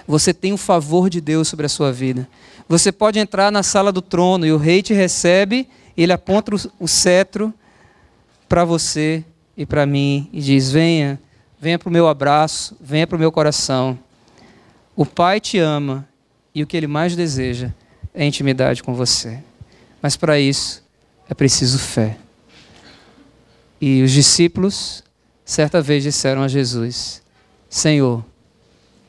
Você 0.07 0.35
tem 0.35 0.53
o 0.53 0.57
favor 0.57 1.09
de 1.09 1.21
Deus 1.21 1.49
sobre 1.49 1.67
a 1.67 1.69
sua 1.69 1.93
vida. 1.93 2.29
Você 2.69 2.91
pode 2.91 3.19
entrar 3.19 3.51
na 3.51 3.63
sala 3.63 3.93
do 3.93 4.03
trono 4.03 4.47
e 4.47 4.53
o 4.53 4.57
rei 4.57 4.83
te 4.83 4.95
recebe, 4.95 5.69
ele 5.97 6.13
aponta 6.13 6.53
o 6.79 6.89
cetro 6.89 7.53
para 8.49 8.65
você 8.65 9.25
e 9.57 9.67
para 9.67 9.87
mim 9.87 10.29
e 10.33 10.41
diz: 10.41 10.71
Venha, 10.71 11.21
venha 11.61 11.79
para 11.79 11.89
o 11.89 11.93
meu 11.93 12.09
abraço, 12.09 12.77
venha 12.81 13.07
para 13.07 13.17
o 13.17 13.19
meu 13.19 13.33
coração. 13.33 13.99
O 14.97 15.07
Pai 15.07 15.41
te 15.41 15.59
ama 15.59 16.07
e 16.55 16.63
o 16.63 16.67
que 16.67 16.77
ele 16.77 16.87
mais 16.87 17.17
deseja 17.17 17.73
é 18.15 18.25
intimidade 18.25 18.83
com 18.83 18.95
você. 18.95 19.39
Mas 20.01 20.17
para 20.17 20.39
isso 20.39 20.83
é 21.29 21.35
preciso 21.35 21.79
fé. 21.79 22.17
E 23.85 24.01
os 24.01 24.13
discípulos, 24.13 25.03
certa 25.45 25.83
vez, 25.83 26.05
disseram 26.05 26.41
a 26.41 26.47
Jesus: 26.47 27.21
Senhor, 27.69 28.25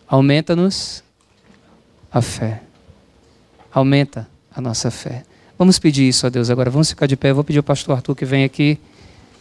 aumenta-nos 0.07 1.03
a 2.11 2.24
fé. 2.24 2.63
Aumenta 3.71 4.28
a 4.51 4.59
nossa 4.59 4.89
fé. 4.89 5.26
Vamos 5.59 5.78
pedir 5.78 6.07
isso 6.07 6.26
a 6.26 6.30
Deus 6.30 6.49
agora. 6.49 6.71
Vamos 6.71 6.89
ficar 6.89 7.05
de 7.05 7.15
pé. 7.15 7.30
Eu 7.30 7.36
vou 7.36 7.43
pedir 7.43 7.59
ao 7.59 7.63
pastor 7.63 7.97
Arthur 7.97 8.15
que 8.15 8.26
venha 8.26 8.47
aqui 8.47 8.80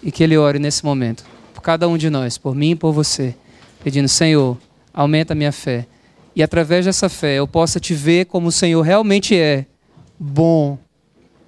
e 0.03 0.13
que 0.13 0.23
ele 0.23 0.37
ore 0.37 0.59
nesse 0.59 0.85
momento. 0.85 1.25
Por 1.55 1.63
cada 1.63 1.89
um 1.89 1.97
de 1.97 2.11
nós, 2.11 2.37
por 2.37 2.55
mim 2.55 2.73
e 2.73 2.77
por 2.77 2.93
você. 2.93 3.35
Pedindo, 3.83 4.09
Senhor, 4.09 4.59
aumenta 4.93 5.33
a 5.33 5.37
minha 5.37 5.51
fé 5.51 5.87
e 6.37 6.43
através 6.43 6.85
dessa 6.85 7.09
fé 7.09 7.39
eu 7.39 7.49
possa 7.49 7.81
te 7.81 7.95
ver 7.95 8.27
como 8.27 8.49
o 8.49 8.53
Senhor 8.53 8.83
realmente 8.83 9.35
é, 9.35 9.65
bom 10.19 10.79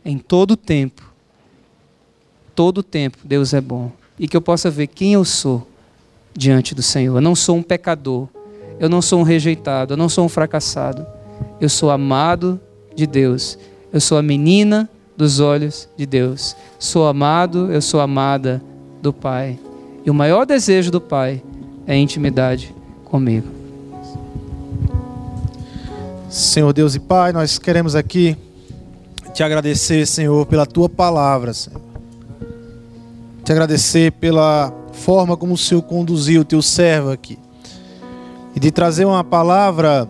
em 0.02 0.16
todo 0.16 0.52
o 0.52 0.56
tempo. 0.56 1.13
Todo 2.54 2.78
o 2.78 2.82
tempo 2.82 3.18
Deus 3.24 3.52
é 3.52 3.60
bom. 3.60 3.90
E 4.18 4.28
que 4.28 4.36
eu 4.36 4.40
possa 4.40 4.70
ver 4.70 4.86
quem 4.86 5.14
eu 5.14 5.24
sou 5.24 5.66
diante 6.32 6.74
do 6.74 6.82
Senhor. 6.82 7.16
Eu 7.16 7.20
não 7.20 7.34
sou 7.34 7.56
um 7.56 7.62
pecador, 7.62 8.28
eu 8.78 8.88
não 8.88 9.02
sou 9.02 9.20
um 9.20 9.22
rejeitado, 9.22 9.94
eu 9.94 9.96
não 9.96 10.08
sou 10.08 10.24
um 10.24 10.28
fracassado. 10.28 11.06
Eu 11.60 11.68
sou 11.68 11.90
amado 11.90 12.60
de 12.94 13.06
Deus. 13.06 13.58
Eu 13.92 14.00
sou 14.00 14.18
a 14.18 14.22
menina 14.22 14.88
dos 15.16 15.40
olhos 15.40 15.88
de 15.96 16.06
Deus. 16.06 16.56
Sou 16.78 17.06
amado, 17.06 17.72
eu 17.72 17.80
sou 17.80 18.00
amada 18.00 18.62
do 19.00 19.12
Pai. 19.12 19.58
E 20.04 20.10
o 20.10 20.14
maior 20.14 20.44
desejo 20.44 20.90
do 20.90 21.00
Pai 21.00 21.42
é 21.86 21.96
intimidade 21.96 22.74
comigo. 23.04 23.48
Senhor 26.28 26.72
Deus 26.72 26.94
e 26.94 27.00
Pai, 27.00 27.32
nós 27.32 27.58
queremos 27.58 27.94
aqui 27.94 28.36
te 29.32 29.42
agradecer, 29.42 30.06
Senhor, 30.06 30.44
pela 30.46 30.66
tua 30.66 30.88
palavra, 30.88 31.52
Senhor. 31.52 31.83
Te 33.44 33.52
agradecer 33.52 34.10
pela 34.12 34.72
forma 34.92 35.36
como 35.36 35.52
o 35.52 35.58
Senhor 35.58 35.82
conduziu 35.82 36.40
o 36.40 36.44
teu 36.44 36.62
servo 36.62 37.10
aqui. 37.10 37.38
E 38.56 38.60
de 38.60 38.70
trazer 38.70 39.04
uma 39.04 39.22
palavra 39.22 40.08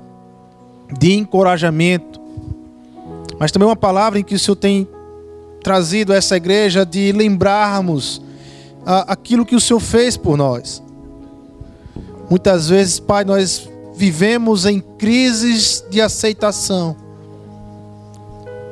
de 0.98 1.14
encorajamento, 1.14 2.20
mas 3.38 3.50
também 3.50 3.66
uma 3.66 3.74
palavra 3.74 4.20
em 4.20 4.22
que 4.22 4.36
o 4.36 4.38
Senhor 4.38 4.54
tem 4.54 4.86
trazido 5.64 6.12
a 6.12 6.16
essa 6.16 6.36
igreja 6.36 6.86
de 6.86 7.10
lembrarmos 7.10 8.22
aquilo 8.86 9.44
que 9.44 9.56
o 9.56 9.60
Senhor 9.60 9.80
fez 9.80 10.16
por 10.16 10.36
nós. 10.36 10.80
Muitas 12.30 12.68
vezes, 12.68 13.00
Pai, 13.00 13.24
nós 13.24 13.68
vivemos 13.96 14.64
em 14.64 14.78
crises 14.78 15.84
de 15.90 16.00
aceitação, 16.00 16.94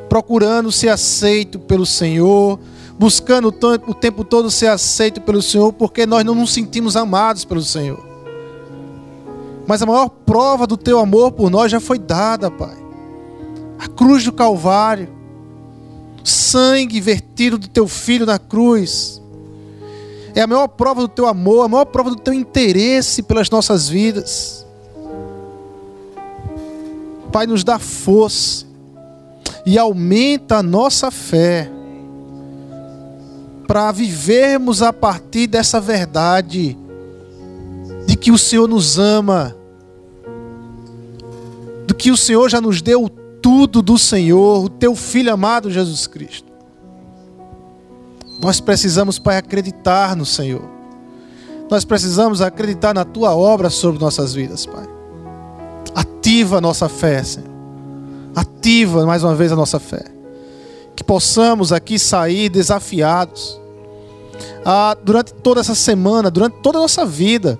procurando 0.08 0.70
ser 0.70 0.90
aceito 0.90 1.58
pelo 1.58 1.86
Senhor, 1.86 2.60
buscando 3.02 3.48
o 3.48 3.94
tempo 3.94 4.22
todo 4.22 4.48
ser 4.48 4.68
aceito 4.68 5.20
pelo 5.22 5.42
Senhor, 5.42 5.72
porque 5.72 6.06
nós 6.06 6.24
não 6.24 6.36
nos 6.36 6.52
sentimos 6.52 6.94
amados 6.94 7.44
pelo 7.44 7.60
Senhor. 7.60 7.98
Mas 9.66 9.82
a 9.82 9.86
maior 9.86 10.08
prova 10.08 10.68
do 10.68 10.76
teu 10.76 11.00
amor 11.00 11.32
por 11.32 11.50
nós 11.50 11.72
já 11.72 11.80
foi 11.80 11.98
dada, 11.98 12.48
Pai. 12.48 12.76
A 13.76 13.88
cruz 13.88 14.24
do 14.24 14.32
Calvário, 14.32 15.08
sangue 16.22 17.00
vertido 17.00 17.58
do 17.58 17.66
teu 17.66 17.88
filho 17.88 18.24
na 18.24 18.38
cruz. 18.38 19.20
É 20.32 20.42
a 20.42 20.46
maior 20.46 20.68
prova 20.68 21.00
do 21.00 21.08
teu 21.08 21.26
amor, 21.26 21.64
a 21.64 21.68
maior 21.68 21.86
prova 21.86 22.10
do 22.10 22.16
teu 22.16 22.32
interesse 22.32 23.20
pelas 23.24 23.50
nossas 23.50 23.88
vidas. 23.88 24.64
Pai, 27.32 27.48
nos 27.48 27.64
dá 27.64 27.80
força 27.80 28.64
e 29.66 29.76
aumenta 29.76 30.58
a 30.58 30.62
nossa 30.62 31.10
fé 31.10 31.68
para 33.72 33.90
vivermos 33.90 34.82
a 34.82 34.92
partir 34.92 35.46
dessa 35.46 35.80
verdade 35.80 36.76
de 38.06 38.16
que 38.16 38.30
o 38.30 38.36
Senhor 38.36 38.68
nos 38.68 38.98
ama, 38.98 39.56
do 41.86 41.94
que 41.94 42.10
o 42.10 42.16
Senhor 42.18 42.50
já 42.50 42.60
nos 42.60 42.82
deu 42.82 43.08
tudo 43.40 43.80
do 43.80 43.96
Senhor, 43.96 44.62
o 44.62 44.68
teu 44.68 44.94
filho 44.94 45.32
amado 45.32 45.70
Jesus 45.70 46.06
Cristo. 46.06 46.52
Nós 48.42 48.60
precisamos, 48.60 49.18
Pai, 49.18 49.38
acreditar 49.38 50.14
no 50.14 50.26
Senhor. 50.26 50.68
Nós 51.70 51.82
precisamos 51.82 52.42
acreditar 52.42 52.92
na 52.92 53.06
tua 53.06 53.34
obra 53.34 53.70
sobre 53.70 53.98
nossas 53.98 54.34
vidas, 54.34 54.66
Pai. 54.66 54.86
Ativa 55.94 56.58
a 56.58 56.60
nossa 56.60 56.90
fé, 56.90 57.24
Senhor. 57.24 57.48
Ativa 58.36 59.06
mais 59.06 59.24
uma 59.24 59.34
vez 59.34 59.50
a 59.50 59.56
nossa 59.56 59.80
fé. 59.80 60.04
Que 60.94 61.02
possamos 61.02 61.72
aqui 61.72 61.98
sair 61.98 62.50
desafiados 62.50 63.61
ah, 64.64 64.96
durante 65.02 65.32
toda 65.34 65.60
essa 65.60 65.74
semana, 65.74 66.30
durante 66.30 66.54
toda 66.62 66.78
a 66.78 66.82
nossa 66.82 67.04
vida, 67.04 67.58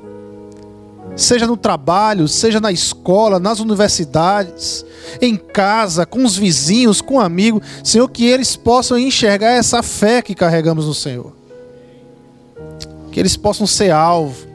seja 1.17 1.47
no 1.47 1.57
trabalho, 1.57 2.27
seja 2.27 2.61
na 2.61 2.73
escola, 2.73 3.39
nas 3.39 3.61
universidades, 3.61 4.85
em 5.21 5.37
casa, 5.37 6.07
com 6.07 6.25
os 6.25 6.37
vizinhos, 6.37 7.01
com 7.01 7.21
amigos, 7.21 7.63
Senhor, 7.85 8.09
que 8.09 8.25
eles 8.25 8.57
possam 8.57 8.99
enxergar 8.99 9.51
essa 9.51 9.83
fé 9.83 10.23
que 10.23 10.35
carregamos 10.35 10.87
no 10.87 10.95
Senhor. 10.95 11.33
Que 13.11 13.21
eles 13.21 13.37
possam 13.37 13.67
ser 13.67 13.91
alvo 13.91 14.47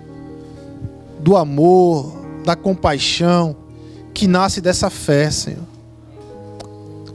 do 1.20 1.36
amor, 1.36 2.18
da 2.44 2.56
compaixão 2.56 3.56
que 4.14 4.26
nasce 4.26 4.60
dessa 4.62 4.90
fé, 4.90 5.30
Senhor. 5.30 5.64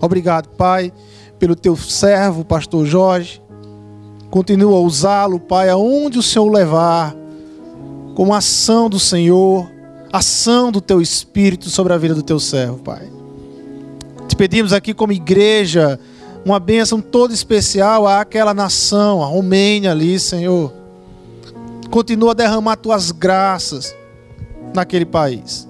Obrigado, 0.01 0.49
Pai, 0.51 0.93
pelo 1.39 1.57
teu 1.57 1.77
servo, 1.77 2.45
pastor 2.45 2.87
Jorge. 2.87 3.42
Continua 4.33 4.79
a 4.79 4.81
usá-lo, 4.81 5.39
Pai, 5.39 5.69
aonde 5.69 6.19
o 6.19 6.23
Senhor 6.23 6.51
levar, 6.51 7.15
como 8.15 8.33
ação 8.33 8.89
do 8.89 8.99
Senhor, 8.99 9.71
ação 10.11 10.73
do 10.73 10.81
teu 10.81 11.03
Espírito 11.03 11.69
sobre 11.69 11.93
a 11.93 11.99
vida 11.99 12.15
do 12.15 12.23
teu 12.23 12.41
servo, 12.41 12.79
Pai. 12.79 13.13
Te 14.27 14.35
pedimos 14.35 14.73
aqui 14.73 14.95
como 14.95 15.13
igreja 15.13 16.01
uma 16.47 16.59
bênção 16.59 16.99
toda 16.99 17.35
especial 17.35 18.07
àquela 18.07 18.55
nação, 18.55 19.23
a 19.23 19.27
Romênia 19.27 19.91
ali, 19.91 20.19
Senhor. 20.19 20.73
Continua 21.91 22.31
a 22.31 22.35
derramar 22.35 22.77
tuas 22.77 23.11
graças 23.11 23.95
naquele 24.73 25.05
país. 25.05 25.69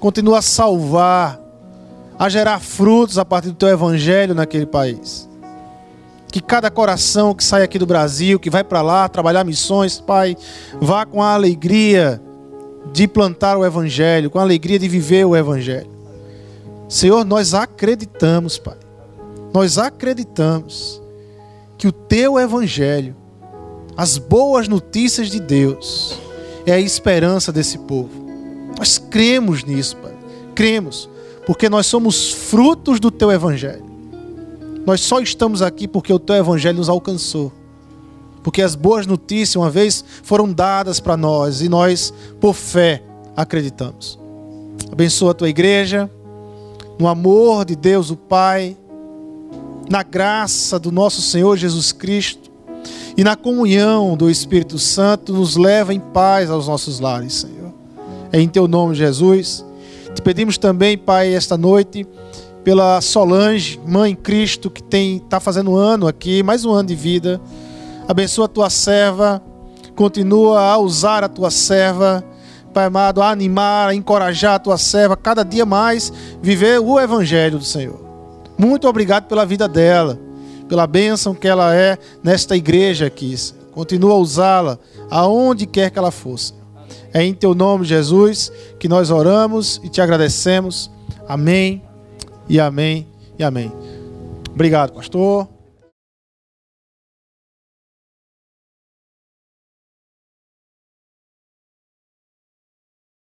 Continua 0.00 0.38
a 0.38 0.42
salvar, 0.42 1.40
a 2.18 2.28
gerar 2.28 2.58
frutos 2.58 3.18
a 3.18 3.24
partir 3.24 3.50
do 3.50 3.54
teu 3.54 3.68
evangelho 3.68 4.34
naquele 4.34 4.66
país. 4.66 5.27
Que 6.30 6.40
cada 6.40 6.70
coração 6.70 7.34
que 7.34 7.42
sai 7.42 7.62
aqui 7.62 7.78
do 7.78 7.86
Brasil, 7.86 8.38
que 8.38 8.50
vai 8.50 8.62
para 8.62 8.82
lá 8.82 9.08
trabalhar 9.08 9.44
missões, 9.44 9.98
Pai, 10.00 10.36
vá 10.80 11.06
com 11.06 11.22
a 11.22 11.32
alegria 11.32 12.20
de 12.92 13.08
plantar 13.08 13.56
o 13.56 13.64
Evangelho, 13.64 14.30
com 14.30 14.38
a 14.38 14.42
alegria 14.42 14.78
de 14.78 14.88
viver 14.88 15.24
o 15.24 15.36
Evangelho. 15.36 15.90
Senhor, 16.88 17.24
nós 17.24 17.54
acreditamos, 17.54 18.58
Pai, 18.58 18.76
nós 19.52 19.78
acreditamos 19.78 21.00
que 21.76 21.86
o 21.86 21.92
Teu 21.92 22.38
Evangelho, 22.38 23.14
as 23.96 24.18
boas 24.18 24.68
notícias 24.68 25.28
de 25.30 25.40
Deus, 25.40 26.18
é 26.66 26.72
a 26.72 26.80
esperança 26.80 27.52
desse 27.52 27.78
povo. 27.78 28.26
Nós 28.78 28.98
cremos 28.98 29.64
nisso, 29.64 29.96
Pai, 29.96 30.12
cremos, 30.54 31.08
porque 31.46 31.68
nós 31.68 31.86
somos 31.86 32.32
frutos 32.32 33.00
do 33.00 33.10
Teu 33.10 33.30
Evangelho. 33.30 33.87
Nós 34.86 35.00
só 35.00 35.20
estamos 35.20 35.62
aqui 35.62 35.86
porque 35.86 36.12
o 36.12 36.18
teu 36.18 36.36
evangelho 36.36 36.78
nos 36.78 36.88
alcançou. 36.88 37.52
Porque 38.42 38.62
as 38.62 38.74
boas 38.74 39.06
notícias, 39.06 39.56
uma 39.56 39.70
vez, 39.70 40.04
foram 40.22 40.52
dadas 40.52 41.00
para 41.00 41.16
nós 41.16 41.60
e 41.60 41.68
nós, 41.68 42.12
por 42.40 42.54
fé, 42.54 43.02
acreditamos. 43.36 44.18
Abençoa 44.90 45.32
a 45.32 45.34
tua 45.34 45.48
igreja, 45.48 46.10
no 46.98 47.06
amor 47.06 47.64
de 47.64 47.76
Deus, 47.76 48.10
o 48.10 48.16
Pai, 48.16 48.76
na 49.88 50.02
graça 50.02 50.78
do 50.78 50.90
nosso 50.90 51.22
Senhor 51.22 51.56
Jesus 51.56 51.92
Cristo 51.92 52.50
e 53.16 53.24
na 53.24 53.36
comunhão 53.36 54.16
do 54.16 54.30
Espírito 54.30 54.78
Santo, 54.78 55.32
nos 55.32 55.56
leva 55.56 55.92
em 55.92 56.00
paz 56.00 56.50
aos 56.50 56.66
nossos 56.66 57.00
lares, 57.00 57.34
Senhor. 57.34 57.72
É 58.32 58.40
em 58.40 58.48
teu 58.48 58.68
nome, 58.68 58.94
Jesus. 58.94 59.64
Te 60.14 60.22
pedimos 60.22 60.58
também, 60.58 60.96
Pai, 60.96 61.34
esta 61.34 61.56
noite 61.56 62.06
pela 62.68 63.00
Solange, 63.00 63.80
mãe 63.86 64.14
Cristo, 64.14 64.68
que 64.68 64.82
tem 64.82 65.16
está 65.16 65.40
fazendo 65.40 65.70
um 65.70 65.74
ano 65.74 66.06
aqui, 66.06 66.42
mais 66.42 66.66
um 66.66 66.70
ano 66.70 66.88
de 66.88 66.94
vida. 66.94 67.40
Abençoa 68.06 68.44
a 68.44 68.48
tua 68.48 68.68
serva, 68.68 69.42
continua 69.96 70.60
a 70.60 70.76
usar 70.76 71.24
a 71.24 71.30
tua 71.30 71.50
serva, 71.50 72.22
Pai 72.74 72.84
amado, 72.84 73.22
a 73.22 73.30
animar, 73.30 73.88
a 73.88 73.94
encorajar 73.94 74.56
a 74.56 74.58
tua 74.58 74.76
serva, 74.76 75.16
cada 75.16 75.42
dia 75.44 75.64
mais 75.64 76.12
viver 76.42 76.78
o 76.78 77.00
Evangelho 77.00 77.58
do 77.58 77.64
Senhor. 77.64 78.04
Muito 78.58 78.86
obrigado 78.86 79.28
pela 79.28 79.46
vida 79.46 79.66
dela, 79.66 80.20
pela 80.68 80.86
bênção 80.86 81.34
que 81.34 81.48
ela 81.48 81.74
é 81.74 81.96
nesta 82.22 82.54
igreja 82.54 83.06
aqui. 83.06 83.34
Continua 83.72 84.12
a 84.12 84.18
usá-la 84.18 84.78
aonde 85.08 85.64
quer 85.64 85.90
que 85.90 85.98
ela 85.98 86.10
fosse. 86.10 86.52
É 87.14 87.24
em 87.24 87.32
teu 87.32 87.54
nome, 87.54 87.86
Jesus, 87.86 88.52
que 88.78 88.90
nós 88.90 89.10
oramos 89.10 89.80
e 89.82 89.88
te 89.88 90.02
agradecemos. 90.02 90.90
Amém 91.26 91.87
e 92.48 92.58
amém 92.58 93.06
e 93.38 93.44
amém. 93.44 93.72
Obrigado, 94.52 94.92
pastor. 94.92 95.48